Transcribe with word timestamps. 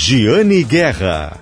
Giane 0.00 0.62
Guerra. 0.62 1.40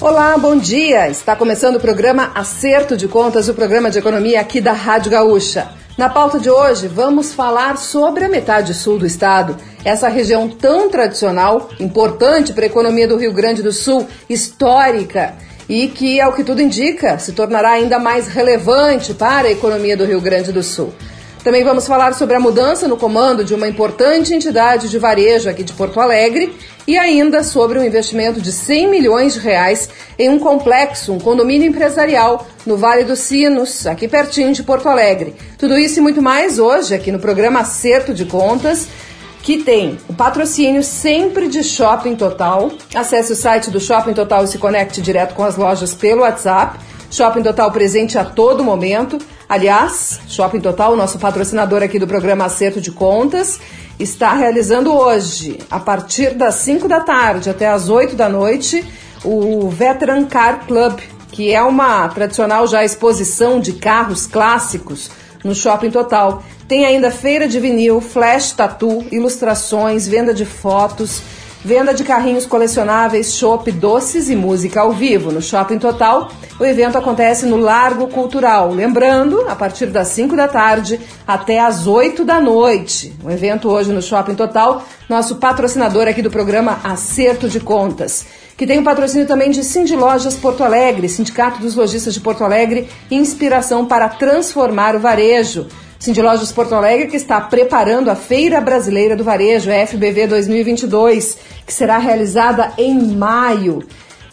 Olá, 0.00 0.38
bom 0.38 0.56
dia! 0.56 1.10
Está 1.10 1.36
começando 1.36 1.76
o 1.76 1.80
programa 1.80 2.32
Acerto 2.34 2.96
de 2.96 3.06
Contas, 3.06 3.46
o 3.46 3.52
programa 3.52 3.90
de 3.90 3.98
economia 3.98 4.40
aqui 4.40 4.58
da 4.58 4.72
Rádio 4.72 5.10
Gaúcha. 5.10 5.68
Na 5.98 6.08
pauta 6.08 6.40
de 6.40 6.48
hoje, 6.48 6.88
vamos 6.88 7.34
falar 7.34 7.76
sobre 7.76 8.24
a 8.24 8.28
metade 8.28 8.72
sul 8.72 8.98
do 8.98 9.04
estado, 9.04 9.54
essa 9.84 10.08
região 10.08 10.48
tão 10.48 10.88
tradicional, 10.88 11.68
importante 11.78 12.54
para 12.54 12.64
a 12.64 12.68
economia 12.68 13.06
do 13.06 13.18
Rio 13.18 13.34
Grande 13.34 13.62
do 13.62 13.70
Sul, 13.70 14.08
histórica 14.30 15.34
e 15.68 15.88
que, 15.88 16.22
ao 16.22 16.32
que 16.32 16.42
tudo 16.42 16.62
indica, 16.62 17.18
se 17.18 17.32
tornará 17.32 17.72
ainda 17.72 17.98
mais 17.98 18.28
relevante 18.28 19.12
para 19.12 19.48
a 19.48 19.52
economia 19.52 19.94
do 19.94 20.06
Rio 20.06 20.22
Grande 20.22 20.52
do 20.52 20.62
Sul. 20.62 20.94
Também 21.44 21.62
vamos 21.62 21.86
falar 21.86 22.14
sobre 22.14 22.34
a 22.34 22.40
mudança 22.40 22.88
no 22.88 22.96
comando 22.96 23.44
de 23.44 23.54
uma 23.54 23.68
importante 23.68 24.32
entidade 24.32 24.88
de 24.88 24.98
varejo 24.98 25.50
aqui 25.50 25.62
de 25.62 25.74
Porto 25.74 26.00
Alegre 26.00 26.56
e 26.86 26.96
ainda 26.96 27.42
sobre 27.42 27.78
um 27.78 27.84
investimento 27.84 28.40
de 28.40 28.50
100 28.50 28.88
milhões 28.88 29.34
de 29.34 29.40
reais 29.40 29.90
em 30.18 30.30
um 30.30 30.38
complexo, 30.38 31.12
um 31.12 31.20
condomínio 31.20 31.68
empresarial 31.68 32.46
no 32.64 32.78
Vale 32.78 33.04
dos 33.04 33.18
Sinos, 33.18 33.86
aqui 33.86 34.08
pertinho 34.08 34.54
de 34.54 34.62
Porto 34.62 34.88
Alegre. 34.88 35.34
Tudo 35.58 35.76
isso 35.76 35.98
e 35.98 36.02
muito 36.02 36.22
mais 36.22 36.58
hoje 36.58 36.94
aqui 36.94 37.12
no 37.12 37.18
programa 37.18 37.60
Acerto 37.60 38.14
de 38.14 38.24
Contas 38.24 38.88
que 39.42 39.58
tem 39.58 39.98
o 40.08 40.14
patrocínio 40.14 40.82
sempre 40.82 41.48
de 41.48 41.62
Shopping 41.62 42.16
Total. 42.16 42.72
Acesse 42.94 43.32
o 43.32 43.36
site 43.36 43.70
do 43.70 43.78
Shopping 43.78 44.14
Total 44.14 44.42
e 44.44 44.48
se 44.48 44.56
conecte 44.56 45.02
direto 45.02 45.34
com 45.34 45.44
as 45.44 45.58
lojas 45.58 45.92
pelo 45.92 46.22
WhatsApp. 46.22 46.78
Shopping 47.10 47.42
Total 47.42 47.70
presente 47.70 48.16
a 48.16 48.24
todo 48.24 48.64
momento. 48.64 49.18
Aliás, 49.48 50.20
Shopping 50.26 50.60
Total, 50.60 50.96
nosso 50.96 51.18
patrocinador 51.18 51.82
aqui 51.82 51.98
do 51.98 52.06
programa 52.06 52.46
Acerto 52.46 52.80
de 52.80 52.90
Contas, 52.90 53.60
está 53.98 54.32
realizando 54.32 54.92
hoje, 54.92 55.58
a 55.70 55.78
partir 55.78 56.34
das 56.34 56.56
5 56.56 56.88
da 56.88 57.00
tarde 57.00 57.50
até 57.50 57.68
as 57.68 57.88
8 57.88 58.16
da 58.16 58.28
noite, 58.28 58.84
o 59.22 59.68
Veteran 59.68 60.24
Car 60.24 60.66
Club, 60.66 60.98
que 61.30 61.52
é 61.52 61.62
uma 61.62 62.08
tradicional 62.08 62.66
já 62.66 62.84
exposição 62.84 63.60
de 63.60 63.74
carros 63.74 64.26
clássicos 64.26 65.10
no 65.44 65.54
Shopping 65.54 65.90
Total. 65.90 66.42
Tem 66.66 66.86
ainda 66.86 67.10
feira 67.10 67.46
de 67.46 67.60
vinil, 67.60 68.00
flash 68.00 68.52
tattoo, 68.52 69.06
ilustrações, 69.12 70.08
venda 70.08 70.32
de 70.32 70.46
fotos, 70.46 71.20
Venda 71.64 71.94
de 71.94 72.04
carrinhos 72.04 72.44
colecionáveis, 72.44 73.32
chopp, 73.32 73.72
doces 73.72 74.28
e 74.28 74.36
música 74.36 74.82
ao 74.82 74.92
vivo. 74.92 75.32
No 75.32 75.40
Shopping 75.40 75.78
Total, 75.78 76.30
o 76.60 76.64
evento 76.64 76.98
acontece 76.98 77.46
no 77.46 77.56
Largo 77.56 78.06
Cultural. 78.08 78.70
Lembrando, 78.70 79.48
a 79.48 79.54
partir 79.54 79.86
das 79.86 80.08
5 80.08 80.36
da 80.36 80.46
tarde 80.46 81.00
até 81.26 81.58
as 81.58 81.86
8 81.86 82.22
da 82.22 82.38
noite. 82.38 83.14
O 83.24 83.30
evento 83.30 83.70
hoje 83.70 83.94
no 83.94 84.02
Shopping 84.02 84.34
Total, 84.34 84.84
nosso 85.08 85.36
patrocinador 85.36 86.06
aqui 86.06 86.20
do 86.20 86.30
programa 86.30 86.80
Acerto 86.84 87.48
de 87.48 87.58
Contas 87.60 88.26
que 88.56 88.68
tem 88.68 88.78
o 88.78 88.84
patrocínio 88.84 89.26
também 89.26 89.50
de 89.50 89.64
Cindy 89.64 89.96
Lojas 89.96 90.36
Porto 90.36 90.62
Alegre, 90.62 91.08
Sindicato 91.08 91.60
dos 91.60 91.74
Lojistas 91.74 92.14
de 92.14 92.20
Porto 92.20 92.44
Alegre, 92.44 92.88
inspiração 93.10 93.84
para 93.84 94.08
transformar 94.08 94.94
o 94.94 95.00
varejo. 95.00 95.66
Cindy 96.04 96.20
Lojas 96.20 96.52
Porto 96.52 96.74
Alegre 96.74 97.06
que 97.06 97.16
está 97.16 97.40
preparando 97.40 98.10
a 98.10 98.14
Feira 98.14 98.60
Brasileira 98.60 99.16
do 99.16 99.24
Varejo, 99.24 99.70
FBV 99.70 100.26
2022, 100.26 101.38
que 101.66 101.72
será 101.72 101.96
realizada 101.96 102.74
em 102.76 103.16
maio. 103.16 103.82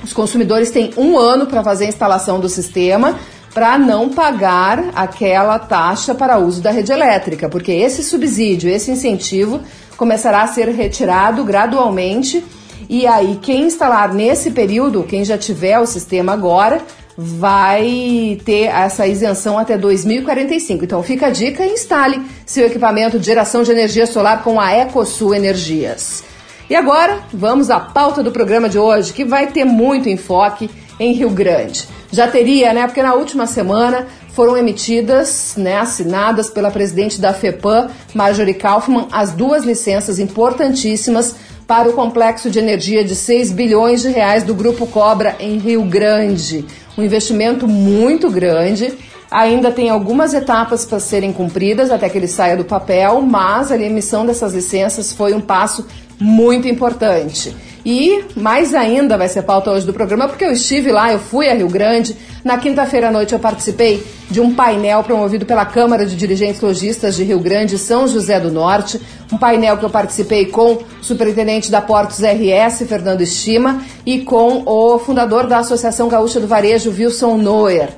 os 0.03 0.13
consumidores 0.13 0.71
têm 0.71 0.93
um 0.97 1.17
ano 1.19 1.47
para 1.47 1.63
fazer 1.63 1.87
a 1.87 1.89
instalação 1.89 2.39
do 2.39 2.49
sistema 2.49 3.19
para 3.55 3.79
não 3.79 4.11
pagar 4.11 4.91
aquela 4.95 5.59
taxa 5.61 6.13
para 6.13 6.39
uso 6.39 6.61
da 6.61 6.73
rede 6.73 6.91
elétrica, 6.91 7.49
porque 7.49 7.71
esse 7.71 8.03
subsídio, 8.03 8.69
esse 8.69 8.91
incentivo 8.91 9.61
começará 9.97 10.43
a 10.43 10.47
ser 10.47 10.69
retirado 10.69 11.45
gradualmente. 11.45 12.45
E 12.89 13.07
aí, 13.07 13.39
quem 13.41 13.65
instalar 13.65 14.13
nesse 14.13 14.51
período, 14.51 15.05
quem 15.05 15.25
já 15.25 15.39
tiver 15.39 15.79
o 15.79 15.87
sistema 15.87 16.33
agora, 16.33 16.83
vai 17.17 18.39
ter 18.45 18.65
essa 18.65 19.07
isenção 19.07 19.59
até 19.59 19.79
2045. 19.79 20.85
Então 20.85 21.03
fica 21.03 21.27
a 21.27 21.31
dica 21.31 21.65
e 21.65 21.73
instale 21.73 22.21
seu 22.45 22.67
equipamento 22.67 23.19
de 23.19 23.27
geração 23.27 23.63
de 23.63 23.71
energia 23.71 24.07
solar 24.07 24.43
com 24.43 24.61
a 24.61 24.73
EcoSul 24.73 25.35
Energias. 25.35 26.25
E 26.69 26.75
agora, 26.75 27.21
vamos 27.33 27.71
à 27.71 27.79
pauta 27.79 28.23
do 28.23 28.33
programa 28.33 28.69
de 28.69 28.79
hoje, 28.79 29.13
que 29.13 29.25
vai 29.25 29.47
ter 29.47 29.65
muito 29.65 30.09
enfoque 30.09 30.71
em 30.99 31.13
Rio 31.13 31.31
Grande. 31.31 31.87
Já 32.11 32.27
teria, 32.29 32.73
né? 32.73 32.87
Porque 32.87 33.03
na 33.03 33.15
última 33.15 33.47
semana 33.47 34.07
foram 34.35 34.57
emitidas, 34.57 35.55
né, 35.57 35.79
assinadas 35.79 36.51
pela 36.51 36.71
presidente 36.71 37.21
da 37.21 37.33
FEPAM, 37.33 37.89
Marjorie 38.13 38.55
Kaufmann, 38.55 39.07
as 39.13 39.31
duas 39.33 39.65
licenças 39.65 40.19
importantíssimas 40.19 41.37
para 41.67 41.89
o 41.89 41.93
complexo 41.93 42.51
de 42.51 42.59
energia 42.59 43.05
de 43.05 43.15
6 43.15 43.53
bilhões 43.53 44.03
de 44.03 44.09
reais 44.09 44.43
do 44.43 44.55
Grupo 44.55 44.87
Cobra 44.87 45.37
em 45.39 45.57
Rio 45.59 45.85
Grande. 45.85 46.65
Um 46.99 47.03
investimento 47.03 47.67
muito 47.67 48.29
grande. 48.29 48.93
Ainda 49.31 49.73
tem 49.73 49.89
algumas 49.89 50.35
etapas 50.35 50.85
para 50.85 51.01
serem 51.01 51.33
cumpridas 51.33 51.91
até 51.91 52.09
que 52.09 52.19
ele 52.19 52.29
saia 52.29 52.57
do 52.57 52.65
papel, 52.65 53.21
mas 53.23 53.73
a 53.73 53.77
emissão 53.77 54.27
dessas 54.27 54.53
licenças 54.53 55.13
foi 55.13 55.33
um 55.33 55.41
passo 55.41 55.87
muito 56.21 56.69
importante. 56.69 57.55
E 57.85 58.25
mais 58.35 58.75
ainda 58.75 59.19
vai 59.19 59.29
ser 59.29 59.43
pauta 59.43 59.71
hoje 59.71 59.85
do 59.85 59.93
programa, 59.93 60.27
porque 60.27 60.45
eu 60.45 60.53
estive 60.53 60.91
lá, 60.91 61.13
eu 61.13 61.19
fui 61.19 61.49
a 61.49 61.55
Rio 61.55 61.69
Grande. 61.69 62.17
Na 62.43 62.57
quinta-feira 62.57 63.09
à 63.09 63.11
noite 63.11 63.35
eu 63.35 63.39
participei 63.39 64.03
de 64.31 64.41
um 64.41 64.55
painel 64.55 65.05
promovido 65.05 65.45
pela 65.45 65.67
Câmara 65.67 66.07
de 66.07 66.17
Dirigentes 66.17 66.63
Logistas 66.63 67.15
de 67.15 67.25
Rio 67.25 67.39
Grande 67.39 67.77
São 67.77 68.09
José 68.09 68.41
do 68.41 68.51
Norte. 68.51 68.99
Um 69.31 69.37
painel 69.37 69.77
que 69.77 69.85
eu 69.85 69.91
participei 69.91 70.47
com 70.47 70.73
o 70.73 70.85
superintendente 71.03 71.71
da 71.71 71.83
Portos 71.83 72.21
RS, 72.21 72.89
Fernando 72.89 73.21
Estima, 73.21 73.83
e 74.07 74.21
com 74.21 74.63
o 74.65 74.99
fundador 74.99 75.47
da 75.47 75.59
Associação 75.59 76.09
Gaúcha 76.09 76.41
do 76.41 76.47
Varejo, 76.47 76.91
Wilson 76.91 77.37
Noer. 77.37 77.91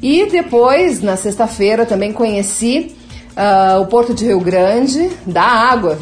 E 0.00 0.26
depois, 0.26 1.02
na 1.02 1.16
sexta-feira, 1.16 1.84
também 1.84 2.12
conheci 2.12 2.94
Uh, 3.34 3.80
o 3.80 3.86
Porto 3.86 4.14
de 4.14 4.26
Rio 4.26 4.38
Grande, 4.38 5.10
da 5.26 5.42
água, 5.42 5.98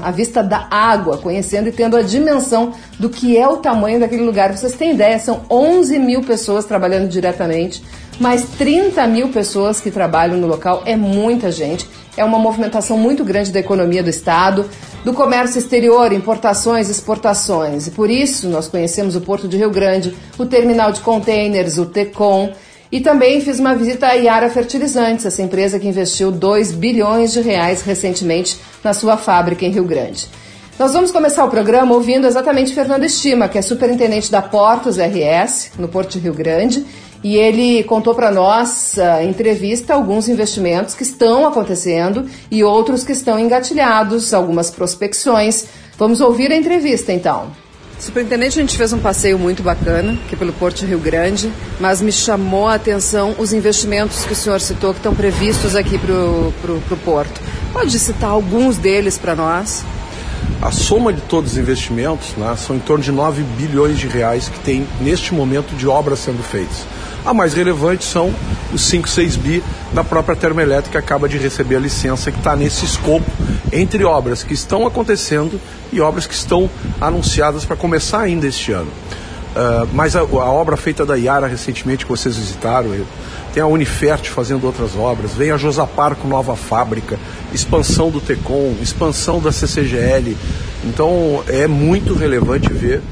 a 0.00 0.10
vista 0.10 0.42
da 0.42 0.66
água, 0.70 1.18
conhecendo 1.18 1.68
e 1.68 1.72
tendo 1.72 1.98
a 1.98 2.02
dimensão 2.02 2.72
do 2.98 3.10
que 3.10 3.36
é 3.36 3.46
o 3.46 3.58
tamanho 3.58 4.00
daquele 4.00 4.22
lugar. 4.22 4.56
Vocês 4.56 4.72
têm 4.72 4.92
ideia, 4.92 5.18
são 5.18 5.42
11 5.50 5.98
mil 5.98 6.22
pessoas 6.22 6.64
trabalhando 6.64 7.10
diretamente, 7.10 7.82
mais 8.18 8.44
30 8.56 9.06
mil 9.06 9.28
pessoas 9.28 9.80
que 9.80 9.90
trabalham 9.90 10.38
no 10.38 10.46
local, 10.46 10.82
é 10.86 10.96
muita 10.96 11.52
gente. 11.52 11.86
É 12.16 12.24
uma 12.24 12.38
movimentação 12.38 12.96
muito 12.96 13.22
grande 13.22 13.52
da 13.52 13.60
economia 13.60 14.02
do 14.02 14.08
Estado, 14.08 14.64
do 15.04 15.12
comércio 15.12 15.58
exterior, 15.58 16.10
importações, 16.10 16.88
exportações. 16.88 17.86
E 17.86 17.90
por 17.90 18.08
isso 18.08 18.48
nós 18.48 18.66
conhecemos 18.66 19.14
o 19.14 19.20
Porto 19.20 19.46
de 19.46 19.58
Rio 19.58 19.70
Grande, 19.70 20.16
o 20.38 20.46
terminal 20.46 20.90
de 20.90 21.00
containers, 21.00 21.76
o 21.76 21.84
TECOM, 21.84 22.50
E 22.96 23.00
também 23.02 23.42
fiz 23.42 23.58
uma 23.58 23.74
visita 23.74 24.06
à 24.06 24.14
Iara 24.14 24.48
Fertilizantes, 24.48 25.26
essa 25.26 25.42
empresa 25.42 25.78
que 25.78 25.86
investiu 25.86 26.32
2 26.32 26.72
bilhões 26.72 27.30
de 27.30 27.42
reais 27.42 27.82
recentemente 27.82 28.58
na 28.82 28.94
sua 28.94 29.18
fábrica 29.18 29.66
em 29.66 29.70
Rio 29.70 29.84
Grande. 29.84 30.26
Nós 30.78 30.94
vamos 30.94 31.10
começar 31.10 31.44
o 31.44 31.50
programa 31.50 31.92
ouvindo 31.92 32.26
exatamente 32.26 32.72
Fernando 32.72 33.04
Estima, 33.04 33.50
que 33.50 33.58
é 33.58 33.60
superintendente 33.60 34.32
da 34.32 34.40
Portos 34.40 34.96
RS, 34.96 35.72
no 35.78 35.88
Porto 35.88 36.12
de 36.12 36.20
Rio 36.20 36.32
Grande, 36.32 36.86
e 37.22 37.36
ele 37.36 37.84
contou 37.84 38.14
para 38.14 38.30
nós, 38.30 38.94
uh, 38.96 39.22
em 39.22 39.28
entrevista, 39.28 39.92
alguns 39.92 40.26
investimentos 40.26 40.94
que 40.94 41.02
estão 41.02 41.46
acontecendo 41.46 42.24
e 42.50 42.64
outros 42.64 43.04
que 43.04 43.12
estão 43.12 43.38
engatilhados, 43.38 44.32
algumas 44.32 44.70
prospecções. 44.70 45.66
Vamos 45.98 46.22
ouvir 46.22 46.50
a 46.50 46.56
entrevista 46.56 47.12
então. 47.12 47.65
Superintendente, 47.98 48.58
a 48.58 48.60
gente 48.60 48.76
fez 48.76 48.92
um 48.92 48.98
passeio 48.98 49.38
muito 49.38 49.62
bacana 49.62 50.18
aqui 50.26 50.36
pelo 50.36 50.52
Porto 50.52 50.84
Rio 50.84 50.98
Grande, 50.98 51.50
mas 51.80 52.02
me 52.02 52.12
chamou 52.12 52.68
a 52.68 52.74
atenção 52.74 53.34
os 53.38 53.54
investimentos 53.54 54.24
que 54.24 54.32
o 54.32 54.36
senhor 54.36 54.60
citou 54.60 54.92
que 54.92 54.98
estão 54.98 55.14
previstos 55.14 55.74
aqui 55.74 55.98
para 55.98 56.12
o 56.12 56.98
Porto. 57.04 57.40
Pode 57.72 57.98
citar 57.98 58.30
alguns 58.30 58.76
deles 58.76 59.16
para 59.16 59.34
nós? 59.34 59.82
A 60.60 60.70
soma 60.70 61.12
de 61.12 61.22
todos 61.22 61.52
os 61.52 61.58
investimentos 61.58 62.34
né, 62.36 62.54
são 62.56 62.76
em 62.76 62.78
torno 62.78 63.02
de 63.02 63.10
9 63.10 63.42
bilhões 63.56 63.98
de 63.98 64.06
reais 64.06 64.48
que 64.48 64.58
tem 64.60 64.86
neste 65.00 65.32
momento 65.32 65.74
de 65.74 65.88
obras 65.88 66.18
sendo 66.18 66.42
feitas. 66.42 66.84
A 67.26 67.34
mais 67.34 67.54
relevante 67.54 68.04
são 68.04 68.32
os 68.72 68.82
5, 68.82 69.08
6 69.08 69.34
bi 69.34 69.64
da 69.92 70.04
própria 70.04 70.36
termoelétrica 70.36 70.90
que 70.90 70.96
acaba 70.96 71.28
de 71.28 71.36
receber 71.36 71.74
a 71.74 71.80
licença 71.80 72.30
que 72.30 72.38
está 72.38 72.54
nesse 72.54 72.84
escopo 72.84 73.28
entre 73.72 74.04
obras 74.04 74.44
que 74.44 74.54
estão 74.54 74.86
acontecendo 74.86 75.60
e 75.92 76.00
obras 76.00 76.24
que 76.24 76.34
estão 76.34 76.70
anunciadas 77.00 77.64
para 77.64 77.74
começar 77.74 78.20
ainda 78.20 78.46
este 78.46 78.70
ano. 78.70 78.86
Uh, 78.86 79.88
mas 79.92 80.14
a, 80.14 80.20
a, 80.20 80.24
obra 80.24 80.76
feita 80.76 81.04
da 81.04 81.16
Iara 81.16 81.48
recentemente 81.48 82.04
que 82.04 82.10
vocês 82.10 82.36
visitaram, 82.36 82.90
tem 83.52 83.60
a 83.60 83.66
Unifert 83.66 84.30
fazendo 84.30 84.64
outras 84.64 84.94
obras, 84.94 85.32
vem 85.32 85.50
a 85.50 85.56
Josapar 85.56 86.14
com 86.14 86.28
nova 86.28 86.54
fábrica, 86.54 87.18
expansão 87.52 88.08
do 88.08 88.20
Tecom, 88.20 88.76
expansão 88.80 89.40
da 89.40 89.50
CCGL. 89.50 90.36
Então 90.84 91.42
é 91.48 91.66
muito 91.66 92.14
relevante 92.14 92.72
ver, 92.72 93.02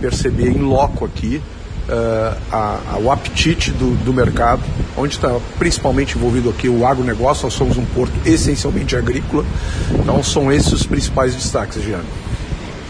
perceber 0.00 0.48
em 0.48 0.62
loco 0.62 1.04
aqui 1.04 1.42
uh, 1.90 2.36
a, 2.50 2.80
a, 2.92 2.98
o 2.98 3.10
apetite 3.10 3.70
do, 3.72 3.94
do 4.04 4.12
mercado, 4.12 4.62
onde 4.96 5.14
está 5.14 5.38
principalmente 5.58 6.16
envolvido 6.16 6.48
aqui 6.48 6.68
o 6.68 6.86
agronegócio, 6.86 7.44
nós 7.44 7.54
somos 7.54 7.76
um 7.76 7.84
porto 7.84 8.12
essencialmente 8.24 8.96
agrícola, 8.96 9.44
então 9.92 10.22
são 10.22 10.50
esses 10.52 10.72
os 10.72 10.86
principais 10.86 11.34
destaques, 11.34 11.82
Giana. 11.82 12.04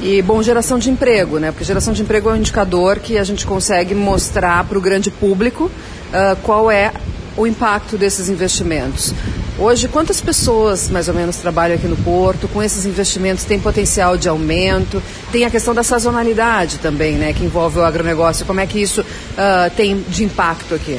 E, 0.00 0.22
bom, 0.22 0.42
geração 0.42 0.78
de 0.78 0.90
emprego, 0.90 1.38
né? 1.38 1.50
Porque 1.50 1.64
geração 1.64 1.92
de 1.92 2.00
emprego 2.00 2.30
é 2.30 2.32
um 2.32 2.36
indicador 2.36 2.98
que 3.00 3.18
a 3.18 3.24
gente 3.24 3.46
consegue 3.46 3.94
mostrar 3.94 4.64
para 4.64 4.78
o 4.78 4.80
grande 4.80 5.10
público 5.10 5.64
uh, 5.64 6.36
qual 6.42 6.70
é 6.70 6.92
o 7.36 7.46
impacto 7.46 7.98
desses 7.98 8.28
investimentos. 8.28 9.12
Hoje, 9.60 9.88
quantas 9.88 10.22
pessoas 10.22 10.88
mais 10.88 11.06
ou 11.06 11.12
menos 11.12 11.36
trabalham 11.36 11.76
aqui 11.76 11.86
no 11.86 11.96
Porto? 11.98 12.48
Com 12.48 12.62
esses 12.62 12.86
investimentos 12.86 13.44
tem 13.44 13.60
potencial 13.60 14.16
de 14.16 14.26
aumento? 14.26 15.02
Tem 15.30 15.44
a 15.44 15.50
questão 15.50 15.74
da 15.74 15.82
sazonalidade 15.82 16.78
também, 16.78 17.16
né? 17.16 17.34
Que 17.34 17.44
envolve 17.44 17.78
o 17.78 17.84
agronegócio. 17.84 18.46
Como 18.46 18.58
é 18.58 18.66
que 18.66 18.80
isso 18.80 19.02
uh, 19.02 19.70
tem 19.76 20.02
de 20.08 20.24
impacto 20.24 20.74
aqui? 20.74 20.98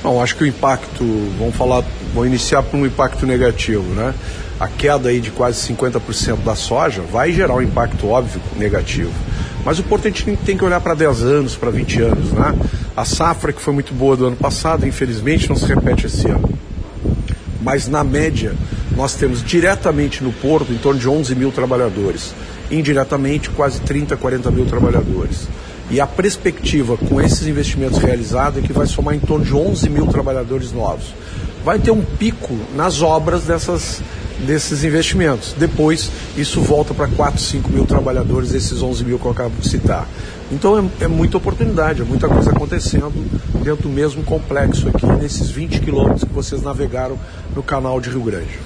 Bom, 0.00 0.22
acho 0.22 0.36
que 0.36 0.44
o 0.44 0.46
impacto, 0.46 1.04
vamos 1.36 1.56
falar, 1.56 1.82
vou 2.14 2.24
iniciar 2.24 2.62
por 2.62 2.76
um 2.76 2.86
impacto 2.86 3.26
negativo, 3.26 3.82
né? 3.94 4.14
a 4.60 4.68
queda 4.68 5.08
aí 5.08 5.20
de 5.20 5.32
quase 5.32 5.74
50% 5.74 6.44
da 6.44 6.54
soja 6.54 7.02
vai 7.02 7.32
gerar 7.32 7.54
um 7.56 7.62
impacto 7.62 8.08
óbvio 8.08 8.40
negativo. 8.56 9.10
Mas 9.64 9.80
o 9.80 9.82
Porto 9.82 10.06
a 10.06 10.10
gente 10.10 10.36
tem 10.44 10.56
que 10.56 10.64
olhar 10.64 10.80
para 10.80 10.94
10 10.94 11.22
anos, 11.24 11.56
para 11.56 11.70
20 11.70 12.00
anos. 12.00 12.32
Né? 12.32 12.54
A 12.96 13.04
safra 13.04 13.52
que 13.52 13.60
foi 13.60 13.74
muito 13.74 13.92
boa 13.92 14.16
do 14.16 14.24
ano 14.24 14.36
passado, 14.36 14.86
infelizmente, 14.86 15.48
não 15.48 15.56
se 15.56 15.66
repete 15.66 16.06
esse 16.06 16.28
ano. 16.28 16.48
Mas 17.62 17.88
na 17.88 18.02
média, 18.02 18.54
nós 18.96 19.14
temos 19.14 19.42
diretamente 19.42 20.22
no 20.22 20.32
Porto 20.32 20.72
em 20.72 20.78
torno 20.78 21.00
de 21.00 21.08
11 21.08 21.34
mil 21.34 21.52
trabalhadores. 21.52 22.34
Indiretamente, 22.70 23.50
quase 23.50 23.80
30, 23.80 24.16
40 24.16 24.50
mil 24.50 24.66
trabalhadores. 24.66 25.48
E 25.90 26.00
a 26.00 26.06
perspectiva 26.06 26.96
com 26.96 27.20
esses 27.20 27.46
investimentos 27.46 27.98
realizados 27.98 28.62
é 28.62 28.66
que 28.66 28.72
vai 28.72 28.86
somar 28.86 29.14
em 29.14 29.20
torno 29.20 29.44
de 29.44 29.54
11 29.54 29.88
mil 29.90 30.06
trabalhadores 30.06 30.72
novos. 30.72 31.14
Vai 31.64 31.78
ter 31.78 31.90
um 31.90 32.02
pico 32.02 32.58
nas 32.74 33.02
obras 33.02 33.44
dessas 33.44 34.02
desses 34.46 34.82
investimentos. 34.84 35.54
Depois, 35.56 36.10
isso 36.36 36.60
volta 36.60 36.92
para 36.92 37.06
4, 37.08 37.40
5 37.40 37.70
mil 37.70 37.86
trabalhadores, 37.86 38.52
esses 38.52 38.82
11 38.82 39.04
mil 39.04 39.18
que 39.18 39.24
eu 39.24 39.30
acabo 39.30 39.54
de 39.60 39.68
citar. 39.68 40.08
Então, 40.52 40.78
é, 40.78 41.04
é 41.04 41.08
muita 41.08 41.38
oportunidade, 41.38 42.02
é 42.02 42.04
muita 42.04 42.28
coisa 42.28 42.50
acontecendo 42.50 43.10
dentro 43.62 43.84
do 43.84 43.88
mesmo 43.88 44.22
complexo 44.22 44.86
aqui, 44.88 45.06
nesses 45.06 45.48
20 45.48 45.80
quilômetros 45.80 46.24
que 46.24 46.32
vocês 46.32 46.62
navegaram 46.62 47.18
no 47.56 47.62
canal 47.62 47.98
de 48.00 48.10
Rio 48.10 48.20
Grande. 48.20 48.58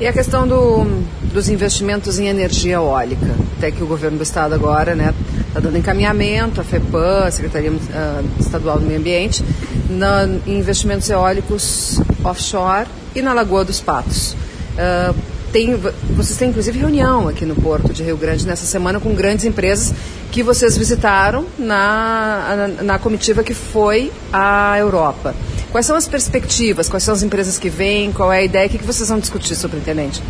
E 0.00 0.06
a 0.06 0.12
questão 0.12 0.46
do, 0.46 0.84
dos 1.32 1.48
investimentos 1.48 2.18
em 2.18 2.28
energia 2.28 2.74
eólica, 2.74 3.34
até 3.56 3.72
que 3.72 3.82
o 3.82 3.86
governo 3.86 4.18
do 4.18 4.22
estado 4.22 4.54
agora 4.54 4.92
está 4.92 5.04
né, 5.04 5.14
tá 5.52 5.60
dando 5.60 5.78
encaminhamento, 5.78 6.60
a 6.60 6.64
FEPAM, 6.64 7.24
a 7.24 7.30
Secretaria 7.30 7.72
uh, 7.72 8.40
Estadual 8.40 8.78
do 8.78 8.86
Meio 8.86 8.98
Ambiente, 8.98 9.44
na, 9.90 10.24
em 10.46 10.58
investimentos 10.58 11.10
eólicos 11.10 12.00
offshore 12.22 12.88
e 13.14 13.22
na 13.22 13.32
Lagoa 13.32 13.64
dos 13.64 13.80
Patos. 13.80 14.34
Uh, 14.74 15.33
tem, 15.54 15.76
vocês 16.16 16.36
têm 16.36 16.48
inclusive 16.48 16.76
reunião 16.80 17.28
aqui 17.28 17.46
no 17.46 17.54
Porto 17.54 17.92
de 17.92 18.02
Rio 18.02 18.16
Grande 18.16 18.44
nessa 18.44 18.66
semana 18.66 18.98
com 18.98 19.14
grandes 19.14 19.44
empresas 19.44 19.94
que 20.32 20.42
vocês 20.42 20.76
visitaram 20.76 21.46
na, 21.56 22.56
na, 22.76 22.82
na 22.82 22.98
comitiva 22.98 23.44
que 23.44 23.54
foi 23.54 24.10
à 24.32 24.76
Europa. 24.76 25.32
Quais 25.70 25.86
são 25.86 25.94
as 25.94 26.08
perspectivas? 26.08 26.88
Quais 26.88 27.04
são 27.04 27.14
as 27.14 27.22
empresas 27.22 27.56
que 27.56 27.70
vêm? 27.70 28.10
Qual 28.10 28.32
é 28.32 28.38
a 28.38 28.42
ideia? 28.42 28.66
O 28.66 28.68
que 28.68 28.78
vocês 28.78 29.08
vão 29.08 29.20
discutir, 29.20 29.54
superintendente? 29.54 30.20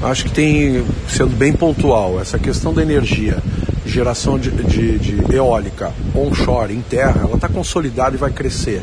Acho 0.00 0.26
que 0.26 0.30
tem, 0.30 0.86
sendo 1.08 1.34
bem 1.34 1.52
pontual, 1.52 2.20
essa 2.20 2.38
questão 2.38 2.72
da 2.72 2.80
energia, 2.80 3.38
geração 3.84 4.38
de, 4.38 4.52
de, 4.52 4.98
de 5.00 5.34
eólica 5.34 5.92
onshore, 6.14 6.72
em 6.72 6.80
terra, 6.80 7.22
ela 7.24 7.34
está 7.34 7.48
consolidada 7.48 8.14
e 8.14 8.18
vai 8.18 8.30
crescer. 8.30 8.82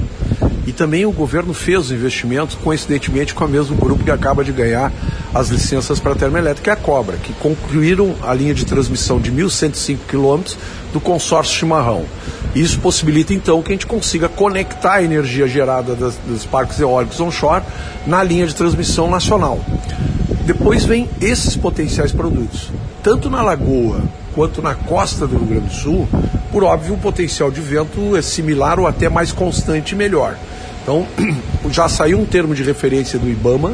E 0.66 0.72
também 0.72 1.06
o 1.06 1.12
governo 1.12 1.54
fez 1.54 1.80
os 1.80 1.92
investimentos, 1.92 2.56
coincidentemente, 2.56 3.34
com 3.34 3.46
o 3.46 3.48
mesmo 3.48 3.76
grupo 3.76 4.04
que 4.04 4.12
acaba 4.12 4.44
de 4.44 4.52
ganhar 4.52 4.92
as 5.34 5.50
licenças 5.50 6.00
para 6.00 6.12
a 6.12 6.16
termoelétrica, 6.16 6.70
é 6.70 6.74
a 6.74 6.78
Cobra, 6.78 7.18
que 7.18 7.34
concluíram 7.34 8.16
a 8.22 8.34
linha 8.34 8.54
de 8.54 8.66
transmissão 8.66 9.20
de 9.20 9.32
1.105 9.32 9.98
quilômetros 10.08 10.58
do 10.94 11.00
consórcio 11.00 11.56
Chimarrão. 11.56 12.06
Isso 12.54 12.80
possibilita, 12.80 13.34
então, 13.34 13.62
que 13.64 13.72
a 13.72 13.76
gente 13.76 13.88
consiga 13.88 14.30
conectar 14.30 14.96
a 14.96 15.04
energia 15.04 15.48
gerada 15.48 15.96
das, 15.96 16.16
dos 16.28 16.46
parques 16.46 16.80
eólicos 16.80 17.20
onshore 17.20 17.64
na 18.06 18.22
linha 18.22 18.46
de 18.46 18.54
transmissão 18.54 19.10
nacional. 19.10 19.60
Depois 20.46 20.84
vem 20.84 21.10
esses 21.20 21.56
potenciais 21.56 22.12
produtos. 22.12 22.70
Tanto 23.02 23.30
na 23.30 23.42
lagoa 23.42 24.02
quanto 24.36 24.62
na 24.62 24.76
costa 24.76 25.26
do 25.26 25.38
Rio 25.38 25.48
Grande 25.48 25.68
do 25.68 25.74
Sul, 25.74 26.08
por 26.52 26.64
óbvio, 26.64 26.96
o 26.96 26.98
potencial 26.98 27.50
de 27.50 27.62
vento 27.62 28.16
é 28.18 28.22
similar 28.22 28.80
ou 28.80 28.86
até 28.86 29.08
mais 29.08 29.32
constante 29.32 29.94
e 29.94 29.96
melhor. 29.96 30.36
Então, 30.82 31.06
já 31.72 31.88
saiu 31.88 32.20
um 32.20 32.26
termo 32.26 32.56
de 32.56 32.64
referência 32.64 33.20
do 33.20 33.30
IBAMA, 33.30 33.72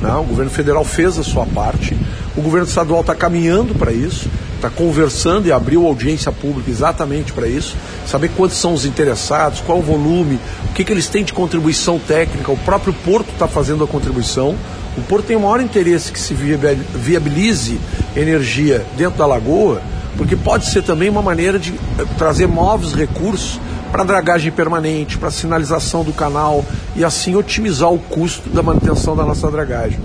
né? 0.00 0.14
o 0.14 0.24
governo 0.24 0.50
federal 0.50 0.84
fez 0.84 1.18
a 1.18 1.22
sua 1.22 1.46
parte, 1.46 1.96
o 2.36 2.40
governo 2.40 2.66
estadual 2.66 3.00
está 3.00 3.14
caminhando 3.14 3.74
para 3.74 3.92
isso, 3.92 4.28
está 4.56 4.68
conversando 4.68 5.46
e 5.46 5.52
abriu 5.52 5.86
audiência 5.86 6.30
pública 6.30 6.70
exatamente 6.70 7.32
para 7.32 7.48
isso, 7.48 7.74
saber 8.06 8.30
quantos 8.36 8.58
são 8.58 8.74
os 8.74 8.84
interessados, 8.84 9.60
qual 9.60 9.78
o 9.78 9.82
volume, 9.82 10.38
o 10.68 10.72
que, 10.74 10.84
que 10.84 10.92
eles 10.92 11.08
têm 11.08 11.24
de 11.24 11.32
contribuição 11.32 11.98
técnica, 11.98 12.52
o 12.52 12.58
próprio 12.58 12.92
Porto 12.92 13.30
está 13.32 13.48
fazendo 13.48 13.82
a 13.82 13.86
contribuição. 13.86 14.54
O 14.98 15.02
Porto 15.02 15.26
tem 15.26 15.36
o 15.36 15.40
maior 15.40 15.60
interesse 15.60 16.12
que 16.12 16.20
se 16.20 16.34
viabilize 16.34 17.80
energia 18.14 18.84
dentro 18.96 19.18
da 19.18 19.26
lagoa, 19.26 19.80
porque 20.16 20.36
pode 20.36 20.66
ser 20.66 20.82
também 20.82 21.08
uma 21.08 21.22
maneira 21.22 21.58
de 21.58 21.72
eh, 21.98 22.04
trazer 22.18 22.46
novos 22.46 22.94
recursos 22.94 23.60
para 23.90 24.04
dragagem 24.04 24.52
permanente, 24.52 25.18
para 25.18 25.30
sinalização 25.30 26.04
do 26.04 26.12
canal 26.12 26.64
e 26.94 27.04
assim 27.04 27.34
otimizar 27.34 27.92
o 27.92 27.98
custo 27.98 28.48
da 28.50 28.62
manutenção 28.62 29.16
da 29.16 29.24
nossa 29.24 29.50
dragagem. 29.50 29.98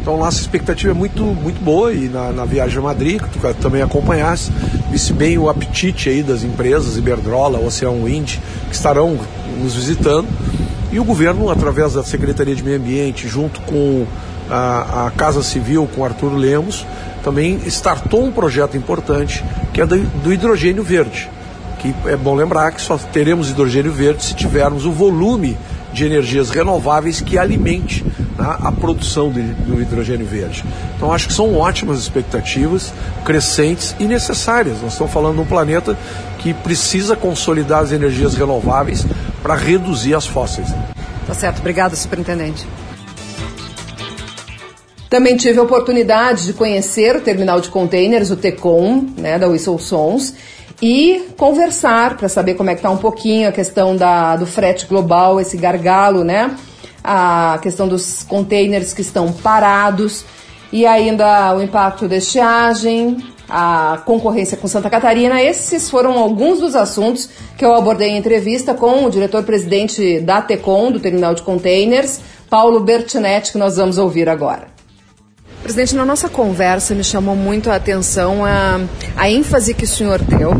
Então 0.00 0.16
nossa 0.16 0.40
expectativa 0.40 0.92
é 0.92 0.94
muito, 0.94 1.22
muito 1.22 1.62
boa 1.62 1.92
e 1.92 2.08
na, 2.08 2.32
na 2.32 2.44
viagem 2.44 2.78
a 2.78 2.82
Madrid, 2.82 3.20
que 3.20 3.38
tu 3.38 3.54
também 3.54 3.82
acompanhasse, 3.82 4.50
visse 4.90 5.12
bem 5.12 5.36
o 5.36 5.48
apetite 5.48 6.08
aí 6.08 6.22
das 6.22 6.42
empresas, 6.42 6.96
Iberdrola, 6.96 7.58
Ocean 7.58 7.90
Wind, 7.90 8.38
que 8.68 8.74
estarão 8.74 9.18
nos 9.60 9.74
visitando. 9.74 10.28
E 10.92 11.00
o 11.00 11.04
governo, 11.04 11.50
através 11.50 11.94
da 11.94 12.04
Secretaria 12.04 12.54
de 12.54 12.62
Meio 12.62 12.76
Ambiente, 12.76 13.28
junto 13.28 13.60
com 13.62 14.06
a, 14.48 15.06
a 15.06 15.10
Casa 15.10 15.42
Civil, 15.42 15.88
com 15.94 16.04
Arthur 16.04 16.34
Lemos, 16.34 16.86
também 17.24 17.60
startou 17.66 18.24
um 18.24 18.30
projeto 18.30 18.76
importante 18.76 19.44
que 19.74 19.80
é 19.80 19.86
do, 19.86 19.98
do 19.98 20.32
hidrogênio 20.32 20.84
verde 20.84 21.28
que 21.92 22.08
é 22.08 22.16
bom 22.16 22.34
lembrar 22.34 22.72
que 22.72 22.80
só 22.80 22.96
teremos 22.96 23.50
hidrogênio 23.50 23.92
verde 23.92 24.24
se 24.24 24.34
tivermos 24.34 24.84
o 24.84 24.92
volume 24.92 25.56
de 25.92 26.04
energias 26.04 26.50
renováveis 26.50 27.20
que 27.20 27.38
alimente 27.38 28.04
né, 28.04 28.56
a 28.60 28.70
produção 28.70 29.30
de, 29.30 29.42
do 29.42 29.80
hidrogênio 29.80 30.26
verde. 30.26 30.62
Então 30.96 31.12
acho 31.12 31.28
que 31.28 31.34
são 31.34 31.56
ótimas 31.56 31.98
expectativas, 31.98 32.92
crescentes 33.24 33.96
e 33.98 34.04
necessárias. 34.04 34.80
Nós 34.82 34.92
estamos 34.92 35.12
falando 35.12 35.36
de 35.36 35.40
um 35.40 35.46
planeta 35.46 35.96
que 36.38 36.52
precisa 36.52 37.16
consolidar 37.16 37.82
as 37.82 37.92
energias 37.92 38.34
renováveis 38.34 39.06
para 39.42 39.54
reduzir 39.54 40.14
as 40.14 40.26
fósseis. 40.26 40.68
Tá 41.26 41.34
certo, 41.34 41.60
obrigado, 41.60 41.96
superintendente. 41.96 42.66
Também 45.08 45.36
tive 45.36 45.58
a 45.58 45.62
oportunidade 45.62 46.46
de 46.46 46.52
conhecer 46.52 47.16
o 47.16 47.20
terminal 47.20 47.60
de 47.60 47.68
containers, 47.68 48.30
o 48.30 48.36
TECOM, 48.36 49.06
né, 49.16 49.38
da 49.38 49.46
Whistle 49.46 49.78
Sons, 49.78 50.34
e 50.80 51.28
conversar 51.36 52.16
para 52.16 52.28
saber 52.28 52.54
como 52.54 52.70
é 52.70 52.74
que 52.74 52.80
está 52.80 52.90
um 52.90 52.96
pouquinho 52.96 53.48
a 53.48 53.52
questão 53.52 53.96
da, 53.96 54.36
do 54.36 54.46
frete 54.46 54.86
global, 54.86 55.40
esse 55.40 55.56
gargalo, 55.56 56.22
né? 56.22 56.54
A 57.02 57.58
questão 57.62 57.88
dos 57.88 58.22
containers 58.24 58.92
que 58.92 59.00
estão 59.00 59.32
parados 59.32 60.24
e 60.72 60.84
ainda 60.84 61.54
o 61.54 61.62
impacto 61.62 62.08
da 62.08 62.16
estiagem, 62.16 63.16
a 63.48 64.02
concorrência 64.04 64.56
com 64.56 64.66
Santa 64.66 64.90
Catarina. 64.90 65.40
Esses 65.40 65.88
foram 65.88 66.18
alguns 66.18 66.60
dos 66.60 66.74
assuntos 66.74 67.30
que 67.56 67.64
eu 67.64 67.74
abordei 67.74 68.10
em 68.10 68.18
entrevista 68.18 68.74
com 68.74 69.04
o 69.04 69.10
diretor-presidente 69.10 70.20
da 70.20 70.42
TECOM, 70.42 70.90
do 70.90 71.00
Terminal 71.00 71.34
de 71.34 71.42
Containers, 71.42 72.20
Paulo 72.50 72.80
Bertinetti, 72.80 73.52
que 73.52 73.58
nós 73.58 73.76
vamos 73.76 73.98
ouvir 73.98 74.28
agora. 74.28 74.75
Presidente, 75.66 75.96
na 75.96 76.04
nossa 76.04 76.28
conversa 76.28 76.94
me 76.94 77.02
chamou 77.02 77.34
muito 77.34 77.72
a 77.72 77.74
atenção 77.74 78.44
a, 78.44 78.80
a 79.16 79.28
ênfase 79.28 79.74
que 79.74 79.82
o 79.82 79.88
senhor 79.88 80.20
deu 80.22 80.52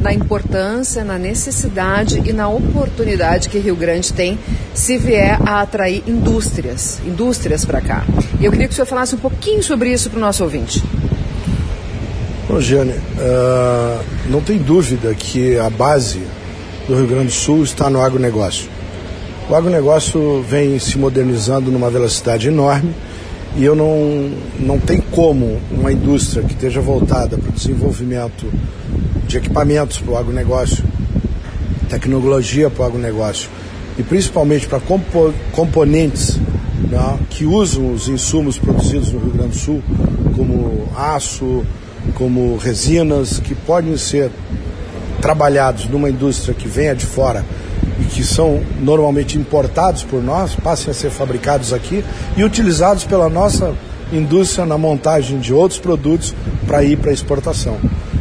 na 0.00 0.10
importância, 0.10 1.04
na 1.04 1.18
necessidade 1.18 2.22
e 2.24 2.32
na 2.32 2.48
oportunidade 2.48 3.50
que 3.50 3.58
Rio 3.58 3.76
Grande 3.76 4.10
tem 4.10 4.38
se 4.72 4.96
vier 4.96 5.38
a 5.46 5.60
atrair 5.60 6.02
indústrias, 6.06 6.98
indústrias 7.04 7.62
para 7.66 7.82
cá. 7.82 8.06
E 8.40 8.46
eu 8.46 8.50
queria 8.50 8.66
que 8.66 8.72
o 8.72 8.74
senhor 8.74 8.86
falasse 8.86 9.14
um 9.14 9.18
pouquinho 9.18 9.62
sobre 9.62 9.92
isso 9.92 10.08
para 10.08 10.16
o 10.16 10.20
nosso 10.22 10.42
ouvinte. 10.42 10.82
Bom, 12.48 12.58
Jane, 12.58 12.92
uh, 12.92 14.02
não 14.30 14.40
tem 14.40 14.56
dúvida 14.56 15.14
que 15.14 15.58
a 15.58 15.68
base 15.68 16.22
do 16.88 16.94
Rio 16.94 17.06
Grande 17.06 17.26
do 17.26 17.32
Sul 17.32 17.64
está 17.64 17.90
no 17.90 18.00
agronegócio. 18.00 18.70
O 19.50 19.54
agronegócio 19.54 20.42
vem 20.48 20.78
se 20.78 20.96
modernizando 20.96 21.70
numa 21.70 21.90
velocidade 21.90 22.48
enorme 22.48 22.94
e 23.56 23.64
eu 23.64 23.74
não, 23.76 24.30
não 24.58 24.78
tem 24.78 25.00
como 25.00 25.60
uma 25.70 25.92
indústria 25.92 26.42
que 26.42 26.52
esteja 26.52 26.80
voltada 26.80 27.38
para 27.38 27.50
o 27.50 27.52
desenvolvimento 27.52 28.46
de 29.26 29.38
equipamentos 29.38 29.98
para 29.98 30.12
o 30.12 30.16
agronegócio, 30.16 30.84
tecnologia 31.88 32.68
para 32.68 32.82
o 32.82 32.86
agronegócio 32.86 33.48
e 33.98 34.02
principalmente 34.02 34.66
para 34.66 34.80
compo 34.80 35.32
componentes 35.52 36.38
né, 36.90 37.18
que 37.30 37.44
usam 37.44 37.92
os 37.92 38.08
insumos 38.08 38.58
produzidos 38.58 39.12
no 39.12 39.20
Rio 39.20 39.32
Grande 39.32 39.50
do 39.50 39.56
Sul, 39.56 39.82
como 40.36 40.88
aço, 40.96 41.64
como 42.14 42.56
resinas, 42.56 43.38
que 43.38 43.54
podem 43.54 43.96
ser 43.96 44.30
trabalhados 45.20 45.88
numa 45.88 46.10
indústria 46.10 46.54
que 46.54 46.68
venha 46.68 46.94
de 46.94 47.06
fora 47.06 47.44
e 48.00 48.04
que 48.04 48.24
são 48.24 48.62
normalmente 48.80 49.38
importados 49.38 50.02
por 50.02 50.22
nós, 50.22 50.54
passem 50.54 50.90
a 50.90 50.94
ser 50.94 51.10
fabricados 51.10 51.72
aqui 51.72 52.04
e 52.36 52.44
utilizados 52.44 53.04
pela 53.04 53.28
nossa 53.28 53.74
indústria 54.12 54.66
na 54.66 54.76
montagem 54.76 55.38
de 55.38 55.52
outros 55.52 55.78
produtos 55.78 56.34
para 56.66 56.82
ir 56.82 56.96
para 56.96 57.12
exportação. 57.12 57.78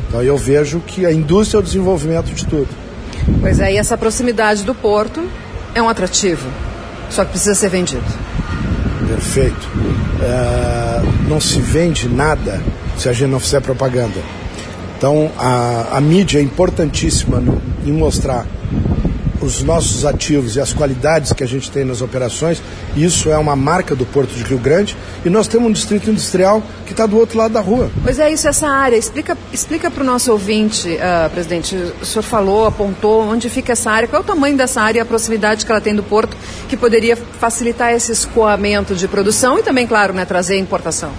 Então 0.07 0.21
eu 0.21 0.37
vejo 0.37 0.79
que 0.79 1.05
a 1.05 1.11
indústria 1.11 1.57
é 1.57 1.61
o 1.61 1.63
desenvolvimento 1.63 2.33
de 2.33 2.45
tudo. 2.45 2.69
Pois 3.41 3.59
é, 3.59 3.73
e 3.73 3.77
essa 3.77 3.97
proximidade 3.97 4.63
do 4.63 4.75
porto 4.75 5.27
é 5.73 5.81
um 5.81 5.89
atrativo, 5.89 6.47
só 7.09 7.23
que 7.23 7.31
precisa 7.31 7.55
ser 7.55 7.69
vendido. 7.69 8.03
Perfeito. 9.07 9.69
É, 10.21 11.01
não 11.27 11.39
se 11.39 11.59
vende 11.59 12.07
nada 12.07 12.61
se 12.97 13.09
a 13.09 13.13
gente 13.13 13.29
não 13.29 13.39
fizer 13.39 13.61
propaganda. 13.61 14.19
Então 14.97 15.31
a, 15.37 15.97
a 15.97 16.01
mídia 16.01 16.39
é 16.39 16.41
importantíssima 16.41 17.39
no, 17.39 17.61
em 17.85 17.91
mostrar 17.91 18.45
os 19.43 19.61
nossos 19.61 20.05
ativos 20.05 20.55
e 20.55 20.59
as 20.59 20.73
qualidades 20.73 21.33
que 21.33 21.43
a 21.43 21.47
gente 21.47 21.69
tem 21.69 21.83
nas 21.83 22.01
operações. 22.01 22.61
Isso 22.95 23.29
é 23.31 23.37
uma 23.37 23.55
marca 23.55 23.95
do 23.95 24.05
Porto 24.05 24.33
de 24.33 24.43
Rio 24.43 24.57
Grande. 24.57 24.95
E 25.25 25.29
nós 25.29 25.47
temos 25.47 25.69
um 25.69 25.71
distrito 25.71 26.09
industrial 26.09 26.63
que 26.85 26.91
está 26.91 27.05
do 27.05 27.17
outro 27.17 27.37
lado 27.37 27.53
da 27.53 27.61
rua. 27.61 27.91
Pois 28.03 28.19
é, 28.19 28.31
isso, 28.31 28.47
essa 28.47 28.67
área. 28.67 28.95
Explica, 28.95 29.37
explica 29.51 29.91
para 29.91 30.03
o 30.03 30.05
nosso 30.05 30.31
ouvinte, 30.31 30.87
uh, 30.89 31.29
presidente. 31.29 31.75
O 32.01 32.05
senhor 32.05 32.23
falou, 32.23 32.65
apontou 32.65 33.21
onde 33.23 33.49
fica 33.49 33.73
essa 33.73 33.91
área, 33.91 34.07
qual 34.07 34.21
é 34.21 34.23
o 34.23 34.27
tamanho 34.27 34.57
dessa 34.57 34.81
área 34.81 34.99
e 34.99 35.01
a 35.01 35.05
proximidade 35.05 35.65
que 35.65 35.71
ela 35.71 35.81
tem 35.81 35.95
do 35.95 36.03
Porto, 36.03 36.35
que 36.69 36.77
poderia 36.77 37.15
facilitar 37.15 37.93
esse 37.93 38.11
escoamento 38.11 38.95
de 38.95 39.07
produção 39.07 39.59
e 39.59 39.63
também, 39.63 39.85
claro, 39.85 40.13
né, 40.13 40.25
trazer 40.25 40.57
importação. 40.57 41.11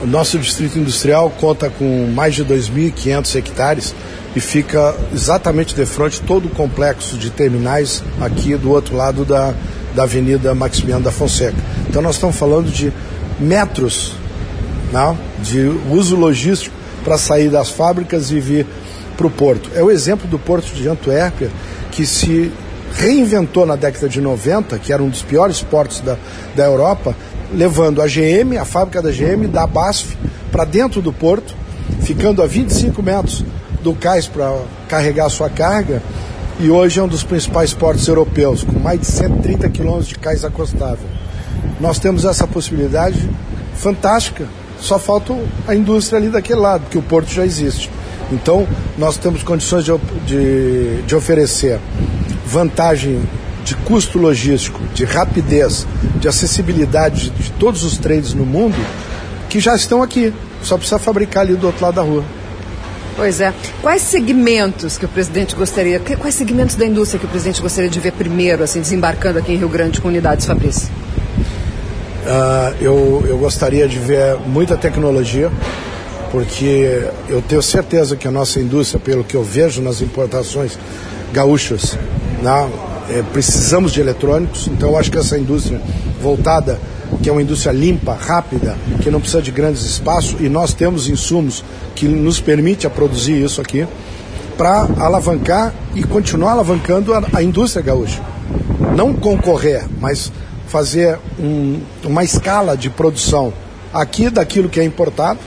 O 0.00 0.06
nosso 0.06 0.38
distrito 0.38 0.78
industrial 0.78 1.28
conta 1.38 1.68
com 1.68 2.06
mais 2.14 2.34
de 2.34 2.42
2.500 2.42 3.36
hectares 3.36 3.94
e 4.34 4.40
fica 4.40 4.94
exatamente 5.12 5.74
de 5.74 5.84
frente 5.84 6.20
todo 6.20 6.46
o 6.46 6.50
complexo 6.50 7.16
de 7.16 7.30
terminais 7.30 8.02
aqui 8.20 8.54
do 8.56 8.70
outro 8.70 8.96
lado 8.96 9.24
da, 9.24 9.54
da 9.94 10.04
Avenida 10.04 10.54
Maximiano 10.54 11.02
da 11.02 11.10
Fonseca. 11.10 11.56
Então 11.88 12.00
nós 12.00 12.14
estamos 12.14 12.36
falando 12.36 12.70
de 12.70 12.92
metros 13.38 14.14
não, 14.92 15.14
né, 15.14 15.18
de 15.42 15.60
uso 15.90 16.16
logístico 16.16 16.74
para 17.04 17.16
sair 17.16 17.48
das 17.48 17.70
fábricas 17.70 18.30
e 18.30 18.40
vir 18.40 18.66
para 19.16 19.26
o 19.26 19.30
porto. 19.30 19.70
É 19.74 19.82
o 19.82 19.90
exemplo 19.90 20.28
do 20.28 20.38
porto 20.38 20.72
de 20.74 20.88
Antuérpia 20.88 21.50
que 21.90 22.06
se 22.06 22.52
reinventou 22.94 23.64
na 23.64 23.76
década 23.76 24.08
de 24.08 24.20
90, 24.20 24.78
que 24.78 24.92
era 24.92 25.02
um 25.02 25.08
dos 25.08 25.22
piores 25.22 25.62
portos 25.62 26.00
da, 26.00 26.16
da 26.54 26.64
Europa, 26.64 27.14
levando 27.52 28.02
a 28.02 28.06
GM, 28.06 28.58
a 28.58 28.64
fábrica 28.64 29.00
da 29.00 29.10
GM, 29.10 29.46
da 29.48 29.66
BASF, 29.66 30.16
para 30.50 30.64
dentro 30.64 31.00
do 31.00 31.12
porto, 31.12 31.54
ficando 32.02 32.42
a 32.42 32.46
25 32.46 33.02
metros 33.02 33.44
do 33.82 33.94
cais 33.94 34.26
para 34.26 34.62
carregar 34.88 35.26
a 35.26 35.30
sua 35.30 35.48
carga 35.48 36.02
e 36.58 36.70
hoje 36.70 37.00
é 37.00 37.02
um 37.02 37.08
dos 37.08 37.24
principais 37.24 37.72
portos 37.72 38.06
europeus, 38.06 38.62
com 38.62 38.78
mais 38.78 39.00
de 39.00 39.06
130 39.06 39.70
quilômetros 39.70 40.08
de 40.08 40.18
cais 40.18 40.44
acostável. 40.44 41.08
Nós 41.80 41.98
temos 41.98 42.26
essa 42.26 42.46
possibilidade 42.46 43.28
fantástica, 43.74 44.46
só 44.78 44.98
falta 44.98 45.34
a 45.66 45.74
indústria 45.74 46.18
ali 46.18 46.28
daquele 46.28 46.60
lado, 46.60 46.82
porque 46.82 46.98
o 46.98 47.02
porto 47.02 47.32
já 47.32 47.46
existe. 47.46 47.90
Então, 48.30 48.68
nós 48.98 49.16
temos 49.16 49.42
condições 49.42 49.84
de, 49.84 49.92
de, 50.26 51.02
de 51.02 51.16
oferecer 51.16 51.80
vantagem 52.46 53.22
de 53.64 53.74
custo 53.76 54.18
logístico, 54.18 54.80
de 54.94 55.04
rapidez, 55.04 55.86
de 56.16 56.28
acessibilidade 56.28 57.30
de, 57.30 57.44
de 57.44 57.50
todos 57.52 57.84
os 57.84 57.96
trades 57.96 58.34
no 58.34 58.44
mundo 58.44 58.76
que 59.48 59.60
já 59.60 59.74
estão 59.74 60.02
aqui. 60.02 60.32
Só 60.62 60.76
precisa 60.76 60.98
fabricar 60.98 61.42
ali 61.42 61.54
do 61.54 61.66
outro 61.66 61.82
lado 61.82 61.94
da 61.94 62.02
rua. 62.02 62.22
Pois 63.16 63.40
é. 63.40 63.52
Quais 63.82 64.02
segmentos 64.02 64.96
que 64.96 65.04
o 65.04 65.08
presidente 65.08 65.54
gostaria, 65.54 66.00
quais 66.00 66.34
segmentos 66.34 66.76
da 66.76 66.86
indústria 66.86 67.18
que 67.18 67.26
o 67.26 67.28
presidente 67.28 67.60
gostaria 67.60 67.90
de 67.90 68.00
ver 68.00 68.12
primeiro, 68.12 68.62
assim, 68.62 68.80
desembarcando 68.80 69.38
aqui 69.38 69.52
em 69.52 69.56
Rio 69.56 69.68
Grande 69.68 70.00
com 70.00 70.08
unidades 70.08 70.46
Fabrício? 70.46 70.88
Uh, 72.20 72.76
eu, 72.80 73.24
eu 73.26 73.38
gostaria 73.38 73.88
de 73.88 73.98
ver 73.98 74.36
muita 74.46 74.76
tecnologia, 74.76 75.50
porque 76.30 77.02
eu 77.28 77.42
tenho 77.42 77.62
certeza 77.62 78.16
que 78.16 78.28
a 78.28 78.30
nossa 78.30 78.60
indústria, 78.60 79.00
pelo 79.00 79.24
que 79.24 79.34
eu 79.34 79.42
vejo 79.42 79.82
nas 79.82 80.00
importações 80.00 80.78
gaúchas, 81.32 81.98
né, 82.42 82.70
é, 83.10 83.22
precisamos 83.32 83.92
de 83.92 84.00
eletrônicos, 84.00 84.68
então 84.68 84.90
eu 84.90 84.98
acho 84.98 85.10
que 85.10 85.18
essa 85.18 85.36
indústria 85.36 85.80
voltada 86.22 86.78
que 87.22 87.28
é 87.28 87.32
uma 87.32 87.42
indústria 87.42 87.72
limpa, 87.72 88.14
rápida, 88.14 88.76
que 89.02 89.10
não 89.10 89.20
precisa 89.20 89.42
de 89.42 89.50
grandes 89.50 89.84
espaços, 89.84 90.36
e 90.40 90.48
nós 90.48 90.72
temos 90.72 91.08
insumos 91.08 91.64
que 91.94 92.06
nos 92.06 92.40
permite 92.40 92.86
a 92.86 92.90
produzir 92.90 93.42
isso 93.42 93.60
aqui, 93.60 93.86
para 94.56 94.88
alavancar 94.98 95.74
e 95.94 96.02
continuar 96.02 96.52
alavancando 96.52 97.14
a, 97.14 97.22
a, 97.34 97.42
indústria 97.42 97.82
gaúcha. 97.82 98.20
Não 98.94 99.14
concorrer, 99.14 99.86
mas 100.00 100.30
fazer 100.68 101.18
um, 101.38 101.80
uma 102.04 102.22
escala 102.22 102.76
de 102.76 102.90
produção 102.90 103.52
aqui 103.92 104.28
daquilo 104.28 104.68
que 104.68 104.78
é 104.78 104.84
importado, 104.84 105.38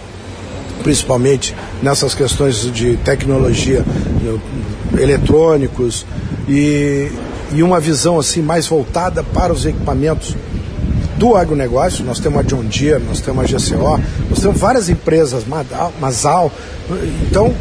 principalmente 0.82 1.55
nessas 1.82 2.13
questões 2.15 2.72
de 2.74 2.98
tecnologia, 2.98 3.86
eletrônicos 5.00 6.05
e, 6.48 7.12
e 7.53 7.63
uma 7.63 7.79
visão 7.79 8.20
assim 8.20 8.41
mais 8.41 8.67
voltada 8.67 9.24
para 9.24 9.53
os 9.53 9.65
equipamentos 9.65 10.36
do 11.17 11.36
agronegócio, 11.36 12.03
nós 12.03 12.20
temos 12.20 12.39
a 12.39 12.43
John 12.43 12.63
Deere, 12.63 13.03
nós 13.03 13.22
temos 13.22 13.43
a 13.43 13.58
GCO, 13.58 14.00
nós 14.29 14.39
temos 14.39 14.60
várias 14.60 14.89
empresas, 14.89 15.46
Masal, 16.00 16.51
então... 17.29 17.53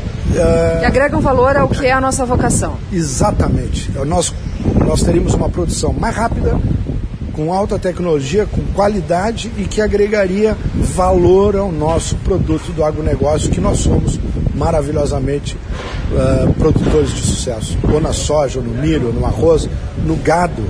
Que 0.80 0.86
agregam 0.86 1.20
valor 1.20 1.56
ao 1.56 1.68
que 1.68 1.84
é 1.84 1.92
a 1.92 2.00
nossa 2.00 2.24
vocação. 2.24 2.78
Exatamente. 2.92 3.90
É 3.94 4.04
nós, 4.04 4.32
nós 4.86 5.02
teríamos 5.02 5.34
uma 5.34 5.48
produção 5.48 5.92
mais 5.92 6.14
rápida, 6.14 6.58
com 7.32 7.52
alta 7.52 7.78
tecnologia, 7.78 8.46
com 8.46 8.62
qualidade 8.74 9.50
e 9.56 9.64
que 9.64 9.80
agregaria 9.80 10.56
valor 10.74 11.56
ao 11.56 11.72
nosso 11.72 12.14
produto 12.16 12.72
do 12.72 12.84
agronegócio, 12.84 13.50
que 13.50 13.60
nós 13.60 13.78
somos 13.78 14.18
maravilhosamente 14.54 15.56
uh, 16.12 16.52
produtores 16.54 17.10
de 17.10 17.22
sucesso. 17.22 17.78
Ou 17.90 18.00
na 18.00 18.12
soja, 18.12 18.58
ou 18.58 18.64
no 18.64 18.74
milho, 18.74 19.08
ou 19.08 19.12
no 19.12 19.26
arroz, 19.26 19.68
no 20.04 20.16
gado. 20.16 20.62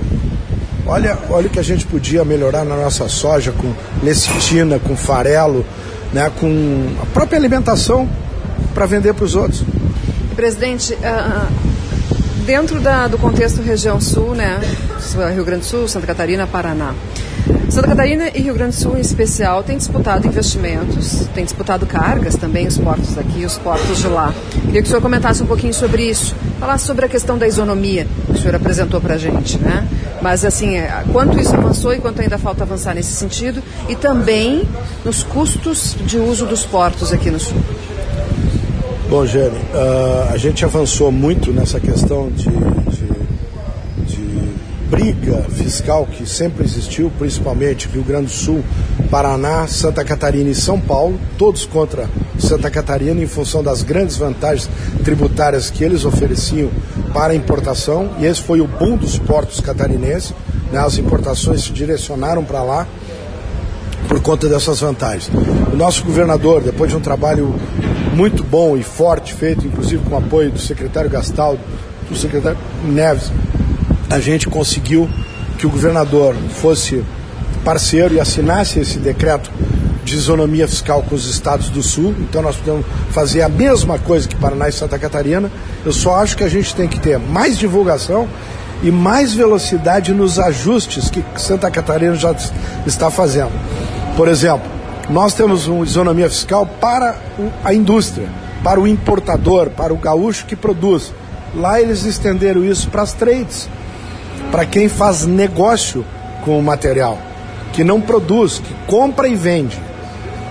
Olha, 0.85 1.17
olha 1.29 1.47
o 1.47 1.49
que 1.49 1.59
a 1.59 1.63
gente 1.63 1.85
podia 1.85 2.25
melhorar 2.25 2.65
na 2.65 2.75
nossa 2.75 3.07
soja 3.07 3.51
com 3.53 3.73
lecitina, 4.03 4.79
com 4.79 4.95
farelo, 4.97 5.65
né, 6.11 6.29
com 6.39 6.87
a 7.01 7.05
própria 7.05 7.37
alimentação 7.37 8.07
para 8.73 8.85
vender 8.85 9.13
para 9.13 9.23
os 9.23 9.35
outros. 9.35 9.63
Presidente, 10.35 10.93
uh, 10.93 11.47
dentro 12.45 12.81
da, 12.81 13.07
do 13.07 13.17
contexto 13.17 13.61
região 13.61 14.01
sul, 14.01 14.35
né, 14.35 14.59
Rio 15.33 15.45
Grande 15.45 15.61
do 15.61 15.65
Sul, 15.65 15.87
Santa 15.87 16.05
Catarina, 16.05 16.45
Paraná. 16.45 16.93
Santa 17.69 17.87
Catarina 17.87 18.29
e 18.33 18.41
Rio 18.41 18.53
Grande 18.53 18.75
do 18.75 18.81
Sul, 18.81 18.97
em 18.97 19.01
especial, 19.01 19.63
têm 19.63 19.77
disputado 19.77 20.27
investimentos, 20.27 21.27
têm 21.33 21.43
disputado 21.43 21.85
cargas 21.85 22.35
também, 22.35 22.67
os 22.67 22.77
portos 22.77 23.15
daqui 23.15 23.39
e 23.39 23.45
os 23.45 23.57
portos 23.57 23.97
de 23.97 24.07
lá. 24.07 24.33
Queria 24.65 24.81
que 24.81 24.87
o 24.87 24.89
senhor 24.89 25.01
comentasse 25.01 25.41
um 25.41 25.45
pouquinho 25.45 25.73
sobre 25.73 26.07
isso, 26.07 26.35
falasse 26.59 26.85
sobre 26.85 27.05
a 27.05 27.09
questão 27.09 27.37
da 27.37 27.47
isonomia 27.47 28.07
que 28.27 28.33
o 28.33 28.37
senhor 28.37 28.55
apresentou 28.55 29.01
para 29.01 29.15
a 29.15 29.17
gente, 29.17 29.57
né? 29.57 29.87
Mas, 30.21 30.45
assim, 30.45 30.75
é, 30.75 31.03
quanto 31.11 31.39
isso 31.39 31.55
avançou 31.55 31.93
e 31.93 31.99
quanto 31.99 32.21
ainda 32.21 32.37
falta 32.37 32.63
avançar 32.63 32.93
nesse 32.93 33.11
sentido, 33.13 33.61
e 33.89 33.95
também 33.95 34.63
nos 35.03 35.23
custos 35.23 35.95
de 36.05 36.17
uso 36.17 36.45
dos 36.45 36.63
portos 36.65 37.11
aqui 37.11 37.31
no 37.31 37.39
Sul. 37.39 37.57
Bom, 39.09 39.25
Jane, 39.25 39.57
uh, 39.57 40.33
a 40.33 40.37
gente 40.37 40.63
avançou 40.63 41.11
muito 41.11 41.51
nessa 41.51 41.79
questão 41.79 42.29
de, 42.31 42.45
de 42.45 43.02
briga 45.03 45.43
fiscal 45.49 46.05
que 46.05 46.25
sempre 46.25 46.63
existiu, 46.63 47.11
principalmente 47.19 47.89
Rio 47.89 48.03
Grande 48.03 48.27
do 48.27 48.31
Sul, 48.31 48.63
Paraná, 49.11 49.67
Santa 49.67 50.01
Catarina 50.01 50.49
e 50.49 50.55
São 50.55 50.79
Paulo, 50.79 51.19
todos 51.37 51.65
contra 51.65 52.09
Santa 52.39 52.71
Catarina 52.71 53.21
em 53.21 53.27
função 53.27 53.61
das 53.61 53.83
grandes 53.83 54.15
vantagens 54.15 54.69
tributárias 55.03 55.69
que 55.69 55.83
eles 55.83 56.05
ofereciam 56.05 56.69
para 57.13 57.33
a 57.33 57.35
importação, 57.35 58.11
e 58.17 58.25
esse 58.25 58.41
foi 58.41 58.61
o 58.61 58.67
boom 58.67 58.95
dos 58.95 59.19
portos 59.19 59.59
catarinenses, 59.59 60.33
né? 60.71 60.79
as 60.79 60.97
importações 60.97 61.63
se 61.63 61.73
direcionaram 61.73 62.45
para 62.45 62.63
lá 62.63 62.87
por 64.07 64.21
conta 64.21 64.47
dessas 64.47 64.79
vantagens. 64.79 65.29
O 65.71 65.75
nosso 65.75 66.05
governador, 66.05 66.61
depois 66.61 66.89
de 66.89 66.95
um 66.95 67.01
trabalho 67.01 67.53
muito 68.13 68.41
bom 68.41 68.77
e 68.77 68.83
forte, 68.83 69.33
feito 69.33 69.67
inclusive 69.67 70.01
com 70.05 70.15
o 70.15 70.17
apoio 70.17 70.49
do 70.49 70.59
secretário 70.59 71.09
Gastaldo, 71.09 71.59
do 72.09 72.15
secretário 72.15 72.57
Neves, 72.85 73.31
a 74.13 74.19
gente 74.19 74.47
conseguiu 74.47 75.09
que 75.57 75.65
o 75.65 75.71
governador 75.71 76.35
fosse 76.61 77.03
parceiro 77.65 78.13
e 78.13 78.19
assinasse 78.19 78.79
esse 78.79 78.99
decreto 78.99 79.49
de 80.03 80.13
isonomia 80.13 80.67
fiscal 80.67 81.01
com 81.01 81.15
os 81.15 81.27
estados 81.27 81.69
do 81.69 81.81
sul. 81.81 82.13
Então 82.19 82.43
nós 82.43 82.55
podemos 82.55 82.85
fazer 83.09 83.41
a 83.41 83.49
mesma 83.49 83.97
coisa 83.97 84.27
que 84.27 84.35
Paraná 84.35 84.69
e 84.69 84.71
Santa 84.71 84.99
Catarina. 84.99 85.51
Eu 85.83 85.91
só 85.91 86.17
acho 86.17 86.37
que 86.37 86.43
a 86.43 86.47
gente 86.47 86.75
tem 86.75 86.87
que 86.87 86.99
ter 86.99 87.17
mais 87.17 87.57
divulgação 87.57 88.27
e 88.83 88.91
mais 88.91 89.33
velocidade 89.33 90.13
nos 90.13 90.37
ajustes 90.37 91.09
que 91.09 91.25
Santa 91.35 91.71
Catarina 91.71 92.13
já 92.13 92.35
está 92.85 93.09
fazendo. 93.09 93.51
Por 94.15 94.27
exemplo, 94.27 94.69
nós 95.09 95.33
temos 95.33 95.65
uma 95.65 95.83
isonomia 95.83 96.29
fiscal 96.29 96.67
para 96.67 97.15
a 97.63 97.73
indústria, 97.73 98.29
para 98.63 98.79
o 98.79 98.87
importador, 98.87 99.71
para 99.71 99.91
o 99.91 99.97
gaúcho 99.97 100.45
que 100.45 100.55
produz. 100.55 101.11
Lá 101.55 101.81
eles 101.81 102.05
estenderam 102.05 102.63
isso 102.63 102.91
para 102.91 103.01
as 103.01 103.13
trades 103.13 103.67
para 104.53 104.67
quem 104.67 104.87
faz 104.87 105.25
negócio 105.25 106.05
com 106.45 106.59
o 106.59 106.61
material, 106.61 107.17
que 107.73 107.83
não 107.83 107.99
produz, 107.99 108.59
que 108.59 108.71
compra 108.85 109.27
e 109.27 109.33
vende. 109.33 109.81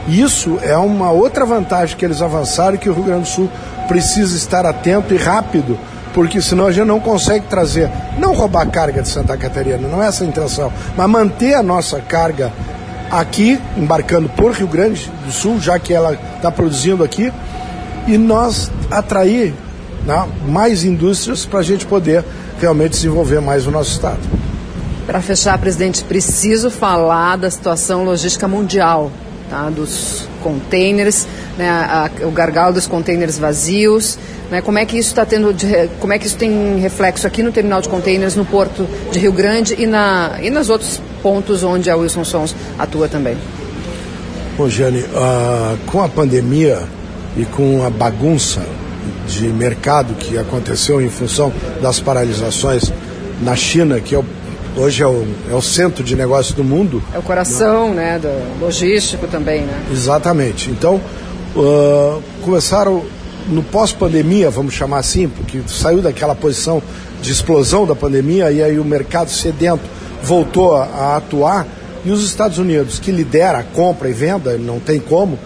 Isso 0.09 0.59
é 0.61 0.77
uma 0.77 1.13
outra 1.13 1.47
vantagem 1.47 1.97
que 1.97 2.05
eles 2.05 2.21
avançaram 2.21 2.77
que 2.77 2.91
o 2.91 2.93
Rio 2.93 3.05
Grande 3.05 3.23
do 3.23 3.29
Sul 3.29 3.49
precisa 3.87 4.37
estar 4.37 4.67
atento 4.67 5.15
e 5.15 5.17
rápido, 5.17 5.79
porque 6.13 6.43
senão 6.43 6.67
a 6.67 6.73
gente 6.73 6.89
não 6.89 6.99
consegue 6.99 7.47
trazer, 7.47 7.89
não 8.19 8.35
roubar 8.35 8.69
carga 8.73 9.03
de 9.03 9.09
Santa 9.09 9.37
Catarina, 9.37 9.87
não 9.87 10.03
é 10.03 10.09
essa 10.09 10.25
a 10.25 10.27
intenção, 10.27 10.73
mas 10.97 11.09
manter 11.09 11.55
a 11.55 11.63
nossa 11.63 12.01
carga 12.01 12.53
aqui, 13.09 13.57
embarcando 13.77 14.29
por 14.31 14.51
Rio 14.51 14.67
Grande 14.67 15.09
do 15.25 15.31
Sul, 15.31 15.61
já 15.61 15.79
que 15.79 15.95
ela 15.95 16.19
está 16.35 16.51
produzindo 16.51 17.05
aqui, 17.05 17.33
e 18.09 18.19
nós 18.19 18.69
atrair 18.91 19.55
né, 20.05 20.29
mais 20.49 20.83
indústrias 20.83 21.47
para 21.47 21.61
a 21.61 21.63
gente 21.63 21.87
poder 21.87 22.25
realmente 22.63 22.93
desenvolver 22.93 23.41
mais 23.41 23.67
o 23.67 23.71
nosso 23.71 23.91
Estado. 23.91 24.21
Para 25.05 25.21
fechar, 25.21 25.59
presidente, 25.59 26.03
preciso 26.05 26.71
falar 26.71 27.37
da 27.37 27.51
situação 27.51 28.05
logística 28.05 28.47
mundial, 28.47 29.11
tá? 29.51 29.69
dos 29.69 30.29
containers, 30.43 31.27
né? 31.59 31.69
A, 31.69 32.09
o 32.23 32.31
gargalo 32.31 32.73
dos 32.73 32.87
containers 32.87 33.37
vazios, 33.37 34.17
né? 34.49 34.63
como 34.63 34.79
é 34.79 34.87
que 34.87 34.97
isso 34.97 35.09
está 35.09 35.27
tendo, 35.27 35.53
de, 35.53 35.89
como 36.01 36.13
é 36.13 36.19
que 36.19 36.27
isso 36.27 36.37
tem 36.37 36.79
reflexo 36.79 37.27
aqui 37.27 37.43
no 37.43 37.51
terminal 37.51 37.81
de 37.81 37.89
containers, 37.89 38.37
no 38.37 38.45
porto 38.45 38.87
de 39.11 39.19
Rio 39.19 39.33
Grande 39.33 39.75
e, 39.77 39.87
na, 39.87 40.39
e 40.41 40.49
nos 40.49 40.71
outros 40.71 41.03
pontos 41.21 41.65
onde 41.65 41.91
a 41.91 41.97
Wilson 41.97 42.25
Sons 42.25 42.55
atua 42.79 43.09
também? 43.09 43.37
Bom, 44.57 44.69
Jane, 44.69 45.01
uh, 45.01 45.79
com 45.87 46.03
a 46.03 46.09
pandemia 46.09 46.81
e 47.37 47.45
com 47.45 47.85
a 47.85 47.91
bagunça 47.91 48.63
de 49.27 49.49
mercado 49.49 50.15
que 50.15 50.39
aconteceu 50.39 51.01
em 51.01 51.09
função 51.09 51.53
das 51.81 52.01
paralisações 52.01 52.93
na 53.41 53.57
China, 53.57 54.01
que 54.01 54.15
é 54.15 54.19
o, 54.19 54.25
hoje 54.77 55.03
é 55.03 55.07
o, 55.07 55.27
é 55.51 55.55
o 55.55 55.63
centro 55.63 56.03
de 56.03 56.15
negócio 56.15 56.55
do 56.55 56.65
mundo. 56.65 57.03
É 57.15 57.19
o 57.19 57.23
coração, 57.23 57.93
né, 57.93 58.19
do 58.19 58.65
logístico 58.65 59.27
também, 59.27 59.63
né? 59.63 59.85
Exatamente. 59.91 60.71
Então, 60.71 61.01
uh, 61.57 62.23
começaram 62.43 63.05
no 63.49 63.63
pós-pandemia, 63.63 64.51
vamos 64.51 64.75
chamar 64.75 64.99
assim, 64.99 65.29
porque 65.29 65.61
saiu 65.67 66.01
daquela 66.01 66.35
posição 66.35 66.83
de 67.21 67.33
explosão 67.33 67.87
da 67.87 67.95
pandemia 67.95 68.51
e 68.51 68.63
aí 68.63 68.79
o 68.79 68.85
mercado 68.85 69.31
sedento 69.31 69.83
voltou 70.23 70.77
a, 70.77 70.85
a 70.85 71.17
atuar 71.17 71.67
e 72.05 72.11
os 72.11 72.25
Estados 72.25 72.59
Unidos, 72.59 72.99
que 72.99 73.13
lidera 73.13 73.59
a 73.59 73.63
compra 73.63 74.09
e 74.09 74.13
venda, 74.13 74.57
não 74.59 74.81
tem 74.81 74.99
como, 74.99 75.39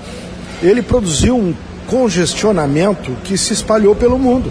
ele 0.63 0.83
produziu 0.83 1.37
um 1.37 1.55
congestionamento 1.87 3.13
que 3.25 3.37
se 3.37 3.53
espalhou 3.53 3.95
pelo 3.95 4.19
mundo. 4.19 4.51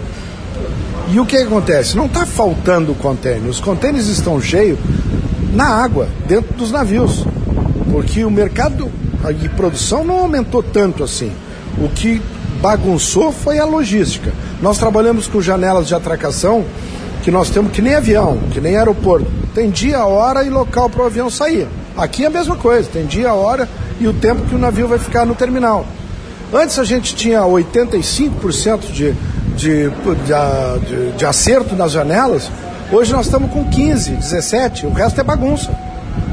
E 1.08 1.20
o 1.20 1.26
que 1.26 1.36
acontece? 1.36 1.96
Não 1.96 2.06
está 2.06 2.26
faltando 2.26 2.94
contêiner. 2.94 3.48
Os 3.48 3.60
contêineres 3.60 4.08
estão 4.08 4.40
cheios 4.40 4.78
na 5.52 5.66
água, 5.66 6.08
dentro 6.26 6.52
dos 6.54 6.72
navios. 6.72 7.24
Porque 7.90 8.24
o 8.24 8.30
mercado 8.30 8.90
de 9.38 9.48
produção 9.50 10.04
não 10.04 10.18
aumentou 10.18 10.62
tanto 10.62 11.04
assim. 11.04 11.30
O 11.78 11.88
que 11.88 12.20
bagunçou 12.60 13.30
foi 13.30 13.58
a 13.58 13.64
logística. 13.64 14.32
Nós 14.60 14.78
trabalhamos 14.78 15.26
com 15.26 15.40
janelas 15.40 15.86
de 15.86 15.94
atracação 15.94 16.64
que 17.22 17.30
nós 17.30 17.50
temos 17.50 17.72
que 17.72 17.82
nem 17.82 17.94
avião, 17.94 18.38
que 18.50 18.60
nem 18.60 18.76
aeroporto. 18.76 19.26
Tem 19.54 19.70
dia, 19.70 20.04
hora 20.04 20.44
e 20.44 20.50
local 20.50 20.90
para 20.90 21.02
o 21.02 21.06
avião 21.06 21.30
sair. 21.30 21.68
Aqui 21.96 22.24
é 22.24 22.26
a 22.26 22.30
mesma 22.30 22.56
coisa, 22.56 22.88
tem 22.92 23.06
dia, 23.06 23.32
hora 23.32 23.68
e 24.00 24.06
o 24.06 24.12
tempo 24.12 24.42
que 24.46 24.54
o 24.54 24.58
navio 24.58 24.86
vai 24.86 24.98
ficar 24.98 25.24
no 25.24 25.34
terminal. 25.34 25.86
Antes 26.52 26.78
a 26.78 26.84
gente 26.84 27.14
tinha 27.16 27.40
85% 27.40 28.92
de, 28.92 29.12
de, 29.56 29.90
de, 29.90 31.12
de 31.16 31.26
acerto 31.26 31.74
nas 31.74 31.90
janelas, 31.90 32.50
hoje 32.92 33.12
nós 33.12 33.26
estamos 33.26 33.50
com 33.50 33.64
15%, 33.64 34.18
17%, 34.18 34.84
o 34.84 34.92
resto 34.92 35.20
é 35.20 35.24
bagunça. 35.24 35.70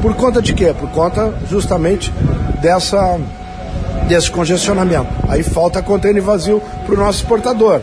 Por 0.01 0.13
conta 0.15 0.41
de 0.41 0.53
quê? 0.53 0.73
Por 0.77 0.89
conta 0.89 1.33
justamente 1.49 2.13
dessa, 2.61 3.19
desse 4.07 4.29
congestionamento. 4.29 5.07
Aí 5.27 5.41
falta 5.41 5.81
container 5.81 6.21
vazio 6.21 6.61
para 6.85 6.93
o 6.93 6.97
nosso 6.97 7.23
exportador. 7.23 7.81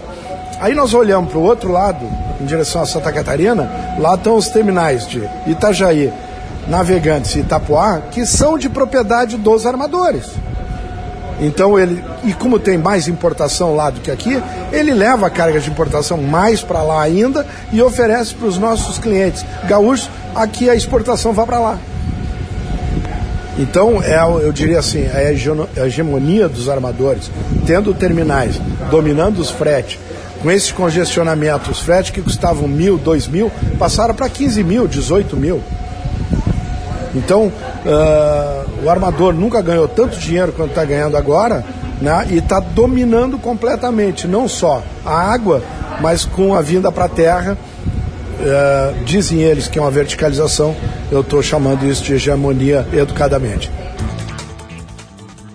Aí 0.61 0.75
nós 0.75 0.95
olhamos 0.95 1.31
para 1.31 1.39
o 1.39 1.43
outro 1.43 1.73
lado, 1.73 2.07
em 2.41 2.45
direção 2.45 2.83
a 2.83 2.87
Santa 2.87 3.11
Catarina, 3.11 3.69
lá 3.99 4.15
estão 4.15 4.37
os 4.37 4.49
terminais 4.49 5.07
de 5.07 5.29
Itajaí, 5.47 6.13
Navegantes 6.69 7.35
e 7.35 7.41
Itapuá, 7.41 8.03
que 8.11 8.25
são 8.25 8.57
de 8.57 8.69
propriedade 8.69 9.37
dos 9.37 9.67
armadores. 9.67 10.27
Então 11.41 11.79
ele, 11.79 12.05
e 12.23 12.35
como 12.35 12.59
tem 12.59 12.77
mais 12.77 13.09
importação 13.09 13.75
lá 13.75 13.89
do 13.89 14.01
que 14.01 14.11
aqui, 14.11 14.41
ele 14.73 14.93
leva 14.93 15.27
a 15.27 15.31
carga 15.31 15.59
de 15.59 15.71
importação 15.71 16.19
mais 16.19 16.61
para 16.61 16.83
lá 16.83 17.03
ainda 17.03 17.47
e 17.73 17.81
oferece 17.81 18.35
para 18.35 18.47
os 18.47 18.59
nossos 18.59 18.99
clientes 18.99 19.45
gaúchos 19.67 20.11
aqui 20.35 20.69
a 20.69 20.75
exportação 20.75 21.33
vá 21.33 21.47
para 21.47 21.59
lá. 21.59 21.79
Então, 23.59 24.03
é, 24.03 24.17
eu 24.43 24.53
diria 24.53 24.79
assim, 24.79 25.03
é 25.03 25.35
a 25.77 25.87
hegemonia 25.87 26.49
dos 26.49 26.69
armadores, 26.69 27.31
tendo 27.67 27.93
terminais, 27.93 28.59
dominando 28.91 29.39
os 29.39 29.51
fretes, 29.51 29.99
com 30.41 30.51
esse 30.51 30.73
congestionamento, 30.73 31.71
os 31.71 31.81
fretes 31.81 32.11
que 32.11 32.23
custavam 32.23 32.67
mil, 32.67 32.97
dois 32.97 33.29
mil, 33.29 33.53
passaram 33.79 34.15
para 34.15 34.29
15 34.29 34.65
mil, 34.65 34.89
18 34.89 35.37
mil. 35.37 35.61
Então, 37.15 37.53
uh, 37.85 38.85
o 38.85 38.91
armador 38.91 39.33
nunca 39.35 39.61
ganhou 39.61 39.89
tanto 39.89 40.19
dinheiro 40.19 40.53
quanto 40.53 40.71
está 40.71 40.85
ganhando 40.85 41.17
agora, 41.17 41.65
né? 42.01 42.27
E 42.31 42.39
está 42.39 42.61
dominando 42.61 43.39
completamente, 43.39 44.27
não 44.27 44.49
só 44.49 44.83
a 45.05 45.33
água, 45.33 45.63
mas 46.01 46.25
com 46.25 46.55
a 46.55 46.61
vinda 46.61 46.91
para 46.91 47.05
a 47.05 47.09
terra. 47.09 47.59
Uh, 48.41 49.05
dizem 49.05 49.43
eles 49.43 49.69
que 49.69 49.79
é 49.79 49.83
uma 49.83 49.91
verticalização, 49.91 50.75
eu 51.13 51.21
estou 51.21 51.43
chamando 51.43 51.85
isso 51.85 52.03
de 52.03 52.15
hegemonia 52.15 52.87
educadamente. 52.91 53.71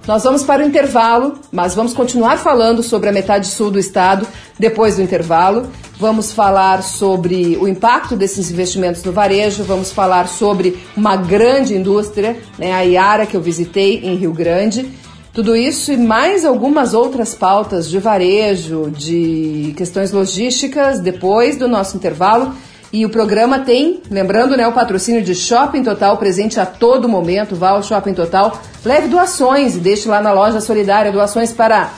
Nós 0.08 0.24
vamos 0.24 0.44
para 0.44 0.64
o 0.64 0.68
intervalo, 0.68 1.40
mas 1.52 1.74
vamos 1.74 1.94
continuar 1.94 2.38
falando 2.38 2.84
sobre 2.84 3.10
a 3.10 3.12
metade 3.12 3.48
sul 3.48 3.72
do 3.72 3.80
estado 3.80 4.28
depois 4.60 4.98
do 4.98 5.02
intervalo. 5.02 5.68
Vamos 5.98 6.34
falar 6.34 6.84
sobre 6.84 7.58
o 7.58 7.68
impacto 7.68 8.18
desses 8.18 8.52
investimentos 8.52 9.02
no 9.04 9.14
varejo, 9.14 9.64
vamos 9.64 9.92
falar 9.92 10.28
sobre 10.28 10.78
uma 10.96 11.16
grande 11.16 11.74
indústria, 11.74 12.38
né, 12.60 12.74
a 12.74 12.82
Iara, 12.82 13.26
que 13.26 13.36
eu 13.36 13.42
visitei 13.42 14.02
em 14.04 14.16
Rio 14.16 14.34
Grande. 14.34 14.92
Tudo 15.34 15.56
isso 15.56 15.94
e 15.94 15.98
mais 15.98 16.44
algumas 16.44 16.94
outras 16.94 17.34
pautas 17.34 17.90
de 17.90 17.98
varejo, 17.98 18.92
de 18.92 19.74
questões 19.78 20.12
logísticas, 20.12 21.00
depois 21.00 21.58
do 21.58 21.68
nosso 21.68 21.96
intervalo. 21.96 22.54
E 22.92 23.06
o 23.06 23.10
programa 23.10 23.60
tem, 23.60 24.02
lembrando, 24.10 24.56
né, 24.56 24.68
o 24.68 24.72
patrocínio 24.72 25.22
de 25.22 25.34
Shopping 25.34 25.84
Total 25.84 26.16
presente 26.18 26.60
a 26.60 26.66
todo 26.66 27.10
momento. 27.10 27.56
Vá 27.56 27.72
ao 27.72 27.84
Shopping 27.84 28.14
Total, 28.14 28.58
leve 28.86 29.08
doações 29.08 29.76
e 29.76 29.80
deixe 29.80 30.08
lá 30.08 30.22
na 30.22 30.32
loja 30.32 30.62
solidária 30.62 31.12
doações 31.12 31.52
para, 31.52 31.92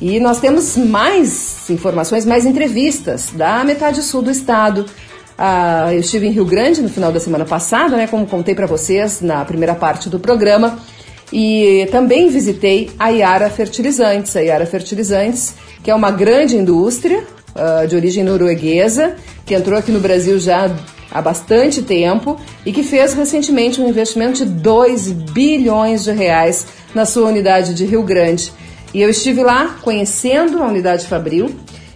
E 0.00 0.18
nós 0.18 0.40
temos 0.40 0.76
mais 0.78 1.68
informações, 1.68 2.24
mais 2.24 2.46
entrevistas 2.46 3.30
da 3.34 3.62
metade 3.64 4.02
sul 4.02 4.22
do 4.22 4.30
estado. 4.30 4.86
Ah, 5.42 5.88
eu 5.94 6.00
estive 6.00 6.26
em 6.26 6.32
Rio 6.32 6.44
Grande 6.44 6.82
no 6.82 6.90
final 6.90 7.10
da 7.10 7.18
semana 7.18 7.46
passada, 7.46 7.96
né, 7.96 8.06
como 8.06 8.26
contei 8.26 8.54
para 8.54 8.66
vocês 8.66 9.22
na 9.22 9.42
primeira 9.42 9.74
parte 9.74 10.10
do 10.10 10.20
programa, 10.20 10.78
e 11.32 11.88
também 11.90 12.28
visitei 12.28 12.90
a 12.98 13.08
Iara 13.08 13.48
Fertilizantes. 13.48 14.36
A 14.36 14.42
Iara 14.42 14.66
Fertilizantes, 14.66 15.54
que 15.82 15.90
é 15.90 15.94
uma 15.94 16.10
grande 16.10 16.58
indústria 16.58 17.24
uh, 17.54 17.88
de 17.88 17.96
origem 17.96 18.22
norueguesa, 18.22 19.16
que 19.46 19.54
entrou 19.54 19.78
aqui 19.78 19.90
no 19.90 19.98
Brasil 19.98 20.38
já 20.38 20.70
há 21.10 21.22
bastante 21.22 21.80
tempo 21.80 22.38
e 22.66 22.70
que 22.70 22.82
fez 22.82 23.14
recentemente 23.14 23.80
um 23.80 23.88
investimento 23.88 24.44
de 24.44 24.50
2 24.50 25.10
bilhões 25.10 26.04
de 26.04 26.12
reais 26.12 26.66
na 26.94 27.06
sua 27.06 27.30
unidade 27.30 27.72
de 27.72 27.86
Rio 27.86 28.02
Grande. 28.02 28.52
E 28.92 29.00
eu 29.00 29.08
estive 29.08 29.42
lá 29.42 29.78
conhecendo 29.80 30.62
a 30.62 30.66
unidade 30.66 31.06
Fabril 31.06 31.50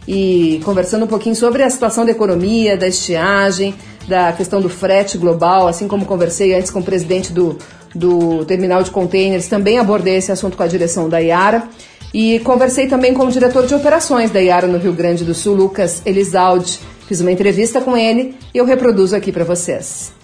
e 0.06 0.60
conversando 0.64 1.04
um 1.04 1.08
pouquinho 1.08 1.34
sobre 1.34 1.62
a 1.62 1.70
situação 1.70 2.04
da 2.04 2.10
economia, 2.10 2.76
da 2.76 2.86
estiagem, 2.86 3.74
da 4.06 4.32
questão 4.32 4.60
do 4.60 4.68
frete 4.68 5.16
global, 5.16 5.66
assim 5.66 5.88
como 5.88 6.04
conversei 6.04 6.54
antes 6.54 6.70
com 6.70 6.80
o 6.80 6.82
presidente 6.82 7.32
do, 7.32 7.56
do 7.94 8.44
terminal 8.44 8.82
de 8.82 8.90
containers, 8.90 9.48
também 9.48 9.78
abordei 9.78 10.16
esse 10.16 10.30
assunto 10.30 10.56
com 10.56 10.62
a 10.62 10.66
direção 10.66 11.08
da 11.08 11.18
Iara. 11.18 11.64
E 12.12 12.38
conversei 12.40 12.86
também 12.86 13.12
com 13.12 13.26
o 13.26 13.30
diretor 13.30 13.66
de 13.66 13.74
operações 13.74 14.30
da 14.30 14.40
Iara 14.40 14.68
no 14.68 14.78
Rio 14.78 14.92
Grande 14.92 15.24
do 15.24 15.34
Sul, 15.34 15.54
Lucas 15.54 16.00
Elizalde. 16.06 16.78
Fiz 17.08 17.20
uma 17.20 17.32
entrevista 17.32 17.80
com 17.80 17.96
ele 17.96 18.36
e 18.54 18.58
eu 18.58 18.64
reproduzo 18.64 19.16
aqui 19.16 19.32
para 19.32 19.44
vocês. 19.44 20.23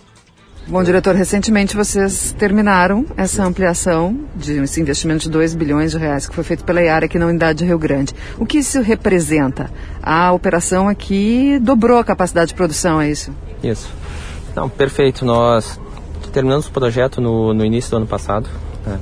Bom, 0.67 0.85
diretor, 0.85 1.17
recentemente 1.17 1.77
vocês 1.77 2.35
terminaram 2.39 3.05
essa 3.17 3.43
ampliação 3.45 4.17
de 4.37 4.63
esse 4.63 4.81
investimento 4.81 5.25
de 5.25 5.31
2 5.31 5.55
bilhões 5.55 5.91
de 5.91 5.99
reais 5.99 6.29
que 6.29 6.35
foi 6.35 6.45
feito 6.45 6.65
pela 6.65 6.81
IAR 6.81 7.03
aqui 7.03 7.19
na 7.19 7.27
unidade 7.27 7.59
de 7.59 7.65
Rio 7.65 7.79
Grande. 7.79 8.15
O 8.39 8.47
que 8.47 8.59
isso 8.59 8.81
representa? 8.81 9.71
A 10.03 10.33
operação 10.33 10.89
aqui 10.89 11.59
dobrou 11.61 11.99
a 11.99 12.05
capacidade 12.05 12.49
de 12.49 12.55
produção, 12.55 13.01
é 13.01 13.11
isso? 13.11 13.33
Isso. 13.63 13.91
Não, 14.55 14.69
perfeito. 14.69 15.25
Nós 15.25 15.81
terminamos 16.33 16.67
o 16.67 16.71
projeto 16.71 17.21
no, 17.21 17.53
no 17.53 17.65
início 17.65 17.91
do 17.91 17.97
ano 17.97 18.07
passado. 18.07 18.49
Né? 18.87 18.99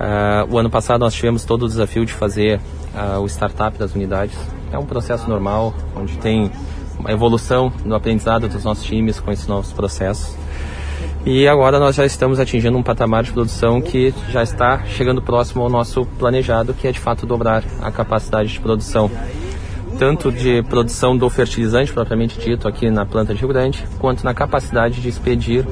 Uh, 0.00 0.54
o 0.54 0.58
ano 0.58 0.70
passado 0.70 1.00
nós 1.00 1.14
tivemos 1.14 1.44
todo 1.44 1.64
o 1.64 1.68
desafio 1.68 2.04
de 2.04 2.12
fazer 2.12 2.60
uh, 2.94 3.20
o 3.20 3.26
startup 3.26 3.78
das 3.78 3.94
unidades. 3.94 4.36
É 4.72 4.78
um 4.78 4.86
processo 4.86 5.28
normal, 5.28 5.74
onde 5.94 6.16
tem 6.18 6.50
uma 6.98 7.10
evolução 7.12 7.72
no 7.84 7.94
aprendizado 7.94 8.48
dos 8.48 8.64
nossos 8.64 8.84
times 8.84 9.20
com 9.20 9.30
esses 9.30 9.46
novos 9.46 9.72
processos. 9.72 10.36
E 11.30 11.46
agora 11.46 11.78
nós 11.78 11.94
já 11.94 12.06
estamos 12.06 12.40
atingindo 12.40 12.78
um 12.78 12.82
patamar 12.82 13.22
de 13.22 13.30
produção 13.32 13.82
que 13.82 14.14
já 14.30 14.42
está 14.42 14.82
chegando 14.86 15.20
próximo 15.20 15.62
ao 15.62 15.68
nosso 15.68 16.06
planejado, 16.18 16.72
que 16.72 16.88
é 16.88 16.90
de 16.90 16.98
fato 16.98 17.26
dobrar 17.26 17.62
a 17.82 17.90
capacidade 17.90 18.50
de 18.50 18.58
produção, 18.58 19.10
tanto 19.98 20.32
de 20.32 20.62
produção 20.62 21.14
do 21.14 21.28
fertilizante 21.28 21.92
propriamente 21.92 22.40
dito 22.40 22.66
aqui 22.66 22.88
na 22.88 23.04
planta 23.04 23.34
de 23.34 23.40
Rio 23.40 23.48
Grande, 23.50 23.86
quanto 23.98 24.24
na 24.24 24.32
capacidade 24.32 25.02
de 25.02 25.08
expedir 25.10 25.66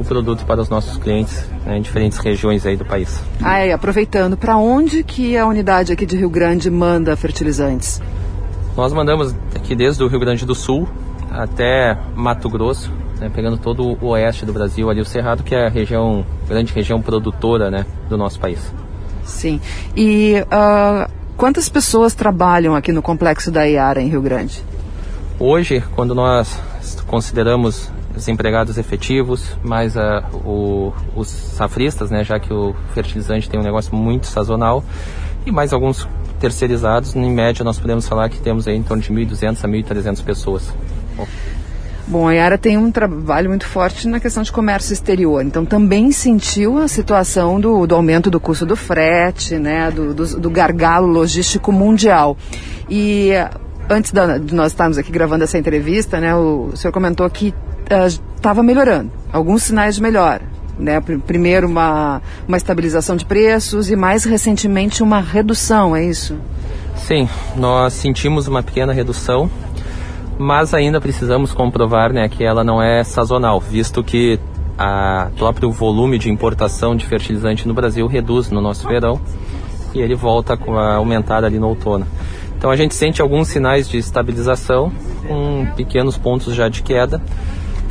o 0.00 0.04
produto 0.04 0.44
para 0.44 0.60
os 0.60 0.68
nossos 0.68 0.96
clientes 0.96 1.48
né, 1.64 1.78
em 1.78 1.80
diferentes 1.80 2.18
regiões 2.18 2.66
aí 2.66 2.76
do 2.76 2.84
país. 2.84 3.22
Ah, 3.40 3.64
e 3.64 3.70
aproveitando, 3.70 4.36
para 4.36 4.56
onde 4.56 5.04
que 5.04 5.36
a 5.36 5.46
unidade 5.46 5.92
aqui 5.92 6.04
de 6.04 6.16
Rio 6.16 6.28
Grande 6.28 6.68
manda 6.72 7.14
fertilizantes? 7.14 8.02
Nós 8.76 8.92
mandamos 8.92 9.32
aqui 9.54 9.76
desde 9.76 10.02
o 10.02 10.08
Rio 10.08 10.18
Grande 10.18 10.44
do 10.44 10.56
Sul 10.56 10.88
até 11.30 11.96
Mato 12.16 12.48
Grosso, 12.48 12.90
né, 13.18 13.30
pegando 13.34 13.56
todo 13.56 13.96
o 14.00 14.08
oeste 14.08 14.44
do 14.44 14.52
Brasil, 14.52 14.88
ali 14.90 15.00
o 15.00 15.04
Cerrado, 15.04 15.42
que 15.42 15.54
é 15.54 15.66
a 15.66 15.70
região, 15.70 16.24
grande 16.48 16.72
região 16.72 17.00
produtora 17.00 17.70
né, 17.70 17.86
do 18.08 18.16
nosso 18.16 18.38
país. 18.38 18.72
Sim. 19.24 19.60
E 19.96 20.34
uh, 20.42 21.10
quantas 21.36 21.68
pessoas 21.68 22.14
trabalham 22.14 22.74
aqui 22.74 22.92
no 22.92 23.02
complexo 23.02 23.50
da 23.50 23.64
Iara 23.64 24.00
em 24.00 24.08
Rio 24.08 24.22
Grande? 24.22 24.62
Hoje, 25.38 25.82
quando 25.94 26.14
nós 26.14 26.60
consideramos 27.06 27.90
os 28.16 28.26
empregados 28.26 28.78
efetivos, 28.78 29.56
mais 29.62 29.94
uh, 29.96 30.22
o, 30.44 30.92
os 31.14 31.28
safristas, 31.28 32.10
né, 32.10 32.24
já 32.24 32.40
que 32.40 32.52
o 32.52 32.74
fertilizante 32.92 33.48
tem 33.48 33.60
um 33.60 33.62
negócio 33.62 33.94
muito 33.94 34.26
sazonal, 34.26 34.82
e 35.46 35.52
mais 35.52 35.72
alguns 35.72 36.08
terceirizados, 36.40 37.14
em 37.14 37.30
média 37.30 37.64
nós 37.64 37.78
podemos 37.78 38.08
falar 38.08 38.28
que 38.28 38.40
temos 38.40 38.66
aí 38.66 38.76
em 38.76 38.82
torno 38.82 39.02
de 39.02 39.12
1.200 39.12 39.64
a 39.64 39.68
1.300 39.68 40.24
pessoas. 40.24 40.72
Bom. 42.08 42.26
A 42.26 42.32
Yara 42.32 42.56
tem 42.56 42.78
um 42.78 42.90
trabalho 42.90 43.50
muito 43.50 43.66
forte 43.66 44.08
na 44.08 44.18
questão 44.18 44.42
de 44.42 44.50
comércio 44.50 44.94
exterior, 44.94 45.44
então 45.44 45.66
também 45.66 46.10
sentiu 46.10 46.78
a 46.78 46.88
situação 46.88 47.60
do, 47.60 47.86
do 47.86 47.94
aumento 47.94 48.30
do 48.30 48.40
custo 48.40 48.64
do 48.64 48.74
frete, 48.74 49.56
né, 49.56 49.90
do, 49.90 50.14
do, 50.14 50.40
do 50.40 50.50
gargalo 50.50 51.06
logístico 51.06 51.70
mundial. 51.70 52.34
E 52.88 53.32
antes 53.90 54.10
da, 54.10 54.38
de 54.38 54.54
nós 54.54 54.72
estarmos 54.72 54.96
aqui 54.96 55.12
gravando 55.12 55.44
essa 55.44 55.58
entrevista, 55.58 56.18
né, 56.18 56.34
o, 56.34 56.70
o 56.72 56.76
senhor 56.78 56.92
comentou 56.92 57.28
que 57.28 57.52
estava 58.36 58.62
uh, 58.62 58.64
melhorando, 58.64 59.12
alguns 59.30 59.64
sinais 59.64 59.96
de 59.96 60.02
melhora. 60.02 60.42
Né? 60.78 61.00
Primeiro 61.26 61.66
uma, 61.66 62.22
uma 62.46 62.56
estabilização 62.56 63.16
de 63.16 63.26
preços 63.26 63.90
e 63.90 63.96
mais 63.96 64.24
recentemente 64.24 65.02
uma 65.02 65.20
redução, 65.20 65.94
é 65.94 66.04
isso? 66.04 66.38
Sim, 67.06 67.28
nós 67.56 67.94
sentimos 67.94 68.48
uma 68.48 68.62
pequena 68.62 68.92
redução 68.92 69.50
mas 70.38 70.72
ainda 70.72 71.00
precisamos 71.00 71.52
comprovar 71.52 72.12
né, 72.12 72.28
que 72.28 72.44
ela 72.44 72.62
não 72.62 72.80
é 72.80 73.02
sazonal, 73.02 73.60
visto 73.60 74.02
que 74.04 74.38
o 74.78 75.30
próprio 75.36 75.72
volume 75.72 76.18
de 76.18 76.30
importação 76.30 76.94
de 76.94 77.04
fertilizante 77.04 77.66
no 77.66 77.74
Brasil 77.74 78.06
reduz 78.06 78.48
no 78.48 78.60
nosso 78.60 78.86
verão 78.86 79.20
e 79.92 80.00
ele 80.00 80.14
volta 80.14 80.54
a 80.54 80.94
aumentar 80.94 81.42
ali 81.42 81.58
no 81.58 81.68
outono. 81.68 82.06
Então 82.56 82.70
a 82.70 82.76
gente 82.76 82.94
sente 82.94 83.20
alguns 83.20 83.48
sinais 83.48 83.88
de 83.88 83.98
estabilização, 83.98 84.92
com 85.26 85.66
pequenos 85.76 86.16
pontos 86.16 86.54
já 86.54 86.68
de 86.68 86.82
queda, 86.82 87.20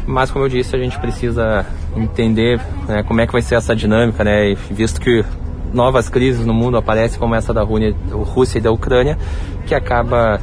mas 0.05 0.31
como 0.31 0.45
eu 0.45 0.49
disse, 0.49 0.75
a 0.75 0.79
gente 0.79 0.97
precisa 0.99 1.65
entender 1.95 2.62
né, 2.88 3.03
como 3.03 3.19
é 3.19 3.27
que 3.27 3.33
vai 3.33 3.41
ser 3.41 3.55
essa 3.55 3.75
dinâmica, 3.75 4.23
né, 4.23 4.55
visto 4.71 5.01
que 5.01 5.25
novas 5.73 6.07
crises 6.07 6.45
no 6.45 6.53
mundo 6.53 6.77
aparecem, 6.77 7.19
como 7.19 7.36
essa 7.36 7.53
da 7.53 7.63
Rússia 7.63 8.60
e 8.60 8.62
da 8.62 8.71
Ucrânia, 8.71 9.17
que 9.65 9.75
acaba 9.75 10.39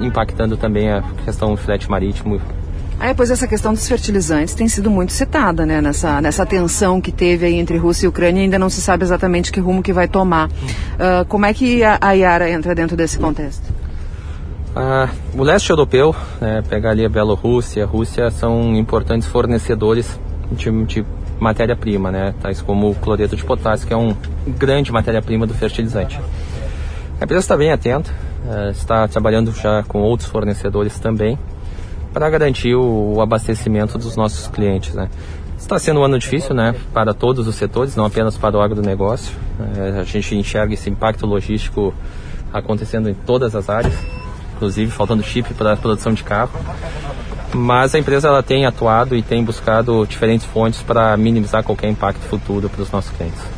impactando 0.00 0.56
também 0.56 0.90
a 0.90 1.02
questão 1.24 1.50
do 1.50 1.56
frete 1.56 1.90
marítimo. 1.90 2.40
É, 2.98 3.12
pois 3.12 3.30
essa 3.30 3.46
questão 3.46 3.74
dos 3.74 3.86
fertilizantes 3.86 4.54
tem 4.54 4.66
sido 4.68 4.90
muito 4.90 5.12
citada, 5.12 5.66
né? 5.66 5.82
Nessa, 5.82 6.20
nessa 6.20 6.46
tensão 6.46 6.98
que 7.00 7.12
teve 7.12 7.44
aí 7.44 7.54
entre 7.54 7.76
Rússia 7.76 8.06
e 8.06 8.08
Ucrânia, 8.08 8.42
ainda 8.42 8.58
não 8.58 8.70
se 8.70 8.80
sabe 8.80 9.04
exatamente 9.04 9.52
que 9.52 9.60
rumo 9.60 9.82
que 9.82 9.92
vai 9.92 10.08
tomar. 10.08 10.48
Uh, 10.48 11.24
como 11.28 11.44
é 11.44 11.52
que 11.52 11.84
a, 11.84 11.98
a 12.00 12.12
Iara 12.12 12.50
entra 12.50 12.74
dentro 12.74 12.96
desse 12.96 13.18
contexto? 13.18 13.62
Ah, 14.78 15.08
o 15.34 15.42
leste 15.42 15.70
europeu, 15.70 16.14
né, 16.38 16.62
pegar 16.68 16.90
ali 16.90 17.02
a 17.02 17.08
Bielorrússia, 17.08 17.84
a 17.84 17.86
Rússia, 17.86 18.30
são 18.30 18.76
importantes 18.76 19.26
fornecedores 19.26 20.20
de, 20.52 20.70
de 20.84 21.06
matéria-prima, 21.40 22.10
né? 22.10 22.34
tais 22.42 22.60
como 22.60 22.90
o 22.90 22.94
cloreto 22.94 23.36
de 23.36 23.42
potássio, 23.42 23.86
que 23.86 23.94
é 23.94 23.96
um 23.96 24.14
grande 24.46 24.92
matéria-prima 24.92 25.46
do 25.46 25.54
fertilizante. 25.54 26.20
A 27.18 27.24
empresa 27.24 27.40
está 27.40 27.56
bem 27.56 27.72
atenta, 27.72 28.10
está 28.70 29.06
trabalhando 29.08 29.52
já 29.52 29.82
com 29.84 30.00
outros 30.00 30.28
fornecedores 30.28 30.98
também 30.98 31.38
para 32.16 32.30
garantir 32.30 32.74
o, 32.74 33.20
abastecimento 33.20 33.98
dos 33.98 34.16
nossos 34.16 34.46
clientes. 34.48 34.94
Né? 34.94 35.10
Está 35.58 35.78
sendo 35.78 36.00
um 36.00 36.02
ano 36.02 36.18
difícil 36.18 36.54
né, 36.54 36.74
para 36.90 37.12
todos 37.12 37.46
os 37.46 37.54
setores, 37.56 37.94
não 37.94 38.06
apenas 38.06 38.38
para 38.38 38.56
o 38.56 38.60
agronegócio. 38.62 39.34
Uh, 39.60 40.00
a 40.00 40.04
gente 40.04 40.34
enxerga 40.34 40.72
esse 40.72 40.88
impacto 40.88 41.26
logístico 41.26 41.92
acontecendo 42.50 43.10
em 43.10 43.14
todas 43.14 43.54
as 43.54 43.68
áreas, 43.68 43.92
inclusive 44.54 44.90
faltando 44.90 45.22
chip 45.22 45.52
para 45.52 45.74
a 45.74 45.76
produção 45.76 46.14
de 46.14 46.24
carro. 46.24 46.58
Mas 47.54 47.94
a 47.94 47.98
empresa 47.98 48.28
ela 48.28 48.42
tem 48.42 48.64
atuado 48.64 49.14
e 49.14 49.22
tem 49.22 49.44
buscado 49.44 50.06
diferentes 50.06 50.46
fontes 50.46 50.80
para 50.80 51.14
minimizar 51.18 51.62
qualquer 51.62 51.90
impacto 51.90 52.20
futuro 52.20 52.70
para 52.70 52.80
os 52.82 52.90
nossos 52.90 53.10
clientes. 53.10 53.55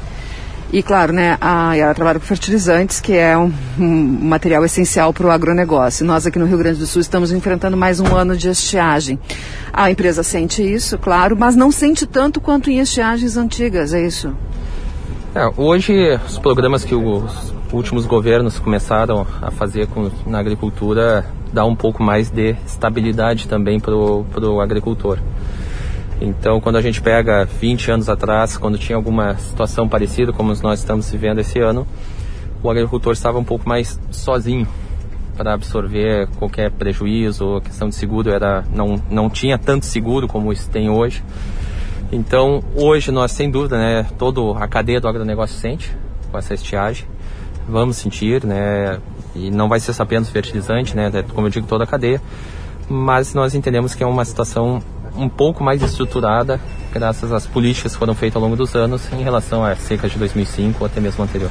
E 0.70 0.83
claro, 0.83 1.14
né, 1.14 1.38
a, 1.40 1.74
ela 1.74 1.94
trabalha 1.94 2.20
com 2.20 2.26
fertilizantes, 2.26 3.00
que 3.00 3.14
é 3.14 3.37
um, 3.38 3.50
um 3.78 3.87
material 4.26 4.62
essencial 4.66 5.14
para 5.14 5.26
o 5.26 5.31
agronegócio. 5.31 6.04
Nós 6.04 6.26
aqui 6.26 6.38
no 6.38 6.44
Rio 6.44 6.59
Grande 6.59 6.78
do 6.78 6.87
Sul 6.87 7.00
estamos 7.00 7.33
enfrentando 7.33 7.74
mais 7.74 8.00
um 8.00 8.14
ano 8.14 8.37
de 8.37 8.50
estiagem. 8.50 9.18
A 9.72 9.90
empresa 9.90 10.22
sente 10.22 10.62
isso, 10.62 10.98
claro, 10.98 11.35
mas 11.38 11.57
não 11.57 11.70
sente 11.72 12.07
tanto 12.07 12.38
quanto 12.38 12.68
em 12.68 12.81
estiagens 12.81 13.38
antigas, 13.38 13.94
é 13.94 14.07
isso? 14.07 14.35
É, 15.35 15.50
hoje, 15.57 15.94
os 16.26 16.38
programas 16.38 16.85
que 16.85 16.94
os 16.94 17.54
últimos 17.72 18.04
governos 18.04 18.59
começaram 18.59 19.26
a 19.40 19.50
fazer 19.50 19.87
com, 19.87 20.11
na 20.26 20.38
agricultura 20.38 21.24
dá 21.50 21.64
um 21.64 21.74
pouco 21.74 22.02
mais 22.02 22.28
de 22.28 22.54
estabilidade 22.66 23.48
também 23.48 23.81
para 23.81 23.94
o 23.96 24.61
agricultor. 24.61 25.18
Então, 26.20 26.61
quando 26.61 26.76
a 26.76 26.83
gente 26.83 27.00
pega 27.00 27.44
20 27.44 27.90
anos 27.92 28.09
atrás, 28.09 28.57
quando 28.57 28.76
tinha 28.76 28.96
alguma 28.96 29.37
situação 29.37 29.88
parecida 29.88 30.33
como 30.33 30.52
nós 30.62 30.81
estamos 30.81 31.11
vivendo 31.11 31.38
esse 31.38 31.61
ano, 31.61 31.87
o 32.62 32.68
agricultor 32.68 33.12
estava 33.12 33.38
um 33.38 33.44
pouco 33.44 33.68
mais 33.68 34.00
sozinho 34.11 34.66
para 35.37 35.54
absorver 35.54 36.28
qualquer 36.37 36.72
prejuízo, 36.72 37.57
a 37.57 37.61
questão 37.61 37.88
de 37.88 37.94
seguro 37.94 38.31
era 38.31 38.64
não 38.74 39.00
não 39.09 39.31
tinha 39.31 39.57
tanto 39.57 39.87
seguro 39.87 40.26
como 40.26 40.52
isso 40.52 40.68
tem 40.68 40.90
hoje. 40.90 41.22
Então, 42.11 42.64
hoje 42.74 43.12
nós 43.12 43.31
sem 43.31 43.48
dúvida, 43.48 43.78
né, 43.78 44.07
toda 44.18 44.59
a 44.59 44.66
cadeia 44.66 45.00
do 45.00 45.07
agronegócio 45.07 45.57
sente 45.57 45.96
com 46.33 46.38
essa 46.38 46.54
estiagem. 46.54 47.07
Vamos 47.68 47.96
sentir, 47.98 48.44
né, 48.44 48.98
e 49.37 49.50
não 49.50 49.68
vai 49.68 49.78
ser 49.78 49.94
apenas 50.02 50.28
fertilizante, 50.31 50.96
né, 50.96 51.11
como 51.33 51.46
eu 51.46 51.50
digo, 51.50 51.66
toda 51.66 51.85
a 51.85 51.87
cadeia, 51.87 52.20
mas 52.88 53.35
nós 53.35 53.54
entendemos 53.54 53.94
que 53.94 54.02
é 54.02 54.07
uma 54.07 54.24
situação 54.24 54.83
um 55.16 55.29
pouco 55.29 55.62
mais 55.62 55.83
estruturada 55.83 56.61
graças 56.92 57.33
às 57.33 57.47
políticas 57.47 57.92
que 57.92 57.99
foram 57.99 58.14
feitas 58.14 58.37
ao 58.37 58.42
longo 58.42 58.57
dos 58.57 58.75
anos 58.75 59.03
em 59.12 59.23
relação 59.23 59.64
à 59.64 59.75
seca 59.77 60.09
de 60.09 60.18
2005 60.18 60.79
ou 60.81 60.87
até 60.87 61.01
mesmo 61.01 61.23
anterior. 61.23 61.51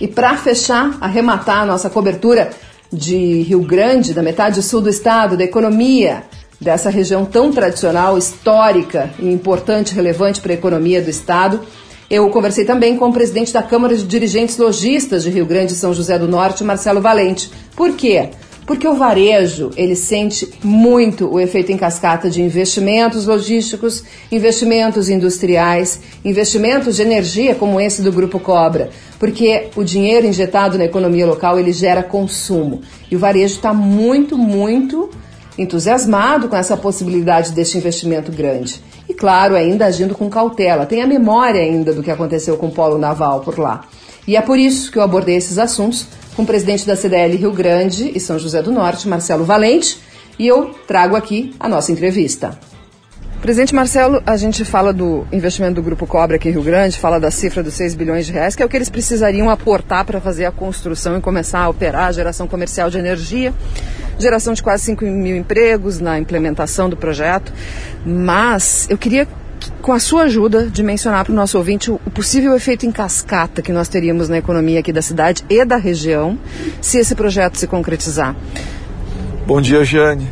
E 0.00 0.06
para 0.06 0.36
fechar, 0.36 0.96
arrematar 1.00 1.62
a 1.62 1.66
nossa 1.66 1.88
cobertura 1.88 2.50
de 2.92 3.42
Rio 3.42 3.60
Grande, 3.60 4.12
da 4.12 4.22
metade 4.22 4.62
sul 4.62 4.80
do 4.80 4.90
estado, 4.90 5.36
da 5.36 5.44
economia 5.44 6.24
dessa 6.60 6.90
região 6.90 7.24
tão 7.24 7.52
tradicional, 7.52 8.16
histórica 8.16 9.10
e 9.18 9.30
importante, 9.30 9.94
relevante 9.94 10.40
para 10.40 10.52
a 10.52 10.54
economia 10.54 11.02
do 11.02 11.10
estado, 11.10 11.60
eu 12.08 12.28
conversei 12.30 12.64
também 12.64 12.96
com 12.96 13.08
o 13.08 13.12
presidente 13.12 13.52
da 13.52 13.62
Câmara 13.62 13.96
de 13.96 14.04
Dirigentes 14.04 14.56
Logistas 14.56 15.24
de 15.24 15.30
Rio 15.30 15.44
Grande 15.44 15.72
e 15.72 15.76
São 15.76 15.92
José 15.92 16.18
do 16.18 16.28
Norte, 16.28 16.62
Marcelo 16.62 17.00
Valente. 17.00 17.50
Por 17.74 17.92
quê? 17.96 18.30
Porque 18.66 18.88
o 18.88 18.94
varejo, 18.94 19.70
ele 19.76 19.94
sente 19.94 20.52
muito 20.62 21.32
o 21.32 21.38
efeito 21.38 21.70
em 21.70 21.76
cascata 21.76 22.28
de 22.28 22.42
investimentos 22.42 23.24
logísticos, 23.24 24.02
investimentos 24.30 25.08
industriais, 25.08 26.00
investimentos 26.24 26.96
de 26.96 27.02
energia 27.02 27.54
como 27.54 27.80
esse 27.80 28.02
do 28.02 28.10
Grupo 28.10 28.40
Cobra. 28.40 28.90
Porque 29.20 29.68
o 29.76 29.84
dinheiro 29.84 30.26
injetado 30.26 30.76
na 30.76 30.84
economia 30.84 31.24
local, 31.24 31.60
ele 31.60 31.72
gera 31.72 32.02
consumo. 32.02 32.80
E 33.08 33.14
o 33.14 33.20
varejo 33.20 33.54
está 33.54 33.72
muito, 33.72 34.36
muito 34.36 35.10
entusiasmado 35.56 36.48
com 36.48 36.56
essa 36.56 36.76
possibilidade 36.76 37.52
deste 37.52 37.78
investimento 37.78 38.32
grande. 38.32 38.82
E 39.08 39.14
claro, 39.14 39.54
ainda 39.54 39.86
agindo 39.86 40.16
com 40.16 40.28
cautela. 40.28 40.84
Tem 40.84 41.02
a 41.02 41.06
memória 41.06 41.60
ainda 41.60 41.92
do 41.92 42.02
que 42.02 42.10
aconteceu 42.10 42.56
com 42.56 42.66
o 42.66 42.72
polo 42.72 42.98
naval 42.98 43.40
por 43.40 43.58
lá. 43.60 43.84
E 44.26 44.36
é 44.36 44.40
por 44.40 44.58
isso 44.58 44.90
que 44.90 44.98
eu 44.98 45.02
abordei 45.02 45.36
esses 45.36 45.56
assuntos 45.56 46.08
com 46.36 46.42
o 46.42 46.46
presidente 46.46 46.86
da 46.86 46.94
CDL 46.94 47.34
Rio 47.34 47.50
Grande 47.50 48.12
e 48.14 48.20
São 48.20 48.38
José 48.38 48.62
do 48.62 48.70
Norte, 48.70 49.08
Marcelo 49.08 49.42
Valente, 49.42 49.98
e 50.38 50.46
eu 50.46 50.74
trago 50.86 51.16
aqui 51.16 51.54
a 51.58 51.66
nossa 51.66 51.90
entrevista. 51.90 52.58
Presidente 53.40 53.74
Marcelo, 53.74 54.22
a 54.26 54.36
gente 54.36 54.64
fala 54.64 54.92
do 54.92 55.26
investimento 55.32 55.76
do 55.76 55.82
Grupo 55.82 56.06
Cobra 56.06 56.36
aqui 56.36 56.48
em 56.48 56.52
Rio 56.52 56.62
Grande, 56.62 56.98
fala 56.98 57.18
da 57.18 57.30
cifra 57.30 57.62
dos 57.62 57.74
6 57.74 57.94
bilhões 57.94 58.26
de 58.26 58.32
reais, 58.32 58.54
que 58.54 58.62
é 58.62 58.66
o 58.66 58.68
que 58.68 58.76
eles 58.76 58.90
precisariam 58.90 59.48
aportar 59.48 60.04
para 60.04 60.20
fazer 60.20 60.44
a 60.44 60.52
construção 60.52 61.16
e 61.16 61.20
começar 61.22 61.60
a 61.60 61.68
operar 61.68 62.08
a 62.08 62.12
geração 62.12 62.46
comercial 62.46 62.90
de 62.90 62.98
energia, 62.98 63.54
geração 64.18 64.52
de 64.52 64.62
quase 64.62 64.84
5 64.84 65.04
mil 65.04 65.36
empregos 65.36 66.00
na 66.00 66.18
implementação 66.18 66.90
do 66.90 66.96
projeto. 66.96 67.52
Mas 68.04 68.86
eu 68.90 68.98
queria 68.98 69.26
com 69.82 69.92
a 69.92 70.00
sua 70.00 70.22
ajuda, 70.22 70.66
de 70.66 70.82
mencionar 70.82 71.24
para 71.24 71.32
o 71.32 71.36
nosso 71.36 71.56
ouvinte 71.56 71.90
o 71.90 71.98
possível 72.12 72.54
efeito 72.54 72.86
em 72.86 72.92
cascata 72.92 73.62
que 73.62 73.72
nós 73.72 73.88
teríamos 73.88 74.28
na 74.28 74.38
economia 74.38 74.80
aqui 74.80 74.92
da 74.92 75.02
cidade 75.02 75.44
e 75.48 75.64
da 75.64 75.76
região, 75.76 76.38
se 76.80 76.98
esse 76.98 77.14
projeto 77.14 77.56
se 77.56 77.66
concretizar. 77.66 78.34
Bom 79.46 79.60
dia, 79.60 79.84
Jane. 79.84 80.28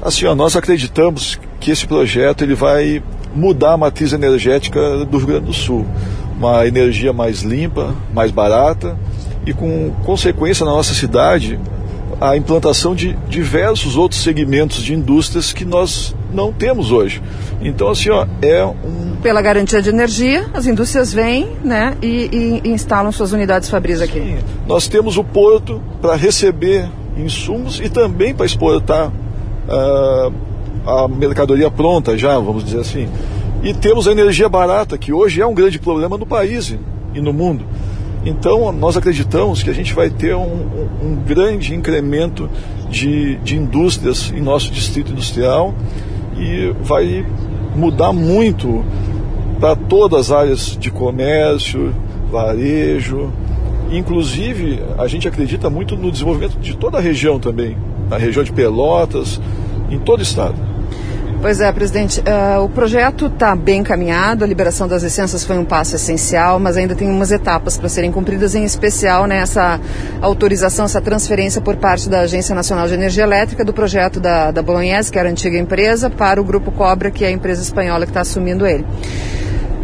Assim, 0.00 0.26
ó, 0.26 0.34
nós 0.34 0.54
acreditamos 0.54 1.40
que 1.58 1.70
esse 1.70 1.86
projeto 1.86 2.44
ele 2.44 2.54
vai 2.54 3.02
mudar 3.34 3.72
a 3.72 3.76
matriz 3.76 4.12
energética 4.12 5.04
do 5.04 5.18
Rio 5.18 5.26
Grande 5.26 5.46
do 5.46 5.52
Sul. 5.52 5.86
Uma 6.38 6.66
energia 6.66 7.12
mais 7.12 7.42
limpa, 7.42 7.94
mais 8.12 8.30
barata 8.30 8.96
e 9.46 9.52
com 9.52 9.90
consequência 10.04 10.64
na 10.64 10.72
nossa 10.72 10.94
cidade 10.94 11.58
a 12.20 12.36
implantação 12.36 12.94
de 12.94 13.14
diversos 13.28 13.96
outros 13.96 14.22
segmentos 14.22 14.82
de 14.82 14.94
indústrias 14.94 15.52
que 15.52 15.64
nós 15.64 16.14
não 16.32 16.52
temos 16.52 16.90
hoje. 16.90 17.22
Então, 17.60 17.88
assim, 17.88 18.10
ó, 18.10 18.26
é 18.42 18.64
um. 18.64 19.16
Pela 19.22 19.40
garantia 19.40 19.80
de 19.80 19.88
energia, 19.88 20.46
as 20.52 20.66
indústrias 20.66 21.12
vêm 21.12 21.48
né, 21.64 21.96
e, 22.02 22.60
e 22.62 22.68
instalam 22.68 23.10
suas 23.10 23.32
unidades 23.32 23.68
fabris 23.68 24.00
aqui. 24.00 24.20
Sim. 24.20 24.36
Nós 24.66 24.86
temos 24.86 25.16
o 25.16 25.24
porto 25.24 25.80
para 26.00 26.14
receber 26.14 26.88
insumos 27.16 27.80
e 27.80 27.88
também 27.88 28.34
para 28.34 28.44
exportar 28.44 29.08
uh, 29.08 30.32
a 30.86 31.08
mercadoria 31.08 31.70
pronta 31.70 32.18
já, 32.18 32.38
vamos 32.38 32.64
dizer 32.64 32.80
assim. 32.80 33.08
E 33.62 33.72
temos 33.72 34.06
a 34.06 34.12
energia 34.12 34.48
barata, 34.48 34.98
que 34.98 35.10
hoje 35.12 35.40
é 35.40 35.46
um 35.46 35.54
grande 35.54 35.78
problema 35.78 36.18
no 36.18 36.26
país 36.26 36.76
e 37.14 37.20
no 37.20 37.32
mundo. 37.32 37.64
Então, 38.24 38.72
nós 38.72 38.96
acreditamos 38.96 39.62
que 39.62 39.68
a 39.68 39.72
gente 39.74 39.92
vai 39.92 40.08
ter 40.08 40.34
um, 40.34 40.88
um, 41.02 41.14
grande 41.26 41.74
incremento 41.74 42.48
de, 42.88 43.36
de 43.36 43.56
indústrias 43.56 44.32
em 44.34 44.40
nosso 44.40 44.70
distrito 44.70 45.12
industrial 45.12 45.74
e 46.36 46.74
vai 46.82 47.24
mudar 47.76 48.12
muito 48.12 48.82
para 49.60 49.76
todas 49.76 50.30
as 50.30 50.32
áreas 50.32 50.76
de 50.78 50.90
comércio, 50.90 51.94
varejo. 52.30 53.30
Inclusive, 53.90 54.80
a 54.96 55.06
gente 55.06 55.28
acredita 55.28 55.68
muito 55.68 55.94
no 55.94 56.10
desenvolvimento 56.10 56.58
de 56.58 56.76
toda 56.76 56.98
a 56.98 57.00
região 57.00 57.38
também, 57.38 57.76
na 58.08 58.16
região 58.16 58.42
de 58.42 58.52
Pelotas, 58.52 59.38
em 59.90 59.98
todo 59.98 60.20
o 60.20 60.22
estado. 60.22 60.73
Pois 61.44 61.60
é, 61.60 61.70
presidente. 61.72 62.20
Uh, 62.20 62.64
o 62.64 62.70
projeto 62.70 63.26
está 63.26 63.54
bem 63.54 63.80
encaminhado, 63.80 64.44
a 64.44 64.46
liberação 64.46 64.88
das 64.88 65.02
licenças 65.02 65.44
foi 65.44 65.58
um 65.58 65.64
passo 65.66 65.94
essencial, 65.94 66.58
mas 66.58 66.78
ainda 66.78 66.94
tem 66.94 67.06
umas 67.06 67.30
etapas 67.30 67.76
para 67.76 67.86
serem 67.86 68.10
cumpridas, 68.10 68.54
em 68.54 68.64
especial 68.64 69.26
nessa 69.26 69.76
né, 69.76 69.84
autorização, 70.22 70.86
essa 70.86 71.02
transferência 71.02 71.60
por 71.60 71.76
parte 71.76 72.08
da 72.08 72.20
Agência 72.20 72.54
Nacional 72.54 72.88
de 72.88 72.94
Energia 72.94 73.24
Elétrica 73.24 73.62
do 73.62 73.74
projeto 73.74 74.20
da, 74.20 74.52
da 74.52 74.62
Bolognese, 74.62 75.12
que 75.12 75.18
era 75.18 75.28
a 75.28 75.32
antiga 75.32 75.58
empresa, 75.58 76.08
para 76.08 76.40
o 76.40 76.44
Grupo 76.44 76.72
Cobra, 76.72 77.10
que 77.10 77.26
é 77.26 77.28
a 77.28 77.30
empresa 77.30 77.60
espanhola 77.60 78.06
que 78.06 78.10
está 78.10 78.22
assumindo 78.22 78.66
ele 78.66 78.86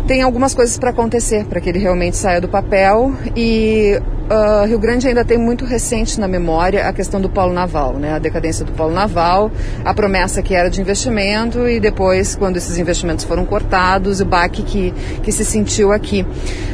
tem 0.07 0.23
algumas 0.23 0.55
coisas 0.55 0.77
para 0.77 0.91
acontecer 0.91 1.45
para 1.45 1.61
que 1.61 1.69
ele 1.69 1.79
realmente 1.79 2.17
saia 2.17 2.41
do 2.41 2.49
papel 2.49 3.15
e 3.37 4.03
uh, 4.31 4.67
Rio 4.67 4.79
Grande 4.79 5.09
ainda 5.09 5.25
tem 5.25 5.37
muito 5.37 5.65
recente 5.65 6.19
na 6.21 6.29
memória 6.29 6.89
a 6.89 6.93
questão 6.93 7.21
do 7.21 7.29
polo 7.29 7.53
naval, 7.53 7.95
né? 7.95 8.15
A 8.15 8.19
decadência 8.19 8.65
do 8.65 8.73
polo 8.73 8.93
naval, 8.93 9.51
a 9.85 9.93
promessa 9.93 10.43
que 10.43 10.55
era 10.55 10.71
de 10.71 10.81
investimento 10.81 11.69
e 11.69 11.81
depois 11.81 12.37
quando 12.37 12.57
esses 12.57 12.79
investimentos 12.79 13.25
foram 13.25 13.45
cortados, 13.45 14.21
o 14.21 14.25
baque 14.25 14.63
que, 14.63 14.95
que 15.23 15.33
se 15.33 15.45
sentiu 15.45 15.93
aqui. 15.93 16.25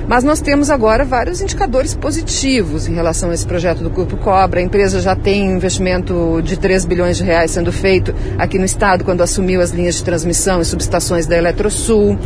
Mas 0.07 0.23
nós 0.23 0.41
temos 0.41 0.71
agora 0.71 1.05
vários 1.05 1.41
indicadores 1.41 1.95
positivos 1.95 2.87
em 2.87 2.95
relação 2.95 3.31
a 3.31 3.35
esse 3.35 3.47
projeto 3.47 3.83
do 3.83 3.91
Grupo 3.91 4.17
Cobra. 4.17 4.61
A 4.61 4.63
empresa 4.63 5.01
já 5.01 5.17
tem 5.17 5.49
um 5.49 5.57
investimento 5.57 6.41
de 6.45 6.57
3 6.57 6.85
bilhões 6.85 7.17
de 7.17 7.25
reais 7.25 7.51
sendo 7.51 7.73
feito 7.73 8.15
aqui 8.39 8.59
no 8.59 8.65
estado 8.65 9.05
quando 9.05 9.23
assumiu 9.23 9.61
as 9.61 9.71
linhas 9.71 9.97
de 9.97 10.05
transmissão 10.05 10.61
e 10.61 10.65
subestações 10.65 11.27
da 11.27 11.37
Eletrosul. 11.37 12.13
Uh, 12.13 12.19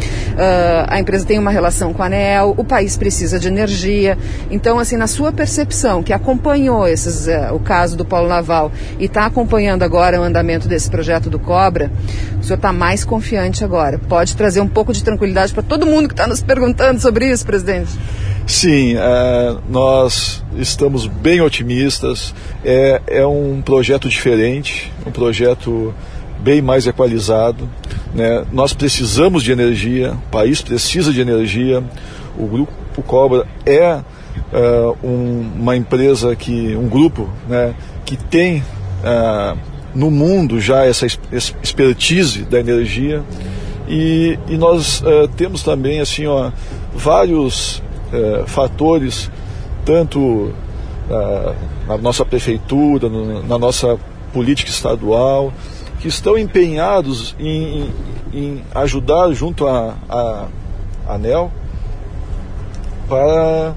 a 0.89 0.99
empresa 1.01 1.25
tem 1.25 1.39
uma 1.39 1.51
relação 1.51 1.95
com 1.95 2.03
a 2.03 2.07
ANEEL, 2.07 2.55
o 2.57 2.65
país 2.65 2.97
precisa 2.97 3.39
de 3.39 3.49
energia. 3.49 4.19
Então, 4.51 4.79
assim, 4.79 4.97
na 4.97 5.07
sua 5.07 5.20
sua 5.21 5.33
percepção, 5.33 6.03
que 6.03 6.15
acompanhou 6.15 6.89
esses, 6.89 7.27
uh, 7.27 7.55
o 7.55 7.61
caso 7.61 7.95
do 7.95 8.07
Polo 8.07 8.27
Naval 8.27 8.73
e 8.99 9.05
está 9.05 9.27
acompanhando 9.27 9.83
agora 9.83 10.19
o 10.19 10.25
andamento 10.25 10.67
desse 10.67 10.91
projeto 10.91 11.29
do 11.29 11.39
Cobra, 11.39 11.93
o 12.41 12.43
senhor 12.43 12.57
está 12.57 12.73
mais 12.73 13.05
confiante 13.05 13.63
agora? 13.63 13.99
Pode 13.99 14.35
trazer 14.35 14.63
um 14.63 14.67
pouco 14.67 14.95
de 14.95 15.05
tranquilidade 15.05 15.53
para 15.53 15.63
todo 15.63 15.85
mundo 15.85 16.09
que 16.09 16.15
está 16.15 16.27
nos 16.27 16.41
perguntando 16.43 17.03
sobre 17.03 17.31
isso, 17.31 17.45
presidente? 17.45 17.91
Sim, 18.47 18.95
é, 18.97 19.57
nós 19.69 20.43
estamos 20.57 21.07
bem 21.07 21.43
otimistas. 21.43 22.35
É, 22.65 23.03
é 23.07 23.27
um 23.27 23.61
projeto 23.61 24.09
diferente, 24.09 24.91
um 25.07 25.11
projeto 25.11 25.95
bem 26.39 26.63
mais 26.63 26.87
equalizado. 26.87 27.69
Né? 28.15 28.43
Nós 28.51 28.73
precisamos 28.73 29.43
de 29.43 29.53
energia, 29.53 30.13
o 30.13 30.31
país 30.31 30.63
precisa 30.63 31.13
de 31.13 31.21
energia. 31.21 31.85
O 32.39 32.47
Grupo 32.47 33.03
Cobra 33.03 33.47
é, 33.67 34.01
é 34.53 35.07
um, 35.07 35.53
uma 35.57 35.77
empresa 35.77 36.35
que, 36.35 36.75
um 36.77 36.89
grupo 36.89 37.29
né, 37.49 37.75
que 38.05 38.17
tem 38.17 38.63
é, 39.05 39.57
no 39.95 40.11
mundo 40.11 40.61
já 40.61 40.85
essa 40.85 41.07
expertise 41.63 42.43
da 42.43 42.59
energia. 42.59 43.23
E, 43.89 44.39
e 44.49 44.57
nós 44.57 45.03
é, 45.05 45.27
temos 45.37 45.63
também 45.63 46.01
assim, 46.01 46.27
ó, 46.27 46.51
vários 46.95 47.83
fatores, 48.49 49.31
tanto 49.85 50.53
na 51.87 51.97
nossa 51.97 52.25
prefeitura, 52.25 53.09
no, 53.09 53.41
na 53.47 53.57
nossa 53.57 53.97
política 54.33 54.69
estadual, 54.69 55.53
que 56.01 56.09
estão 56.09 56.37
empenhados 56.37 57.37
em, 57.39 57.89
em 58.33 58.63
ajudar 58.75 59.33
junto 59.33 59.67
à 59.67 60.49
ANEL 61.07 61.53
para 63.09 63.75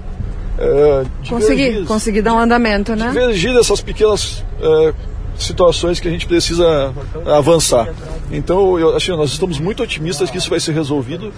é, 0.58 1.04
conseguir, 1.28 1.86
conseguir 1.86 2.22
dar 2.22 2.34
um 2.34 2.39
andamento, 2.39 2.96
né? 2.96 3.10
Divergir 3.10 3.54
dessas 3.54 3.82
pequenas 3.82 4.44
é, 4.62 4.94
situações 5.38 6.00
que 6.00 6.08
a 6.08 6.12
gente 6.12 6.26
precisa 6.26 6.94
avançar. 7.26 7.89
Então, 8.32 8.78
eu, 8.80 8.96
assim, 8.96 9.12
nós 9.12 9.32
estamos 9.32 9.60
muito 9.60 9.82
otimistas 9.84 10.30
que 10.30 10.38
isso 10.38 10.50
vai 10.50 10.60
ser 10.60 10.74
resolvido 10.74 11.34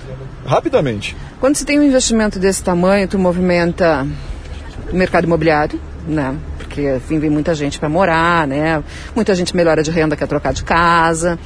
rapidamente. 0.45 1.15
Quando 1.39 1.55
se 1.55 1.65
tem 1.65 1.79
um 1.79 1.83
investimento 1.83 2.39
desse 2.39 2.63
tamanho, 2.63 3.07
tu 3.07 3.17
movimenta 3.17 4.05
o 4.91 4.95
mercado 4.95 5.25
imobiliário, 5.25 5.79
né? 6.07 6.35
Porque, 6.57 6.99
vem 7.07 7.29
muita 7.29 7.55
gente 7.55 7.79
para 7.79 7.87
morar, 7.87 8.47
né? 8.47 8.83
Muita 9.15 9.33
gente 9.33 9.55
melhora 9.55 9.81
de 9.81 9.91
renda 9.91 10.15
quer 10.15 10.27
trocar 10.27 10.53
de 10.53 10.63
casa. 10.63 11.39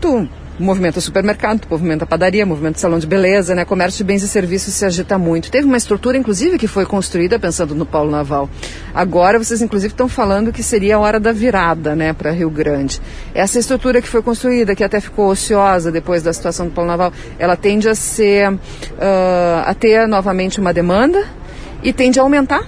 Tu 0.00 0.28
movimenta 0.58 1.00
supermercado, 1.00 1.66
movimenta 1.70 2.06
padaria, 2.06 2.46
movimenta 2.46 2.78
salão 2.78 2.98
de 2.98 3.06
beleza, 3.06 3.54
né? 3.54 3.64
Comércio 3.64 3.98
de 3.98 4.04
bens 4.04 4.22
e 4.22 4.28
serviços 4.28 4.74
se 4.74 4.84
agita 4.84 5.18
muito. 5.18 5.50
Teve 5.50 5.66
uma 5.66 5.76
estrutura, 5.76 6.16
inclusive, 6.16 6.58
que 6.58 6.66
foi 6.66 6.86
construída 6.86 7.38
pensando 7.38 7.74
no 7.74 7.84
polo 7.84 8.10
naval. 8.10 8.48
Agora 8.94 9.38
vocês, 9.38 9.60
inclusive, 9.60 9.92
estão 9.92 10.08
falando 10.08 10.52
que 10.52 10.62
seria 10.62 10.96
a 10.96 10.98
hora 10.98 11.20
da 11.20 11.32
virada, 11.32 11.94
né, 11.94 12.12
para 12.12 12.30
Rio 12.30 12.50
Grande. 12.50 13.00
Essa 13.34 13.58
estrutura 13.58 14.00
que 14.00 14.08
foi 14.08 14.22
construída, 14.22 14.74
que 14.74 14.84
até 14.84 15.00
ficou 15.00 15.28
ociosa 15.28 15.92
depois 15.92 16.22
da 16.22 16.32
situação 16.32 16.66
do 16.66 16.72
polo 16.72 16.86
naval, 16.86 17.12
ela 17.38 17.56
tende 17.56 17.88
a 17.88 17.94
ser, 17.94 18.52
uh, 18.52 18.58
a 19.64 19.74
ter 19.74 20.06
novamente 20.08 20.60
uma 20.60 20.72
demanda 20.72 21.24
e 21.82 21.92
tende 21.92 22.18
a 22.18 22.22
aumentar 22.22 22.66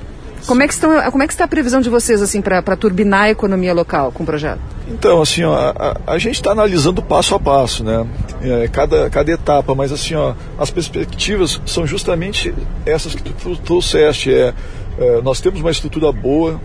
como 0.49 0.63
é 0.63 0.67
que, 0.67 0.73
estão, 0.73 1.11
como 1.11 1.23
é 1.23 1.27
que 1.27 1.33
está 1.35 1.45
a 1.45 1.49
previsão 1.49 1.79
de 1.83 1.91
vocês 1.91 2.23
assim 2.23 2.41
para 2.41 2.75
turbinar 2.75 3.25
a 3.25 3.31
economia 3.31 3.75
local 3.75 4.11
com 4.11 4.23
o 4.23 4.27
projeto? 4.27 4.59
Então, 4.89 5.21
assim, 5.21 5.45
ó, 5.45 5.55
a, 5.55 5.97
a 6.07 6.19
gente 6.19 6.37
está 6.37 6.53
analisando 6.53 7.03
passo 7.03 7.35
a 7.35 7.39
passo, 7.39 7.85
né? 7.85 8.07
É, 8.41 8.67
cada, 8.67 9.11
cada 9.11 9.31
etapa, 9.31 9.75
mas 9.75 9.93
assim, 9.93 10.15
ó, 10.15 10.33
as 10.59 10.71
perspectivas 10.71 11.61
são 11.67 11.87
justamente 11.87 12.55
essas 12.87 13.15
que 13.15 13.23
tu, 13.23 13.57
trouxeste. 13.57 14.33
É, 14.33 14.55
é, 14.99 15.21
nós 15.21 15.39
temos 15.39 15.61
uma 15.61 15.71
estrutura 15.71 16.11
boa 16.11 16.59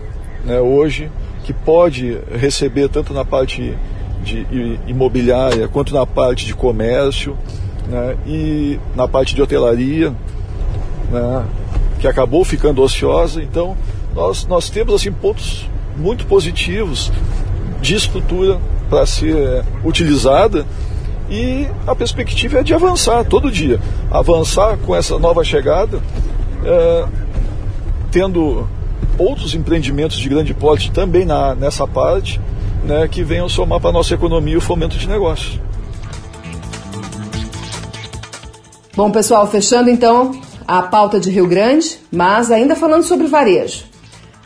né, 0.46 0.58
hoje 0.58 1.12
que 1.44 1.52
pode 1.52 2.18
receber 2.32 2.88
tanto 2.88 3.12
na 3.12 3.24
parte 3.24 3.76
de 4.22 4.46
imobiliária 4.86 5.68
quanto 5.68 5.92
na 5.92 6.06
parte 6.06 6.46
de 6.46 6.54
comércio 6.54 7.36
né, 7.86 8.16
e 8.26 8.80
na 8.96 9.06
parte 9.06 9.34
de 9.34 9.42
hotelaria. 9.42 10.10
Né, 11.12 11.44
que 12.04 12.08
acabou 12.08 12.44
ficando 12.44 12.82
ociosa. 12.82 13.42
Então, 13.42 13.74
nós, 14.14 14.46
nós 14.46 14.68
temos 14.68 14.94
assim 14.94 15.10
pontos 15.10 15.66
muito 15.96 16.26
positivos 16.26 17.10
de 17.80 17.94
estrutura 17.94 18.60
para 18.90 19.06
ser 19.06 19.34
é, 19.34 19.64
utilizada 19.82 20.66
e 21.30 21.66
a 21.86 21.94
perspectiva 21.94 22.58
é 22.58 22.62
de 22.62 22.74
avançar 22.74 23.24
todo 23.24 23.50
dia. 23.50 23.80
Avançar 24.10 24.76
com 24.76 24.94
essa 24.94 25.18
nova 25.18 25.42
chegada, 25.42 25.98
é, 26.66 27.06
tendo 28.10 28.68
outros 29.16 29.54
empreendimentos 29.54 30.18
de 30.18 30.28
grande 30.28 30.52
porte 30.52 30.90
também 30.90 31.24
na, 31.24 31.54
nessa 31.54 31.86
parte, 31.86 32.38
né, 32.84 33.08
que 33.08 33.22
venham 33.22 33.48
somar 33.48 33.80
para 33.80 33.88
a 33.88 33.92
nossa 33.94 34.12
economia 34.12 34.58
o 34.58 34.60
fomento 34.60 34.98
de 34.98 35.08
negócios. 35.08 35.58
Bom, 38.94 39.10
pessoal, 39.10 39.46
fechando 39.46 39.88
então 39.88 40.38
a 40.66 40.82
pauta 40.82 41.20
de 41.20 41.30
Rio 41.30 41.46
Grande, 41.46 41.98
mas 42.10 42.50
ainda 42.50 42.74
falando 42.74 43.02
sobre 43.02 43.26
varejo. 43.26 43.84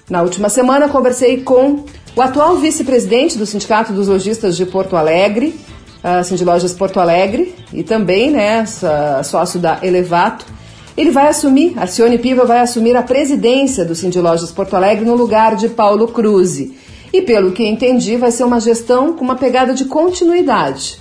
Na 0.09 0.23
última 0.23 0.49
semana 0.49 0.89
conversei 0.89 1.43
com 1.43 1.85
o 2.17 2.21
atual 2.21 2.57
vice-presidente 2.57 3.37
do 3.37 3.47
Sindicato 3.47 3.93
dos 3.93 4.09
Lojistas 4.09 4.57
de 4.57 4.67
Porto 4.67 4.97
Alegre, 4.97 5.55
a 6.03 6.23
Cindy 6.23 6.45
Lojas 6.45 6.73
Porto 6.73 6.99
Alegre, 6.99 7.55
e 7.73 7.83
também 7.83 8.31
né, 8.31 8.65
sócio 9.25 9.61
da 9.61 9.79
Elevato. 9.83 10.47
Ele 10.97 11.11
vai 11.11 11.29
assumir, 11.29 11.75
a 11.77 11.87
Cione 11.87 12.19
Piva 12.19 12.45
vai 12.45 12.59
assumir 12.59 12.97
a 12.97 13.03
presidência 13.03 13.85
do 13.85 13.95
Cindy 13.95 14.21
Lojas 14.21 14.51
Porto 14.51 14.75
Alegre 14.75 15.05
no 15.05 15.15
lugar 15.15 15.55
de 15.55 15.69
Paulo 15.69 16.09
Cruz. 16.09 16.59
E 17.13 17.23
pelo 17.23 17.53
que 17.53 17.65
entendi, 17.65 18.17
vai 18.17 18.31
ser 18.31 18.45
uma 18.45 18.61
gestão 18.61 19.13
com 19.13 19.25
uma 19.25 19.37
pegada 19.37 19.73
de 19.75 19.85
continuidade. 19.85 20.99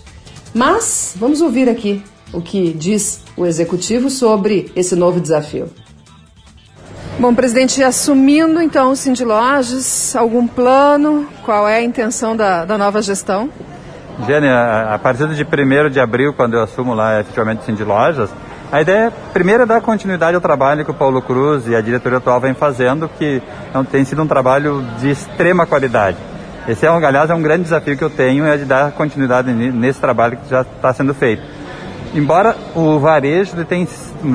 Mas 0.54 1.14
vamos 1.18 1.42
ouvir 1.42 1.68
aqui 1.68 2.04
o 2.34 2.42
que 2.42 2.74
diz 2.74 3.24
o 3.36 3.46
executivo 3.46 4.10
sobre 4.10 4.72
esse 4.76 4.96
novo 4.96 5.20
desafio. 5.20 5.70
Bom, 7.20 7.34
presidente, 7.34 7.84
assumindo 7.84 8.62
então 8.62 8.92
o 8.92 8.96
Cindy 8.96 9.26
Lojas, 9.26 10.16
algum 10.16 10.46
plano? 10.46 11.28
Qual 11.44 11.68
é 11.68 11.78
a 11.78 11.82
intenção 11.82 12.36
da, 12.36 12.64
da 12.64 12.78
nova 12.78 13.02
gestão? 13.02 13.50
Gênia, 14.28 14.94
a 14.94 15.00
partir 15.00 15.28
de 15.30 15.44
1 15.44 15.90
de 15.90 16.00
abril, 16.00 16.34
quando 16.34 16.56
eu 16.56 16.62
assumo 16.62 16.94
lá 16.94 17.20
efetivamente 17.20 17.62
o 17.62 17.66
Cindy 17.66 17.84
Lojas, 17.84 18.30
a 18.72 18.82
ideia, 18.82 19.12
primeiro, 19.34 19.64
é 19.64 19.66
dar 19.66 19.82
continuidade 19.82 20.36
ao 20.36 20.42
trabalho 20.42 20.84
que 20.86 20.92
o 20.92 20.94
Paulo 20.94 21.22
Cruz 21.22 21.68
e 21.68 21.76
a 21.76 21.82
diretoria 21.82 22.18
atual 22.20 22.40
vem 22.40 22.54
fazendo, 22.54 23.10
que 23.18 23.42
tem 23.92 24.04
sido 24.06 24.22
um 24.22 24.28
trabalho 24.28 24.86
de 25.00 25.10
extrema 25.10 25.66
qualidade. 25.66 26.18
Esse, 26.68 26.86
é, 26.86 26.90
aliás, 26.90 27.30
é 27.30 27.34
um 27.34 27.42
grande 27.42 27.64
desafio 27.64 27.98
que 27.98 28.04
eu 28.04 28.10
tenho, 28.10 28.46
é 28.46 28.58
de 28.58 28.66
dar 28.66 28.92
continuidade 28.92 29.52
nesse 29.52 30.00
trabalho 30.00 30.38
que 30.38 30.50
já 30.50 30.62
está 30.62 30.94
sendo 30.94 31.14
feito 31.16 31.57
embora 32.14 32.56
o 32.76 33.00
varejo 33.00 33.64
tem 33.66 33.88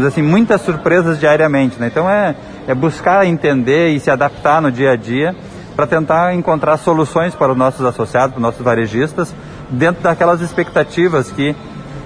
assim, 0.07 0.23
muitas 0.23 0.61
surpresas 0.63 1.19
diariamente, 1.19 1.79
né? 1.79 1.89
então 1.91 2.09
é, 2.09 2.35
é 2.67 2.75
buscar 2.75 3.27
entender 3.27 3.89
e 3.89 4.01
se 4.01 4.11
adaptar 4.11 4.61
no 4.61 4.71
dia 4.71 4.93
a 4.93 4.97
dia 4.97 5.35
para 5.75 5.87
tentar 5.87 6.35
encontrar 6.35 6.77
soluções 6.77 7.35
para 7.35 7.53
os 7.53 7.59
nossos 7.59 7.85
associados, 7.85 8.33
para 8.33 8.39
os 8.39 8.43
nossos 8.43 8.63
varejistas, 8.63 9.35
dentro 9.71 10.03
daquelas 10.03 10.41
expectativas 10.41 11.31
que 11.31 11.57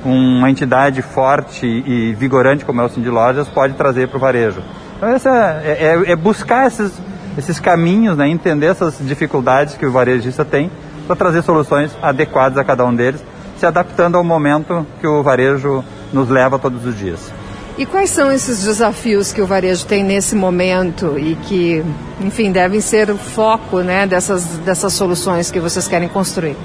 uma 0.05 0.49
entidade 0.49 1.03
forte 1.03 1.67
e 1.67 2.15
vigorante 2.15 2.65
como 2.65 2.81
é 2.81 2.85
o 2.85 2.89
Cindy 2.89 3.11
Lojas 3.11 3.49
pode 3.49 3.75
trazer 3.75 4.09
para 4.09 4.17
o 4.17 4.21
varejo. 4.21 4.63
Então 4.97 5.09
essa 5.09 5.31
é, 5.65 6.03
é, 6.07 6.13
é, 6.13 6.17
buscar 6.17 6.69
esses, 6.69 6.93
esses 7.37 7.59
caminhos, 7.59 8.17
né? 8.17 8.29
entender 8.29 8.67
essas 8.67 8.99
dificuldades 9.01 9.75
que 9.75 9.85
o 9.85 9.91
varejista 9.91 10.45
tem 10.45 10.71
para 11.07 11.17
trazer 11.17 11.43
soluções 11.43 11.97
adequadas 12.01 12.57
a 12.57 12.65
cada 12.65 12.85
um 12.85 12.95
deles 12.95 13.23
se 13.59 13.67
adaptando 13.67 14.17
ao 14.17 14.25
momento 14.25 14.87
que 15.01 15.07
o 15.07 15.23
varejo 15.23 15.85
nos 16.13 16.29
leva 16.29 16.59
todos 16.59 16.85
os 16.85 16.97
dias. 16.99 17.33
E 17.79 17.85
quais 17.85 18.09
são 18.09 18.33
esses 18.33 18.65
desafios 18.65 19.35
que 19.35 19.43
o 19.43 19.47
varejo 19.47 19.85
tem 19.85 20.03
nesse 20.03 20.35
momento 20.35 21.19
e 21.19 21.37
que, 21.37 21.85
enfim, 22.21 22.51
devem 22.51 22.81
ser 22.81 23.11
o 23.11 23.19
foco 23.19 23.81
né, 23.81 24.07
dessas, 24.07 24.45
dessas 24.65 24.95
soluções 24.95 25.51
que 25.51 25.61
vocês 25.61 25.87
querem 25.87 26.09
construir? 26.09 26.57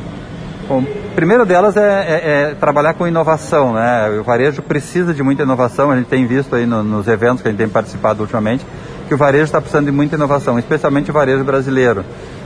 Bom, 0.69 0.85
primeiro 1.13 1.45
delas 1.45 1.75
é, 1.75 1.81
é, 1.81 2.51
é, 2.51 2.55
trabalhar 2.55 2.93
com 2.93 3.05
inovação, 3.05 3.73
né? 3.73 4.09
O 4.17 4.23
varejo 4.23 4.61
precisa 4.61 5.13
de 5.13 5.21
muita 5.21 5.43
inovação, 5.43 5.91
a 5.91 5.97
gente 5.97 6.07
tem 6.07 6.25
visto 6.25 6.55
aí 6.55 6.65
no, 6.65 6.81
nos 6.81 7.09
eventos 7.09 7.41
que 7.41 7.49
a 7.49 7.51
gente 7.51 7.59
tem 7.59 7.67
participado 7.67 8.21
ultimamente, 8.21 8.65
que 9.09 9.13
o 9.13 9.17
varejo 9.17 9.43
está 9.43 9.59
precisando 9.59 9.87
de 9.87 9.91
muita 9.91 10.15
inovação, 10.15 10.57
especialmente 10.57 11.09
o 11.09 11.13
varejo 11.13 11.43
brasileiro. 11.43 12.05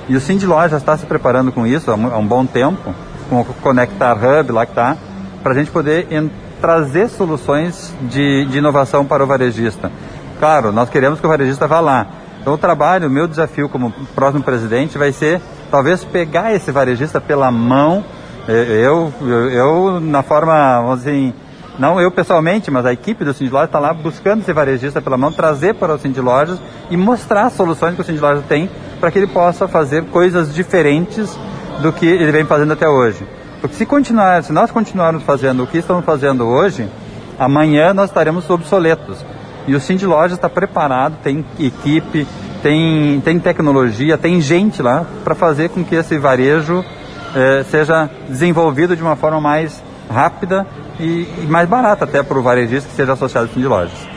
E 0.09 0.15
o 0.15 0.19
Cindy 0.19 0.47
Loja 0.47 0.77
está 0.77 0.97
se 0.97 1.05
preparando 1.05 1.51
com 1.51 1.67
isso 1.67 1.91
há 1.91 1.95
um 1.95 2.25
bom 2.25 2.47
tempo, 2.47 2.95
com 3.29 3.41
o 3.41 3.45
Conectar 3.45 4.13
Hub 4.13 4.51
lá 4.51 4.65
que 4.65 4.71
está, 4.71 4.97
para 5.43 5.53
a 5.53 5.55
gente 5.55 5.71
poder 5.71 6.07
trazer 6.61 7.09
soluções 7.09 7.93
de, 8.01 8.45
de 8.45 8.57
inovação 8.57 9.05
para 9.05 9.23
o 9.23 9.27
varejista. 9.27 9.91
Claro, 10.39 10.71
nós 10.71 10.89
queremos 10.89 11.19
que 11.19 11.25
o 11.25 11.29
varejista 11.29 11.67
vá 11.67 11.79
lá. 11.79 12.07
Então 12.41 12.53
o 12.53 12.57
trabalho, 12.57 13.07
o 13.07 13.11
meu 13.11 13.27
desafio 13.27 13.67
como 13.69 13.91
próximo 14.13 14.43
presidente 14.43 14.97
vai 14.97 15.11
ser 15.11 15.41
talvez 15.71 16.03
pegar 16.03 16.53
esse 16.53 16.71
varejista 16.71 17.19
pela 17.19 17.51
mão, 17.51 18.03
eu, 18.47 19.11
eu, 19.21 19.49
eu 19.49 19.99
na 19.99 20.21
forma, 20.21 20.81
vamos 20.81 20.99
dizer, 20.99 21.33
não 21.79 21.99
eu 21.99 22.11
pessoalmente, 22.11 22.69
mas 22.69 22.85
a 22.85 22.93
equipe 22.93 23.25
do 23.25 23.33
Cindy 23.33 23.55
está 23.55 23.79
lá 23.79 23.93
buscando 23.93 24.41
esse 24.41 24.53
varejista 24.53 25.01
pela 25.01 25.17
mão, 25.17 25.31
trazer 25.31 25.75
para 25.75 25.93
o 25.93 25.97
Cindy 25.97 26.19
e 26.89 26.95
mostrar 26.95 27.47
as 27.47 27.53
soluções 27.53 27.95
que 27.95 28.01
o 28.01 28.03
Cindy 28.03 28.21
tem 28.47 28.69
para 28.99 29.11
que 29.11 29.17
ele 29.17 29.27
possa 29.27 29.67
fazer 29.67 30.03
coisas 30.05 30.53
diferentes 30.53 31.37
do 31.81 31.91
que 31.91 32.05
ele 32.05 32.31
vem 32.31 32.45
fazendo 32.45 32.73
até 32.73 32.87
hoje. 32.87 33.25
Porque 33.61 33.75
se 33.75 33.85
continuar, 33.85 34.43
se 34.43 34.53
nós 34.53 34.71
continuarmos 34.71 35.23
fazendo 35.23 35.63
o 35.63 35.67
que 35.67 35.77
estamos 35.77 36.05
fazendo 36.05 36.45
hoje, 36.45 36.87
amanhã 37.39 37.93
nós 37.93 38.09
estaremos 38.09 38.49
obsoletos. 38.49 39.25
E 39.67 39.75
o 39.75 39.79
Cindy 39.79 40.05
está 40.31 40.47
preparado, 40.47 41.17
tem 41.23 41.43
equipe, 41.59 42.27
tem, 42.61 43.19
tem 43.21 43.39
tecnologia, 43.39 44.17
tem 44.17 44.39
gente 44.39 44.81
lá 44.81 45.05
para 45.23 45.33
fazer 45.33 45.69
com 45.69 45.83
que 45.83 45.95
esse 45.95 46.17
varejo 46.17 46.85
eh, 47.35 47.65
seja 47.69 48.09
desenvolvido 48.29 48.95
de 48.95 49.01
uma 49.01 49.15
forma 49.15 49.41
mais 49.41 49.83
rápida 50.09 50.67
e, 50.99 51.27
e 51.41 51.47
mais 51.49 51.67
barata 51.67 52.05
até 52.05 52.21
para 52.21 52.37
o 52.37 52.43
varejista 52.43 52.89
que 52.89 52.95
seja 52.95 53.13
associado 53.13 53.47
ao 53.47 53.53
Cindy 53.53 53.67
Lojas. 53.67 54.14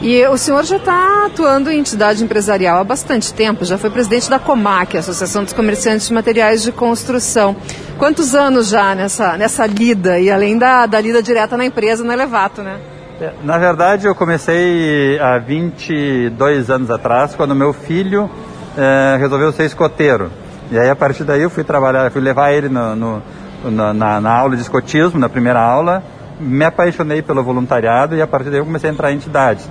E 0.00 0.26
o 0.26 0.36
senhor 0.36 0.62
já 0.64 0.76
está 0.76 1.26
atuando 1.26 1.70
em 1.70 1.78
entidade 1.78 2.22
empresarial 2.22 2.78
há 2.78 2.84
bastante 2.84 3.32
tempo, 3.32 3.64
já 3.64 3.78
foi 3.78 3.88
presidente 3.88 4.28
da 4.28 4.38
COMAC, 4.38 4.98
Associação 4.98 5.42
dos 5.42 5.54
Comerciantes 5.54 6.08
de 6.08 6.14
Materiais 6.14 6.62
de 6.62 6.70
Construção. 6.70 7.56
Quantos 7.98 8.34
anos 8.34 8.68
já 8.68 8.94
nessa, 8.94 9.38
nessa 9.38 9.66
lida, 9.66 10.18
e 10.18 10.30
além 10.30 10.58
da, 10.58 10.84
da 10.84 11.00
lida 11.00 11.22
direta 11.22 11.56
na 11.56 11.64
empresa, 11.64 12.04
no 12.04 12.12
Elevato, 12.12 12.62
né? 12.62 12.78
É, 13.18 13.32
na 13.42 13.56
verdade, 13.56 14.06
eu 14.06 14.14
comecei 14.14 15.18
há 15.18 15.38
22 15.38 16.68
anos 16.68 16.90
atrás, 16.90 17.34
quando 17.34 17.54
meu 17.54 17.72
filho 17.72 18.30
é, 18.76 19.16
resolveu 19.18 19.50
ser 19.50 19.64
escoteiro. 19.64 20.30
E 20.70 20.78
aí, 20.78 20.90
a 20.90 20.96
partir 20.96 21.24
daí, 21.24 21.40
eu 21.40 21.48
fui 21.48 21.64
trabalhar, 21.64 22.10
fui 22.10 22.20
levar 22.20 22.52
ele 22.52 22.68
no, 22.68 22.94
no, 22.94 23.22
na, 23.70 24.20
na 24.20 24.30
aula 24.30 24.54
de 24.54 24.62
escotismo, 24.62 25.18
na 25.18 25.30
primeira 25.30 25.60
aula, 25.60 26.02
me 26.38 26.64
apaixonei 26.66 27.22
pelo 27.22 27.42
voluntariado 27.42 28.14
e 28.14 28.20
a 28.20 28.26
partir 28.26 28.50
daí 28.50 28.58
eu 28.58 28.66
comecei 28.66 28.90
a 28.90 28.92
entrar 28.92 29.10
em 29.10 29.16
entidades. 29.16 29.66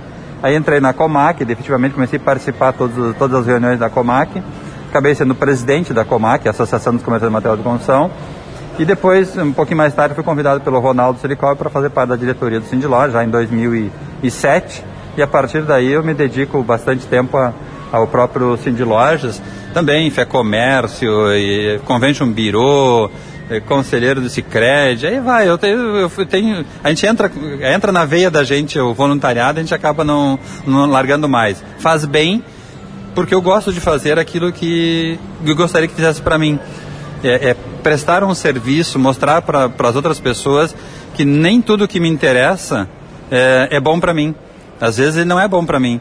Aí 0.46 0.54
entrei 0.54 0.78
na 0.78 0.92
Comac, 0.92 1.44
definitivamente 1.44 1.94
comecei 1.94 2.20
a 2.20 2.22
participar 2.22 2.70
de 2.70 2.78
todos, 2.78 3.16
todas 3.16 3.40
as 3.40 3.46
reuniões 3.48 3.80
da 3.80 3.90
Comac. 3.90 4.40
Acabei 4.88 5.12
sendo 5.12 5.34
presidente 5.34 5.92
da 5.92 6.04
Comac, 6.04 6.48
Associação 6.48 6.94
dos 6.94 7.02
Comerciantes 7.02 7.30
de 7.30 7.34
Material 7.34 7.56
de 7.56 7.64
Construção. 7.64 8.08
E 8.78 8.84
depois, 8.84 9.36
um 9.36 9.52
pouquinho 9.52 9.78
mais 9.78 9.92
tarde, 9.92 10.14
fui 10.14 10.22
convidado 10.22 10.60
pelo 10.60 10.78
Ronaldo 10.78 11.18
Silicol 11.18 11.56
para 11.56 11.68
fazer 11.68 11.90
parte 11.90 12.10
da 12.10 12.16
diretoria 12.16 12.60
do 12.60 12.66
Sindiló, 12.66 13.08
já 13.08 13.24
em 13.24 13.28
2007. 13.28 14.84
E 15.16 15.22
a 15.22 15.26
partir 15.26 15.62
daí 15.62 15.90
eu 15.90 16.04
me 16.04 16.14
dedico 16.14 16.62
bastante 16.62 17.04
tempo 17.06 17.36
a, 17.36 17.52
ao 17.90 18.06
próprio 18.06 18.56
Sindilojas, 18.56 19.42
também 19.74 20.08
Fé 20.10 20.24
Comércio, 20.24 21.10
Convention 21.84 22.30
Bureau, 22.30 23.10
conselheiro 23.66 24.20
do 24.20 24.28
Cicred, 24.28 25.06
aí 25.06 25.20
vai, 25.20 25.48
eu 25.48 25.56
tenho, 25.56 25.78
eu 25.96 26.10
tenho, 26.26 26.64
a 26.82 26.88
gente 26.88 27.06
entra, 27.06 27.30
entra 27.74 27.92
na 27.92 28.04
veia 28.04 28.30
da 28.30 28.42
gente 28.42 28.78
o 28.78 28.92
voluntariado, 28.92 29.58
a 29.58 29.62
gente 29.62 29.74
acaba 29.74 30.02
não, 30.04 30.38
não 30.66 30.86
largando 30.86 31.28
mais. 31.28 31.62
Faz 31.78 32.04
bem, 32.04 32.42
porque 33.14 33.34
eu 33.34 33.40
gosto 33.40 33.72
de 33.72 33.80
fazer 33.80 34.18
aquilo 34.18 34.52
que 34.52 35.18
eu 35.44 35.54
gostaria 35.54 35.86
que 35.88 35.94
fizesse 35.94 36.20
para 36.20 36.38
mim. 36.38 36.58
É, 37.24 37.50
é, 37.50 37.56
prestar 37.82 38.22
um 38.22 38.34
serviço, 38.34 38.98
mostrar 38.98 39.40
para 39.42 39.70
as 39.88 39.96
outras 39.96 40.20
pessoas 40.20 40.74
que 41.14 41.24
nem 41.24 41.62
tudo 41.62 41.88
que 41.88 41.98
me 41.98 42.08
interessa 42.08 42.88
é, 43.30 43.68
é 43.70 43.80
bom 43.80 43.98
para 43.98 44.12
mim. 44.12 44.34
Às 44.80 44.98
vezes 44.98 45.16
ele 45.16 45.24
não 45.24 45.40
é 45.40 45.48
bom 45.48 45.64
para 45.64 45.80
mim. 45.80 46.00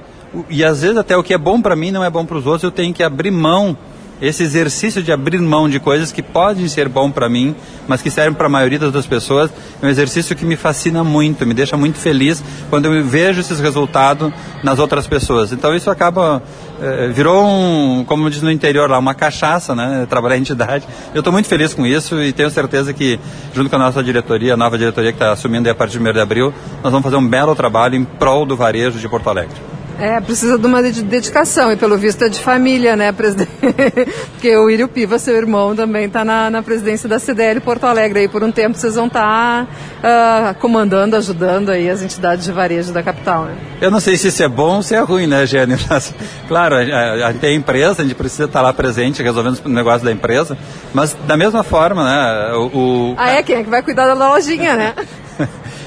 E 0.49 0.63
às 0.63 0.81
vezes 0.81 0.97
até 0.97 1.15
o 1.15 1.23
que 1.23 1.33
é 1.33 1.37
bom 1.37 1.61
para 1.61 1.75
mim 1.75 1.91
não 1.91 2.03
é 2.03 2.09
bom 2.09 2.25
para 2.25 2.37
os 2.37 2.45
outros, 2.45 2.63
eu 2.63 2.71
tenho 2.71 2.93
que 2.93 3.03
abrir 3.03 3.31
mão 3.31 3.77
esse 4.22 4.43
exercício 4.43 5.03
de 5.03 5.11
abrir 5.11 5.39
mão 5.39 5.68
de 5.68 5.80
coisas 5.80 6.11
que 6.11 6.22
podem 6.22 6.68
ser 6.68 6.88
bom 6.88 7.11
para 7.11 7.28
mim, 7.28 7.55
mas 7.88 8.01
que 8.01 8.09
servem 8.09 8.34
para 8.34 8.47
a 8.47 8.49
maioria 8.49 8.80
das 8.80 9.05
pessoas, 9.05 9.51
é 9.82 9.86
um 9.86 9.89
exercício 9.89 10.36
que 10.36 10.45
me 10.45 10.55
fascina 10.55 11.03
muito, 11.03 11.45
me 11.45 11.53
deixa 11.53 11.76
muito 11.76 11.97
feliz 11.97 12.43
quando 12.70 12.86
eu 12.86 13.03
vejo 13.03 13.41
esses 13.41 13.59
resultados 13.59 14.32
nas 14.63 14.80
outras 14.80 15.07
pessoas. 15.07 15.51
Então 15.51 15.76
isso 15.76 15.89
acaba 15.89 16.41
é, 16.82 17.07
virou 17.07 17.45
um, 17.45 18.03
como 18.05 18.30
diz 18.30 18.41
no 18.41 18.51
interior 18.51 18.89
lá, 18.89 18.99
uma 18.99 19.13
cachaça, 19.13 19.74
né? 19.74 20.05
Trabalhar 20.09 20.38
em 20.38 20.41
entidade. 20.41 20.86
Eu 21.13 21.20
estou 21.20 21.32
muito 21.32 21.47
feliz 21.47 21.74
com 21.74 21.86
isso 21.86 22.22
e 22.22 22.34
tenho 22.34 22.49
certeza 22.49 22.93
que 22.93 23.20
junto 23.53 23.70
com 23.70 23.76
a 23.76 23.80
nossa 23.80 24.03
diretoria, 24.03 24.53
a 24.53 24.57
nova 24.57 24.78
diretoria 24.78 25.11
que 25.11 25.18
está 25.18 25.32
assumindo 25.32 25.70
a 25.70 25.76
partir 25.76 25.99
de 25.99 26.09
1 26.09 26.13
de 26.13 26.20
abril, 26.20 26.53
nós 26.84 26.91
vamos 26.91 27.03
fazer 27.03 27.16
um 27.16 27.28
belo 27.28 27.55
trabalho 27.55 27.95
em 27.95 28.03
prol 28.03 28.45
do 28.45 28.55
varejo 28.55 28.99
de 28.99 29.07
Porto 29.07 29.30
Alegre. 29.30 29.74
É, 29.99 30.19
precisa 30.19 30.57
de 30.57 30.65
uma 30.65 30.81
dedicação, 30.81 31.71
e 31.71 31.77
pelo 31.77 31.97
visto 31.97 32.23
é 32.23 32.29
de 32.29 32.39
família, 32.39 32.95
né, 32.95 33.11
presidente? 33.11 33.49
Porque 34.33 34.55
o 34.57 34.69
Írio 34.69 34.87
Piva, 34.87 35.17
seu 35.17 35.35
irmão, 35.35 35.75
também 35.75 36.05
está 36.05 36.25
na, 36.25 36.49
na 36.49 36.61
presidência 36.61 37.07
da 37.07 37.17
CDL 37.17 37.61
Porto 37.61 37.85
Alegre. 37.85 38.19
Aí 38.19 38.27
por 38.27 38.43
um 38.43 38.51
tempo 38.51 38.77
vocês 38.77 38.95
vão 38.95 39.07
estar 39.07 39.65
tá, 40.01 40.51
uh, 40.51 40.59
comandando, 40.59 41.15
ajudando 41.15 41.69
aí 41.69 41.89
as 41.89 42.01
entidades 42.01 42.45
de 42.45 42.51
varejo 42.51 42.91
da 42.91 43.01
capital, 43.01 43.45
né? 43.45 43.55
Eu 43.81 43.89
não 43.89 43.99
sei 43.99 44.17
se 44.17 44.27
isso 44.27 44.43
é 44.43 44.47
bom 44.47 44.77
ou 44.77 44.83
se 44.83 44.95
é 44.95 44.99
ruim, 44.99 45.27
né, 45.27 45.45
Gênio? 45.45 45.77
claro, 46.47 46.75
a, 46.75 47.29
a, 47.29 47.33
tem 47.33 47.51
a 47.51 47.55
empresa, 47.55 48.01
a 48.01 48.05
gente 48.05 48.15
precisa 48.15 48.45
estar 48.45 48.59
tá 48.59 48.63
lá 48.63 48.73
presente, 48.73 49.23
resolvendo 49.23 49.61
o 49.63 49.69
negócio 49.69 50.03
da 50.03 50.11
empresa, 50.11 50.57
mas 50.93 51.15
da 51.25 51.37
mesma 51.37 51.63
forma, 51.63 52.03
né, 52.03 52.53
o... 52.53 52.65
o... 52.77 53.15
Ah, 53.17 53.31
é? 53.31 53.43
Quem 53.43 53.57
é 53.57 53.63
que 53.63 53.69
vai 53.69 53.81
cuidar 53.81 54.07
da 54.07 54.13
lojinha, 54.13 54.75
né? 54.75 54.93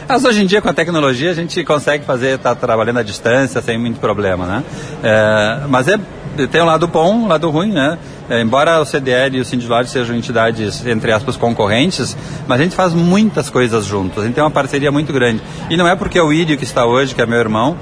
Mas 0.09 0.25
hoje 0.25 0.43
em 0.43 0.47
dia, 0.47 0.63
com 0.63 0.71
a 0.71 0.73
tecnologia, 0.73 1.31
a 1.31 1.35
gente 1.35 1.63
consegue 1.65 2.03
fazer, 2.03 2.39
tá 2.39 2.55
trabalhando 2.55 2.99
à 2.99 3.03
distância 3.03 3.61
sem 3.61 3.77
muito 3.77 4.01
problema, 4.01 4.47
né? 4.47 4.65
É, 5.03 5.67
mas 5.69 5.87
é, 5.87 5.99
tem 6.51 6.63
um 6.63 6.65
lado 6.65 6.89
bom, 6.89 7.15
um 7.15 7.29
lado 7.29 7.51
ruim, 7.51 7.73
né? 7.73 7.99
É, 8.29 8.43
embora 8.43 8.81
o 8.81 8.85
CDL 8.85 9.39
e 9.39 9.41
o 9.41 9.45
Sindilad 9.45 9.89
sejam 9.89 10.15
entidades, 10.15 10.87
entre 10.87 11.13
aspas, 11.13 11.37
concorrentes, 11.37 12.17
mas 12.47 12.61
a 12.61 12.63
gente 12.63 12.77
faz 12.77 12.93
muitas 12.93 13.49
coisas 13.49 13.87
juntos. 13.87 14.23
A 14.23 14.27
gente 14.27 14.35
tem 14.35 14.45
uma 14.45 14.51
parceria 14.51 14.93
muito 14.93 15.13
grande. 15.13 15.43
E 15.71 15.77
não 15.77 15.89
é 15.89 15.97
porque 15.97 16.21
o 16.21 16.33
Ídio 16.33 16.59
que 16.59 16.65
está 16.65 16.85
hoje, 16.85 17.15
que 17.15 17.23
é 17.23 17.27
meu 17.27 17.39
irmão, 17.39 17.77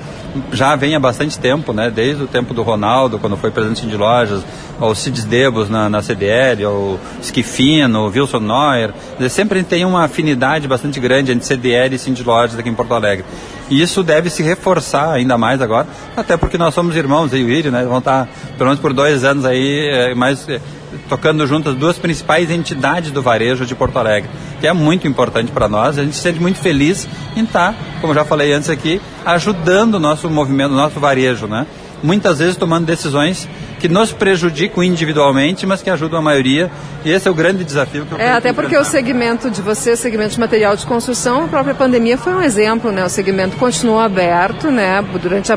já 0.52 0.76
vem 0.76 0.94
há 0.94 1.00
bastante 1.00 1.38
tempo, 1.38 1.72
né? 1.72 1.90
Desde 1.90 2.22
o 2.22 2.26
tempo 2.26 2.54
do 2.54 2.62
Ronaldo, 2.62 3.18
quando 3.18 3.36
foi 3.36 3.50
presidente 3.50 3.86
de 3.86 3.96
lojas, 3.96 4.44
ao 4.78 4.94
Cides 4.94 5.24
Debos 5.24 5.68
na, 5.68 5.88
na 5.88 6.02
CDL, 6.02 6.64
ao 6.64 7.00
Schifino, 7.22 8.06
o 8.06 8.10
Wilson 8.10 8.40
Neuer. 8.40 8.92
Sempre 9.30 9.62
tem 9.62 9.84
uma 9.84 10.04
afinidade 10.04 10.68
bastante 10.68 11.00
grande 11.00 11.32
entre 11.32 11.46
CDL 11.46 11.94
e 11.94 11.98
Cindy 11.98 12.22
Lojas 12.22 12.58
aqui 12.58 12.68
em 12.68 12.74
Porto 12.74 12.94
Alegre. 12.94 13.24
E 13.68 13.82
isso 13.82 14.02
deve 14.02 14.30
se 14.30 14.42
reforçar 14.42 15.12
ainda 15.12 15.36
mais 15.36 15.60
agora, 15.60 15.88
até 16.16 16.36
porque 16.36 16.56
nós 16.56 16.72
somos 16.72 16.94
irmãos, 16.94 17.32
e 17.32 17.42
o 17.42 17.50
Írio, 17.50 17.72
né? 17.72 17.84
Vão 17.84 17.98
estar, 17.98 18.28
pelo 18.56 18.68
menos 18.70 18.80
por 18.80 18.92
dois 18.92 19.24
anos 19.24 19.44
aí, 19.44 19.88
é, 19.90 20.14
mais 20.14 20.35
é, 20.48 20.60
tocando 21.08 21.46
juntas 21.46 21.74
duas 21.74 21.98
principais 21.98 22.50
entidades 22.50 23.10
do 23.10 23.22
varejo 23.22 23.64
de 23.64 23.74
Porto 23.74 23.98
Alegre, 23.98 24.28
que 24.60 24.66
é 24.66 24.72
muito 24.72 25.06
importante 25.06 25.52
para 25.52 25.68
nós. 25.68 25.98
A 25.98 26.02
gente 26.02 26.16
se 26.16 26.22
sente 26.22 26.40
muito 26.40 26.58
feliz 26.58 27.08
em 27.36 27.44
estar, 27.44 27.74
como 28.00 28.14
já 28.14 28.24
falei 28.24 28.52
antes 28.52 28.68
aqui, 28.68 29.00
ajudando 29.24 29.94
o 29.94 30.00
nosso 30.00 30.28
movimento, 30.28 30.72
o 30.72 30.76
nosso 30.76 30.98
varejo, 31.00 31.46
né? 31.46 31.66
Muitas 32.02 32.38
vezes 32.38 32.56
tomando 32.56 32.84
decisões 32.84 33.48
que 33.78 33.88
nos 33.88 34.12
prejudicam 34.12 34.82
individualmente, 34.82 35.66
mas 35.66 35.82
que 35.82 35.90
ajudam 35.90 36.18
a 36.18 36.22
maioria. 36.22 36.70
E 37.04 37.10
esse 37.10 37.26
é 37.26 37.30
o 37.30 37.34
grande 37.34 37.64
desafio 37.64 38.04
que 38.04 38.12
eu 38.12 38.18
É, 38.18 38.32
até 38.32 38.52
porque 38.52 38.76
o 38.76 38.84
segmento 38.84 39.50
de 39.50 39.62
você, 39.62 39.96
segmento 39.96 40.34
de 40.34 40.40
material 40.40 40.76
de 40.76 40.84
construção, 40.84 41.44
a 41.44 41.48
própria 41.48 41.74
pandemia 41.74 42.18
foi 42.18 42.34
um 42.34 42.42
exemplo, 42.42 42.92
né? 42.92 43.04
O 43.04 43.08
segmento 43.08 43.56
continuou 43.56 44.00
aberto, 44.00 44.70
né? 44.70 45.02
Durante 45.22 45.52
a 45.52 45.56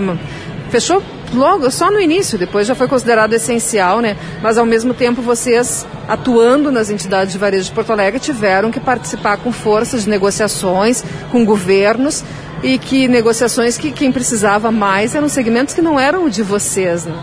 fechou 0.70 1.02
logo 1.34 1.70
só 1.70 1.92
no 1.92 2.00
início, 2.00 2.38
depois 2.38 2.68
já 2.68 2.76
foi 2.76 2.88
considerado 2.88 3.34
essencial, 3.34 4.00
né? 4.00 4.18
Mas 4.42 4.58
ao 4.58 4.66
mesmo 4.66 4.94
tempo 4.94 5.22
vocês 5.22 5.86
atuando 6.08 6.72
nas 6.72 6.90
entidades 6.90 7.34
de 7.34 7.40
varejo 7.40 7.66
de 7.66 7.72
Porto 7.72 7.92
Alegre 7.92 8.20
tiveram 8.20 8.72
que 8.72 8.80
participar 8.80 9.38
com 9.38 9.52
forças 9.52 10.04
de 10.04 10.10
negociações 10.10 11.04
com 11.32 11.46
governos 11.46 12.24
e 12.64 12.78
que 12.78 13.08
negociações 13.08 13.78
que 13.78 13.92
quem 13.92 14.12
precisava 14.12 14.72
mais 14.72 15.16
eram 15.16 15.30
segmentos 15.30 15.74
que 15.74 15.82
não 15.82 16.00
eram 16.00 16.30
de 16.30 16.44
vocês, 16.44 17.06
né? 17.06 17.16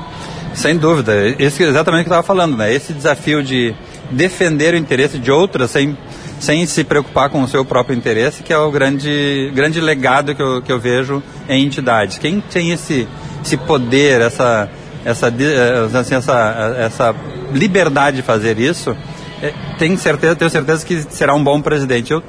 Sem 0.54 0.76
dúvida, 0.76 1.12
esse 1.38 1.62
é 1.62 1.68
exatamente 1.68 2.02
o 2.02 2.04
que 2.04 2.10
eu 2.10 2.18
estava 2.18 2.26
falando, 2.26 2.56
né? 2.56 2.72
Esse 2.72 2.94
desafio 2.94 3.42
de 3.42 3.74
defender 4.10 4.72
o 4.72 4.76
interesse 4.76 5.18
de 5.18 5.30
outras 5.30 5.70
sem, 5.70 5.96
sem 6.40 6.64
se 6.64 6.82
preocupar 6.82 7.28
com 7.28 7.42
o 7.42 7.48
seu 7.48 7.62
próprio 7.62 7.94
interesse, 7.94 8.42
que 8.42 8.52
é 8.52 8.58
o 8.58 8.70
grande, 8.70 9.50
grande 9.54 9.80
legado 9.80 10.34
que 10.34 10.42
eu, 10.42 10.62
que 10.62 10.72
eu 10.72 10.78
vejo 10.78 11.22
em 11.46 11.62
entidades. 11.64 12.16
Quem 12.16 12.40
tem 12.40 12.70
esse, 12.70 13.06
esse 13.46 13.56
poder, 13.56 14.20
essa, 14.20 14.68
essa, 15.04 15.28
eh, 15.28 15.98
assim, 15.98 16.16
essa, 16.16 16.76
essa 16.78 17.14
liberdade 17.52 18.16
de 18.16 18.22
fazer 18.22 18.58
isso, 18.58 18.96
é, 19.40 19.54
tenho 19.78 19.96
certeza, 19.96 20.34
tenho 20.34 20.50
certeza 20.50 20.84
que 20.84 21.00
será 21.10 21.32
um 21.34 21.42
bom 21.42 21.60
presidente. 21.60 22.12
Eu 22.12 22.22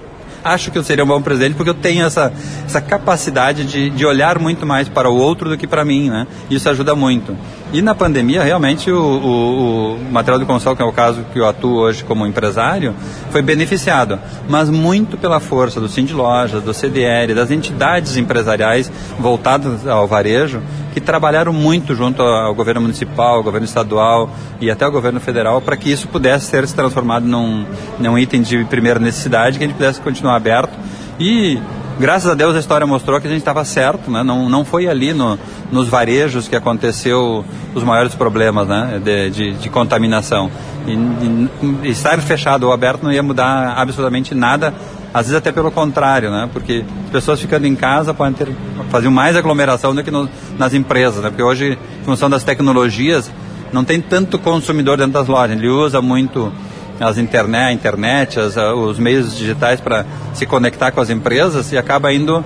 acho 0.44 0.72
que 0.72 0.78
eu 0.78 0.84
seria 0.84 1.04
um 1.04 1.08
bom 1.08 1.22
presidente 1.22 1.56
porque 1.56 1.72
eu 1.72 1.74
tenho 1.74 2.06
essa, 2.06 2.32
essa 2.66 2.80
capacidade 2.80 3.66
de, 3.66 3.90
de 3.90 4.06
olhar 4.06 4.38
muito 4.38 4.66
mais 4.66 4.88
para 4.88 5.10
o 5.10 5.16
outro 5.16 5.50
do 5.50 5.58
que 5.58 5.66
para 5.66 5.84
mim, 5.84 6.10
né? 6.10 6.28
Isso 6.50 6.70
ajuda 6.70 6.96
muito. 6.96 7.36
E 7.74 7.82
na 7.82 7.94
pandemia, 7.94 8.44
realmente, 8.44 8.90
o, 8.90 8.98
o, 8.98 9.96
o 9.96 10.12
material 10.12 10.40
de 10.40 10.46
construção, 10.46 10.74
que 10.74 10.82
é 10.82 10.86
o 10.86 10.94
caso 10.94 11.26
que 11.34 11.40
eu 11.40 11.46
atuo 11.46 11.74
hoje 11.74 12.02
como 12.02 12.26
empresário, 12.26 12.96
foi 13.30 13.42
beneficiado, 13.42 14.18
mas 14.48 14.70
muito 14.70 15.18
pela 15.18 15.42
força 15.42 15.82
do 15.82 15.90
Cindy 15.90 16.14
Lojas, 16.14 16.64
do 16.64 16.74
CDL, 16.74 17.34
das 17.34 17.52
entidades 17.52 18.16
empresariais 18.16 18.90
voltadas 19.20 19.86
ao 19.86 20.08
varejo, 20.08 20.62
que 20.94 21.02
trabalharam 21.02 21.52
muito 21.52 21.94
junto 21.94 22.22
ao 22.22 22.56
governo 22.56 22.82
municipal, 22.82 23.36
ao 23.36 23.44
governo 23.44 23.66
estadual 23.66 24.30
e 24.62 24.72
até 24.72 24.86
ao 24.86 24.92
governo 24.92 25.20
federal 25.20 25.62
para 25.62 25.76
que 25.76 25.92
isso 25.92 26.08
pudesse 26.08 26.46
ser 26.46 26.66
se 26.68 26.74
transformado 26.74 27.28
num, 27.28 27.66
num 28.00 28.18
item 28.18 28.42
de 28.42 28.64
primeira 28.64 29.00
necessidade, 29.00 29.58
que 29.58 29.66
a 29.66 29.68
gente 29.68 29.76
pudesse 29.76 30.00
continuar 30.00 30.38
aberto. 30.38 30.74
E 31.20 31.60
graças 32.00 32.30
a 32.30 32.34
Deus 32.34 32.56
a 32.56 32.60
história 32.60 32.86
mostrou 32.86 33.20
que 33.20 33.28
a 33.28 33.30
gente 33.30 33.40
estava 33.40 33.64
certo, 33.66 34.10
né? 34.12 34.24
não, 34.24 34.50
não 34.50 34.64
foi 34.64 34.88
ali 34.88 35.14
no, 35.14 35.38
nos 35.72 35.88
varejos 35.88 36.48
que 36.48 36.56
aconteceu 36.56 37.44
os 37.74 37.84
maiores 37.84 38.16
problemas 38.16 38.68
né? 38.68 39.02
de, 39.04 39.30
de, 39.30 39.54
de 39.54 39.70
contaminação. 39.70 40.50
E, 40.86 41.88
e, 41.88 41.90
estar 41.90 42.20
fechado 42.22 42.64
ou 42.64 42.72
aberto 42.72 43.04
não 43.04 43.12
ia 43.12 43.24
mudar 43.24 43.74
absolutamente 43.78 44.34
nada, 44.34 44.74
às 45.14 45.26
vezes 45.26 45.36
até 45.36 45.52
pelo 45.52 45.72
contrário, 45.72 46.32
né? 46.32 46.50
porque 46.52 46.86
as 47.06 47.12
pessoas 47.12 47.40
ficando 47.40 47.66
em 47.66 47.76
casa 47.76 48.14
podem 48.14 48.34
ter, 48.34 48.56
fazer 48.90 49.10
mais 49.10 49.36
aglomeração 49.36 49.94
do 49.94 50.04
que 50.04 50.12
no, 50.12 50.30
nas 50.58 50.74
empresas, 50.74 51.24
né? 51.24 51.30
porque 51.30 51.44
hoje, 51.44 51.78
em 52.02 52.06
função 52.06 52.30
das 52.30 52.44
tecnologias, 52.44 53.32
não 53.72 53.84
tem 53.84 54.00
tanto 54.00 54.40
consumidor 54.40 54.98
dentro 54.98 55.14
das 55.14 55.28
lojas, 55.28 55.58
ele 55.58 55.68
usa 55.68 56.02
muito 56.02 56.54
as 57.00 57.18
internet, 57.18 57.70
a 57.70 57.74
internet, 57.74 58.40
as, 58.40 58.56
os 58.58 59.00
meios 59.00 59.36
digitais 59.36 59.80
para 59.80 60.06
se 60.34 60.46
conectar 60.46 60.92
com 60.92 61.00
as 61.00 61.10
empresas 61.10 61.72
e 61.72 61.78
acaba 61.78 62.14
indo 62.14 62.44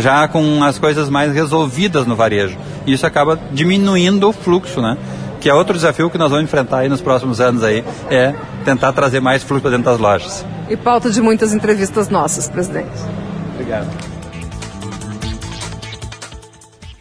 já 0.00 0.26
com 0.28 0.62
as 0.62 0.78
coisas 0.78 1.08
mais 1.08 1.32
resolvidas 1.32 2.06
no 2.06 2.14
varejo. 2.14 2.56
E 2.86 2.92
isso 2.92 3.06
acaba 3.06 3.38
diminuindo 3.52 4.28
o 4.28 4.32
fluxo, 4.32 4.80
né? 4.80 4.96
Que 5.40 5.48
é 5.48 5.54
outro 5.54 5.74
desafio 5.74 6.10
que 6.10 6.18
nós 6.18 6.30
vamos 6.30 6.44
enfrentar 6.44 6.78
aí 6.78 6.88
nos 6.88 7.00
próximos 7.00 7.40
anos 7.40 7.62
aí, 7.62 7.84
é 8.10 8.34
tentar 8.64 8.92
trazer 8.92 9.20
mais 9.20 9.42
fluxo 9.42 9.70
dentro 9.70 9.84
das 9.84 9.98
lojas. 9.98 10.44
E 10.68 10.76
pauta 10.76 11.10
de 11.10 11.22
muitas 11.22 11.54
entrevistas 11.54 12.08
nossas, 12.08 12.48
presidente. 12.48 12.90
Obrigado. 13.54 13.88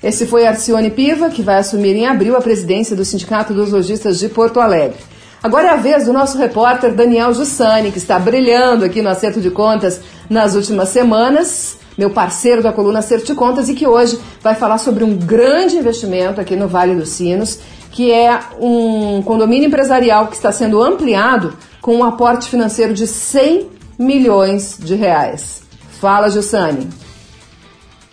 Esse 0.01 0.27
foi 0.27 0.45
Arcione 0.45 0.91
Piva, 0.91 1.29
que 1.29 1.41
vai 1.41 1.57
assumir 1.57 1.95
em 1.95 2.07
abril 2.07 2.37
a 2.37 2.41
presidência 2.41 2.95
do 2.95 3.03
Sindicato 3.03 3.53
dos 3.53 3.71
Lojistas 3.71 4.19
de 4.19 4.29
Porto 4.29 4.59
Alegre. 4.59 4.97
Agora 5.41 5.67
é 5.67 5.69
a 5.69 5.75
vez 5.75 6.05
do 6.05 6.13
nosso 6.13 6.37
repórter 6.37 6.93
Daniel 6.93 7.31
Jussani, 7.31 7.91
que 7.91 7.99
está 7.99 8.17
brilhando 8.17 8.83
aqui 8.83 9.03
no 9.03 9.09
Acerto 9.09 9.39
de 9.39 9.51
Contas 9.51 10.01
nas 10.27 10.55
últimas 10.55 10.89
semanas, 10.89 11.77
meu 11.95 12.09
parceiro 12.09 12.63
da 12.63 12.73
coluna 12.73 12.99
Acerto 12.99 13.27
de 13.27 13.35
Contas, 13.35 13.69
e 13.69 13.75
que 13.75 13.85
hoje 13.85 14.19
vai 14.41 14.55
falar 14.55 14.79
sobre 14.79 15.03
um 15.03 15.15
grande 15.15 15.77
investimento 15.77 16.41
aqui 16.41 16.55
no 16.55 16.67
Vale 16.67 16.95
dos 16.95 17.09
Sinos, 17.09 17.59
que 17.91 18.11
é 18.11 18.39
um 18.59 19.21
condomínio 19.21 19.67
empresarial 19.67 20.27
que 20.27 20.35
está 20.35 20.51
sendo 20.51 20.81
ampliado 20.81 21.53
com 21.81 21.97
um 21.97 22.03
aporte 22.03 22.49
financeiro 22.49 22.93
de 22.93 23.05
100 23.05 23.69
milhões 23.97 24.77
de 24.79 24.95
reais. 24.95 25.61
Fala, 26.01 26.29
Jussani. 26.29 26.87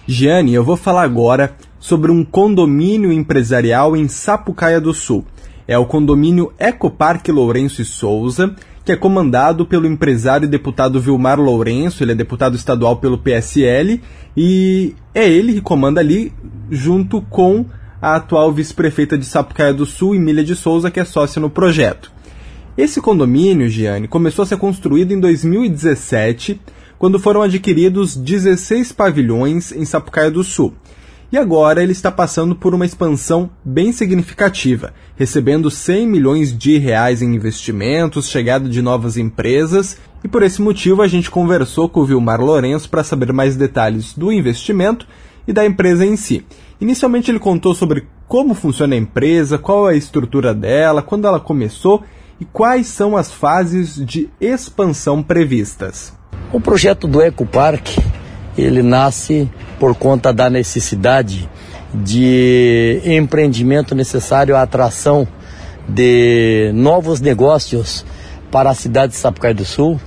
Giane, 0.06 0.52
eu 0.52 0.62
vou 0.62 0.76
falar 0.76 1.02
agora 1.02 1.56
sobre 1.80 2.10
um 2.10 2.22
condomínio 2.22 3.10
empresarial 3.10 3.96
em 3.96 4.08
Sapucaia 4.08 4.80
do 4.80 4.92
Sul 4.92 5.24
é 5.66 5.78
o 5.78 5.86
condomínio 5.86 6.52
Ecoparque 6.58 7.32
Lourenço 7.32 7.82
e 7.82 7.84
Souza, 7.84 8.54
que 8.84 8.92
é 8.92 8.96
comandado 8.96 9.64
pelo 9.64 9.86
empresário 9.86 10.44
e 10.44 10.48
deputado 10.48 11.00
Vilmar 11.00 11.40
Lourenço, 11.40 12.02
ele 12.02 12.12
é 12.12 12.14
deputado 12.14 12.54
estadual 12.54 12.96
pelo 12.96 13.18
PSL, 13.18 14.00
e 14.36 14.94
é 15.14 15.26
ele 15.28 15.54
que 15.54 15.60
comanda 15.60 16.00
ali, 16.00 16.32
junto 16.70 17.22
com 17.22 17.64
a 18.00 18.16
atual 18.16 18.52
vice-prefeita 18.52 19.16
de 19.16 19.24
Sapucaia 19.24 19.72
do 19.72 19.86
Sul, 19.86 20.14
Emília 20.14 20.44
de 20.44 20.54
Souza, 20.54 20.90
que 20.90 21.00
é 21.00 21.04
sócia 21.04 21.40
no 21.40 21.48
projeto. 21.48 22.12
Esse 22.76 23.00
condomínio, 23.00 23.68
Giane, 23.68 24.06
começou 24.06 24.42
a 24.42 24.46
ser 24.46 24.58
construído 24.58 25.12
em 25.12 25.20
2017, 25.20 26.60
quando 26.98 27.18
foram 27.18 27.40
adquiridos 27.40 28.16
16 28.16 28.92
pavilhões 28.92 29.72
em 29.72 29.84
Sapucaia 29.84 30.30
do 30.30 30.44
Sul. 30.44 30.74
E 31.34 31.36
agora 31.36 31.82
ele 31.82 31.90
está 31.90 32.12
passando 32.12 32.54
por 32.54 32.76
uma 32.76 32.86
expansão 32.86 33.50
bem 33.64 33.90
significativa, 33.90 34.94
recebendo 35.16 35.68
100 35.68 36.06
milhões 36.06 36.56
de 36.56 36.78
reais 36.78 37.22
em 37.22 37.34
investimentos, 37.34 38.28
chegada 38.28 38.68
de 38.68 38.80
novas 38.80 39.16
empresas, 39.16 39.98
e 40.22 40.28
por 40.28 40.44
esse 40.44 40.62
motivo 40.62 41.02
a 41.02 41.08
gente 41.08 41.32
conversou 41.32 41.88
com 41.88 41.98
o 41.98 42.04
Vilmar 42.06 42.40
Lourenço 42.40 42.88
para 42.88 43.02
saber 43.02 43.32
mais 43.32 43.56
detalhes 43.56 44.12
do 44.16 44.30
investimento 44.30 45.08
e 45.44 45.52
da 45.52 45.66
empresa 45.66 46.06
em 46.06 46.14
si. 46.14 46.46
Inicialmente 46.80 47.32
ele 47.32 47.40
contou 47.40 47.74
sobre 47.74 48.06
como 48.28 48.54
funciona 48.54 48.94
a 48.94 48.98
empresa, 48.98 49.58
qual 49.58 49.90
é 49.90 49.94
a 49.94 49.96
estrutura 49.96 50.54
dela, 50.54 51.02
quando 51.02 51.26
ela 51.26 51.40
começou 51.40 52.04
e 52.40 52.44
quais 52.44 52.86
são 52.86 53.16
as 53.16 53.32
fases 53.32 53.96
de 53.96 54.30
expansão 54.40 55.20
previstas. 55.20 56.12
O 56.52 56.60
projeto 56.60 57.08
do 57.08 57.20
Ecopark 57.20 57.98
ele 58.56 58.82
nasce 58.82 59.50
por 59.78 59.94
conta 59.94 60.32
da 60.32 60.48
necessidade 60.48 61.48
de 61.92 63.00
empreendimento 63.04 63.94
necessário 63.94 64.56
à 64.56 64.62
atração 64.62 65.26
de 65.88 66.70
novos 66.74 67.20
negócios 67.20 68.04
para 68.50 68.70
a 68.70 68.74
cidade 68.74 69.12
de 69.12 69.18
Sapucaí 69.18 69.54
do 69.54 69.64
Sul 69.64 70.00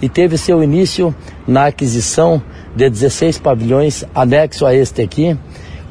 e 0.00 0.08
teve 0.08 0.38
seu 0.38 0.62
início 0.62 1.14
na 1.46 1.66
aquisição 1.66 2.42
de 2.74 2.88
16 2.88 3.38
pavilhões 3.38 4.04
anexo 4.14 4.64
a 4.64 4.74
este 4.74 5.02
aqui, 5.02 5.36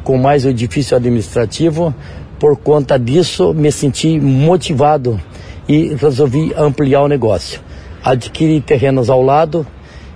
com 0.03 0.17
mais 0.17 0.45
o 0.45 0.49
edifício 0.49 0.95
administrativo. 0.95 1.93
Por 2.39 2.55
conta 2.57 2.97
disso, 2.97 3.53
me 3.53 3.71
senti 3.71 4.19
motivado 4.19 5.19
e 5.67 5.93
resolvi 5.95 6.53
ampliar 6.55 7.01
o 7.01 7.07
negócio. 7.07 7.59
Adquiri 8.03 8.61
terrenos 8.61 9.09
ao 9.09 9.21
lado, 9.21 9.67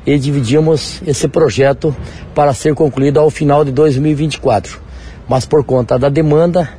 e 0.06 0.18
dividimos 0.18 1.02
esse 1.06 1.28
projeto 1.28 1.96
para 2.34 2.54
ser 2.54 2.74
concluído 2.74 3.20
ao 3.20 3.30
final 3.30 3.64
de 3.64 3.72
2024. 3.72 4.80
Mas 5.28 5.46
por 5.46 5.64
conta 5.64 5.98
da 5.98 6.10
demanda, 6.10 6.70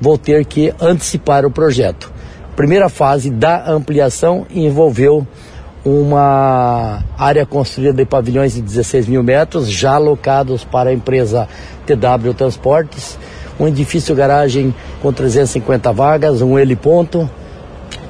vou 0.00 0.16
ter 0.16 0.44
que 0.44 0.72
antecipar 0.80 1.44
o 1.44 1.50
projeto. 1.50 2.10
Primeira 2.56 2.88
fase 2.88 3.30
da 3.30 3.70
ampliação 3.70 4.46
envolveu 4.50 5.26
uma 5.84 7.02
área 7.16 7.46
construída 7.46 7.94
de 7.94 8.04
pavilhões 8.04 8.54
de 8.54 8.60
16 8.60 9.06
mil 9.06 9.22
metros, 9.22 9.70
já 9.70 9.94
alocados 9.94 10.64
para 10.64 10.90
a 10.90 10.92
empresa 10.92 11.48
TW 11.86 12.34
Transportes, 12.36 13.18
um 13.58 13.66
edifício 13.66 14.14
garagem 14.14 14.74
com 15.00 15.12
350 15.12 15.92
vagas, 15.92 16.42
um 16.42 16.58
heliponto, 16.58 17.28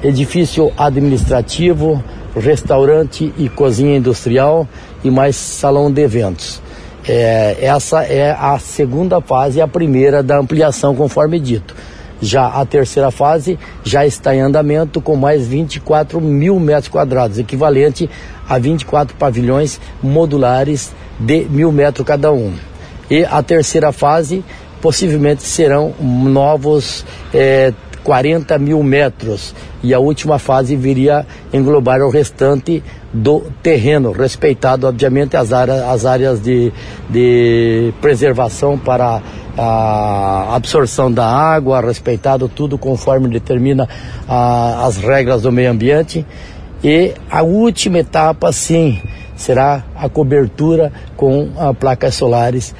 edifício 0.03 0.71
administrativo, 0.77 2.03
restaurante 2.35 3.33
e 3.37 3.49
cozinha 3.49 3.97
industrial 3.97 4.67
e 5.03 5.11
mais 5.11 5.35
salão 5.35 5.91
de 5.91 6.01
eventos. 6.01 6.61
É, 7.07 7.57
essa 7.61 8.03
é 8.03 8.31
a 8.31 8.57
segunda 8.59 9.19
fase, 9.19 9.59
a 9.59 9.67
primeira 9.67 10.21
da 10.21 10.37
ampliação, 10.39 10.95
conforme 10.95 11.39
dito. 11.39 11.75
Já 12.21 12.47
a 12.47 12.63
terceira 12.65 13.09
fase 13.09 13.57
já 13.83 14.05
está 14.05 14.35
em 14.35 14.41
andamento 14.41 15.01
com 15.01 15.15
mais 15.15 15.47
24 15.47 16.21
mil 16.21 16.59
metros 16.59 16.87
quadrados, 16.87 17.39
equivalente 17.39 18.07
a 18.47 18.59
24 18.59 19.15
pavilhões 19.17 19.81
modulares 20.03 20.91
de 21.19 21.45
mil 21.45 21.71
metros 21.71 22.05
cada 22.05 22.31
um. 22.31 22.53
E 23.09 23.25
a 23.25 23.41
terceira 23.41 23.91
fase 23.91 24.45
possivelmente 24.79 25.41
serão 25.41 25.93
novos 25.99 27.03
é, 27.33 27.73
40 28.03 28.57
mil 28.57 28.81
metros 28.83 29.53
e 29.83 29.93
a 29.93 29.99
última 29.99 30.39
fase 30.39 30.75
viria 30.75 31.25
englobar 31.53 32.01
o 32.01 32.09
restante 32.09 32.83
do 33.13 33.41
terreno, 33.61 34.11
respeitado 34.11 34.87
obviamente 34.87 35.35
as 35.35 35.51
áreas, 35.51 35.81
as 35.83 36.05
áreas 36.05 36.41
de, 36.41 36.71
de 37.09 37.93
preservação 38.01 38.77
para 38.77 39.21
a 39.57 40.55
absorção 40.55 41.11
da 41.11 41.25
água, 41.25 41.81
respeitado 41.81 42.47
tudo 42.47 42.77
conforme 42.77 43.27
determina 43.27 43.87
a, 44.27 44.85
as 44.85 44.97
regras 44.97 45.41
do 45.41 45.51
meio 45.51 45.71
ambiente. 45.71 46.25
E 46.83 47.13
a 47.29 47.43
última 47.43 47.99
etapa, 47.99 48.51
sim, 48.51 48.99
será 49.35 49.83
a 49.95 50.09
cobertura 50.09 50.91
com 51.15 51.49
a 51.57 51.73
placas 51.73 52.15
solares 52.15 52.73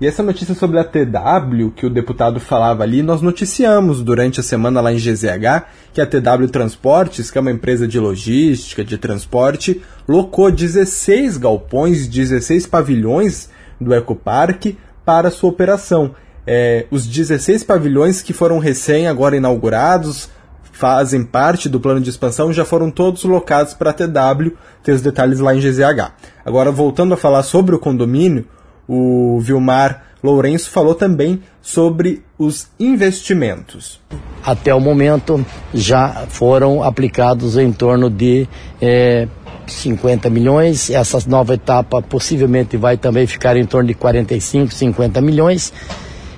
e 0.00 0.06
essa 0.06 0.22
notícia 0.22 0.54
sobre 0.54 0.78
a 0.78 0.84
TW, 0.84 1.70
que 1.74 1.84
o 1.84 1.90
deputado 1.90 2.38
falava 2.38 2.84
ali, 2.84 3.02
nós 3.02 3.20
noticiamos 3.20 4.00
durante 4.00 4.38
a 4.38 4.44
semana 4.44 4.80
lá 4.80 4.92
em 4.92 4.96
GZH 4.96 5.66
que 5.92 6.00
a 6.00 6.06
TW 6.06 6.46
Transportes, 6.52 7.30
que 7.30 7.38
é 7.38 7.40
uma 7.40 7.50
empresa 7.50 7.88
de 7.88 7.98
logística, 7.98 8.84
de 8.84 8.96
transporte, 8.96 9.82
locou 10.06 10.52
16 10.52 11.36
galpões, 11.36 12.06
16 12.06 12.66
pavilhões 12.68 13.50
do 13.80 13.92
Ecoparque 13.92 14.78
para 15.04 15.32
sua 15.32 15.50
operação. 15.50 16.14
É, 16.46 16.86
os 16.92 17.04
16 17.04 17.64
pavilhões 17.64 18.22
que 18.22 18.32
foram 18.32 18.60
recém 18.60 19.08
agora 19.08 19.36
inaugurados, 19.36 20.30
fazem 20.78 21.24
parte 21.24 21.68
do 21.68 21.80
plano 21.80 22.00
de 22.00 22.08
expansão, 22.08 22.52
já 22.52 22.64
foram 22.64 22.88
todos 22.88 23.24
locados 23.24 23.74
para 23.74 23.90
a 23.90 23.92
TW, 23.92 24.52
tem 24.84 24.94
os 24.94 25.02
detalhes 25.02 25.40
lá 25.40 25.52
em 25.52 25.58
GZH. 25.58 26.12
Agora, 26.44 26.70
voltando 26.70 27.14
a 27.14 27.16
falar 27.16 27.42
sobre 27.42 27.74
o 27.74 27.80
condomínio, 27.80 28.46
o 28.88 29.38
Vilmar 29.40 30.04
Lourenço 30.22 30.70
falou 30.70 30.94
também 30.94 31.40
sobre 31.62 32.22
os 32.38 32.68
investimentos. 32.80 34.00
Até 34.44 34.74
o 34.74 34.80
momento 34.80 35.44
já 35.72 36.26
foram 36.28 36.82
aplicados 36.82 37.56
em 37.56 37.70
torno 37.70 38.10
de 38.10 38.48
é, 38.80 39.28
50 39.66 40.28
milhões. 40.30 40.90
Essa 40.90 41.18
nova 41.28 41.54
etapa 41.54 42.02
possivelmente 42.02 42.76
vai 42.76 42.96
também 42.96 43.26
ficar 43.26 43.56
em 43.56 43.64
torno 43.64 43.88
de 43.88 43.94
45, 43.94 44.72
50 44.72 45.20
milhões. 45.20 45.72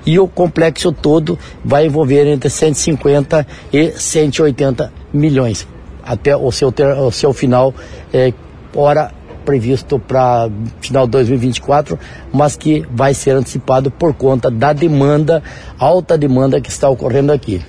E 0.05 0.19
o 0.19 0.27
complexo 0.27 0.93
todo 0.93 1.39
vai 1.65 1.87
envolver 1.87 2.27
entre 2.27 2.51
150 2.51 3.47
e 3.73 3.93
180 3.93 4.93
milhões 5.13 5.67
até 6.11 6.37
o 6.37 6.51
seu, 6.51 6.73
ter, 6.73 6.87
o 6.87 7.11
seu 7.13 7.33
final, 7.33 7.73
é, 8.13 8.33
ora 8.75 9.13
previsto 9.41 9.99
para 9.99 10.49
final 10.81 11.07
de 11.07 11.13
2024, 11.13 11.99
mas 12.33 12.57
que 12.57 12.87
vai 12.91 13.15
ser 13.15 13.33
antecipado 13.33 13.91
por 13.91 14.15
conta 14.15 14.51
da 14.51 14.73
demanda, 14.73 15.43
alta 15.79 16.17
demanda 16.17 16.61
que 16.61 16.71
está 16.71 16.89
ocorrendo 16.89 17.33
aqui. 17.33 17.63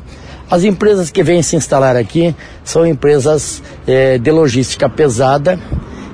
As 0.49 0.65
empresas 0.65 1.09
que 1.09 1.23
vêm 1.23 1.41
se 1.41 1.55
instalar 1.55 1.95
aqui 1.95 2.35
são 2.63 2.85
empresas 2.85 3.63
é, 3.87 4.17
de 4.17 4.31
logística 4.31 4.89
pesada, 4.89 5.57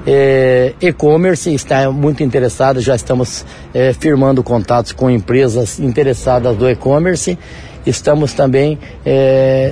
é, 0.05 0.73
e-commerce 0.79 1.53
está 1.53 1.91
muito 1.91 2.23
interessado, 2.23 2.79
já 2.79 2.95
estamos 2.95 3.43
é, 3.73 3.91
firmando 3.93 4.43
contatos 4.43 4.91
com 4.91 5.09
empresas 5.09 5.79
interessadas 5.79 6.55
do 6.55 6.69
e-commerce. 6.69 7.37
Estamos 7.85 8.33
também 8.33 8.77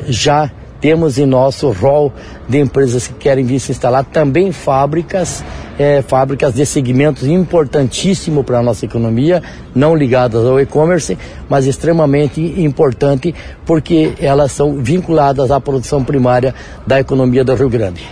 já 0.08 0.50
temos 0.86 1.18
em 1.18 1.26
nosso 1.26 1.72
rol 1.72 2.14
de 2.48 2.60
empresas 2.60 3.08
que 3.08 3.16
querem 3.16 3.44
vir 3.44 3.60
se 3.60 3.72
instalar 3.72 4.06
também 4.06 4.52
fábricas, 4.52 5.44
é, 5.80 6.04
fábricas 6.04 6.54
de 6.54 6.64
segmentos 6.64 7.24
importantíssimo 7.24 8.44
para 8.44 8.60
a 8.60 8.62
nossa 8.62 8.86
economia, 8.86 9.42
não 9.74 9.96
ligadas 9.96 10.46
ao 10.46 10.60
e-commerce, 10.60 11.18
mas 11.50 11.66
extremamente 11.66 12.40
importante 12.40 13.34
porque 13.66 14.14
elas 14.20 14.52
são 14.52 14.78
vinculadas 14.78 15.50
à 15.50 15.60
produção 15.60 16.04
primária 16.04 16.54
da 16.86 17.00
economia 17.00 17.44
do 17.44 17.56
Rio 17.56 17.68
Grande. 17.68 18.08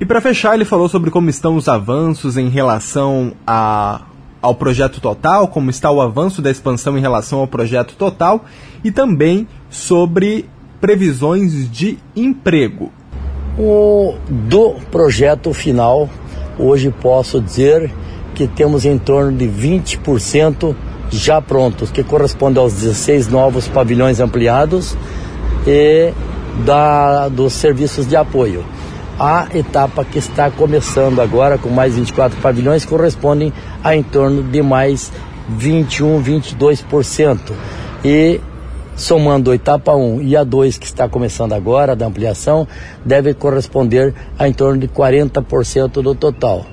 E 0.00 0.06
para 0.06 0.22
fechar, 0.22 0.54
ele 0.54 0.64
falou 0.64 0.88
sobre 0.88 1.10
como 1.10 1.28
estão 1.28 1.54
os 1.54 1.68
avanços 1.68 2.38
em 2.38 2.48
relação 2.48 3.34
a, 3.46 4.00
ao 4.40 4.54
projeto 4.54 5.02
total, 5.02 5.48
como 5.48 5.68
está 5.68 5.90
o 5.90 6.00
avanço 6.00 6.40
da 6.40 6.50
expansão 6.50 6.96
em 6.96 7.00
relação 7.02 7.40
ao 7.40 7.46
projeto 7.46 7.94
total 7.94 8.42
e 8.82 8.90
também 8.90 9.46
sobre 9.68 10.48
previsões 10.80 11.70
de 11.70 11.98
emprego. 12.16 12.90
O, 13.58 14.14
do 14.28 14.76
projeto 14.90 15.52
final, 15.52 16.08
hoje 16.58 16.90
posso 16.90 17.40
dizer 17.40 17.90
que 18.34 18.48
temos 18.48 18.84
em 18.84 18.96
torno 18.96 19.36
de 19.36 19.46
20% 19.46 20.74
já 21.10 21.42
prontos, 21.42 21.90
que 21.90 22.02
corresponde 22.02 22.58
aos 22.58 22.72
16 22.74 23.28
novos 23.28 23.68
pavilhões 23.68 24.20
ampliados 24.20 24.96
e 25.66 26.12
da, 26.64 27.28
dos 27.28 27.52
serviços 27.52 28.06
de 28.06 28.16
apoio. 28.16 28.64
A 29.18 29.48
etapa 29.52 30.04
que 30.04 30.18
está 30.18 30.50
começando 30.50 31.20
agora, 31.20 31.58
com 31.58 31.68
mais 31.68 31.94
24 31.94 32.40
pavilhões, 32.40 32.86
correspondem 32.86 33.52
a 33.84 33.94
em 33.94 34.02
torno 34.02 34.42
de 34.42 34.62
mais 34.62 35.12
21, 35.50 36.22
22%. 36.22 37.38
E 38.02 38.40
somando 39.00 39.50
a 39.50 39.54
etapa 39.54 39.96
1 39.96 40.20
e 40.20 40.36
a 40.36 40.44
2 40.44 40.76
que 40.76 40.84
está 40.84 41.08
começando 41.08 41.54
agora, 41.54 41.96
da 41.96 42.06
ampliação, 42.06 42.68
deve 43.02 43.32
corresponder 43.32 44.14
a 44.38 44.46
em 44.46 44.52
torno 44.52 44.78
de 44.78 44.86
40% 44.88 46.02
do 46.02 46.14
total. 46.14 46.66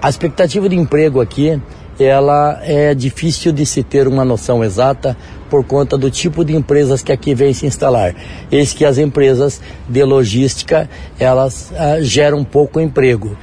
A 0.00 0.08
expectativa 0.08 0.68
de 0.68 0.76
emprego 0.76 1.20
aqui, 1.20 1.60
ela 1.98 2.60
é 2.62 2.94
difícil 2.94 3.50
de 3.50 3.66
se 3.66 3.82
ter 3.82 4.06
uma 4.06 4.24
noção 4.24 4.62
exata 4.62 5.16
por 5.50 5.64
conta 5.64 5.98
do 5.98 6.08
tipo 6.08 6.44
de 6.44 6.54
empresas 6.54 7.02
que 7.02 7.10
aqui 7.10 7.34
vêm 7.34 7.52
se 7.52 7.66
instalar. 7.66 8.14
Eis 8.50 8.72
que 8.72 8.84
as 8.84 8.96
empresas 8.96 9.60
de 9.88 10.04
logística, 10.04 10.88
elas 11.18 11.72
ah, 11.76 12.00
geram 12.00 12.44
pouco 12.44 12.78
emprego. 12.78 13.36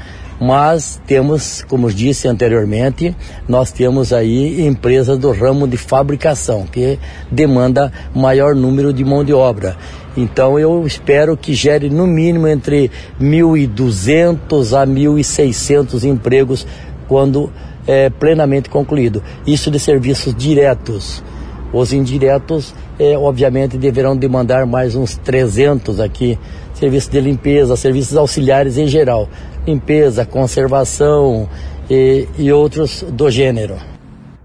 Mas 0.44 1.02
temos, 1.08 1.64
como 1.70 1.90
disse 1.90 2.28
anteriormente, 2.28 3.16
nós 3.48 3.72
temos 3.72 4.12
aí 4.12 4.68
empresas 4.68 5.18
do 5.18 5.32
ramo 5.32 5.66
de 5.66 5.78
fabricação, 5.78 6.66
que 6.70 7.00
demanda 7.32 7.90
maior 8.14 8.54
número 8.54 8.92
de 8.92 9.06
mão 9.06 9.24
de 9.24 9.32
obra. 9.32 9.78
Então 10.18 10.60
eu 10.60 10.86
espero 10.86 11.38
que 11.38 11.54
gere 11.54 11.90
no 11.90 12.06
mínimo 12.06 12.46
entre 12.46 12.92
1.200 13.22 14.78
a 14.78 14.86
1.600 14.86 16.04
empregos 16.04 16.68
quando 17.08 17.50
é 17.88 18.10
plenamente 18.10 18.70
concluído. 18.70 19.24
Isso 19.48 19.72
de 19.72 19.80
serviços 19.80 20.36
diretos. 20.36 21.24
Os 21.72 21.94
indiretos, 21.94 22.76
é, 23.00 23.18
obviamente, 23.18 23.78
deverão 23.78 24.16
demandar 24.16 24.66
mais 24.66 24.94
uns 24.94 25.16
300 25.16 26.02
aqui, 26.02 26.38
serviços 26.84 27.10
de 27.10 27.22
limpeza, 27.22 27.78
serviços 27.78 28.18
auxiliares 28.18 28.78
em 28.78 28.88
geral, 28.88 29.30
limpeza, 29.66 30.26
conservação 30.26 31.48
e, 31.90 32.28
e 32.38 32.52
outros 32.52 33.06
do 33.10 33.32
gênero. 33.32 33.78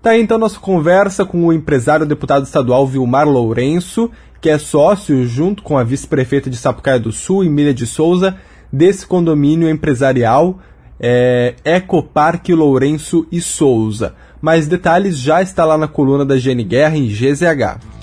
Tá 0.00 0.10
aí 0.10 0.22
então 0.22 0.38
nossa 0.38 0.60
conversa 0.60 1.24
com 1.24 1.46
o 1.46 1.52
empresário 1.52 2.06
deputado 2.06 2.44
estadual 2.44 2.86
Vilmar 2.86 3.28
Lourenço, 3.28 4.08
que 4.40 4.48
é 4.48 4.56
sócio, 4.56 5.26
junto 5.26 5.64
com 5.64 5.76
a 5.76 5.82
vice-prefeita 5.82 6.48
de 6.48 6.56
Sapucaia 6.56 7.00
do 7.00 7.10
Sul, 7.10 7.42
Emília 7.42 7.74
de 7.74 7.84
Souza, 7.84 8.36
desse 8.72 9.04
condomínio 9.04 9.68
empresarial 9.68 10.60
é, 11.00 11.56
Ecoparque 11.64 12.54
Lourenço 12.54 13.26
e 13.32 13.40
Souza. 13.40 14.14
Mais 14.40 14.68
detalhes 14.68 15.18
já 15.18 15.42
está 15.42 15.64
lá 15.64 15.76
na 15.76 15.88
coluna 15.88 16.24
da 16.24 16.36
Gene 16.36 16.62
Guerra 16.62 16.96
em 16.96 17.08
GZH. 17.08 17.97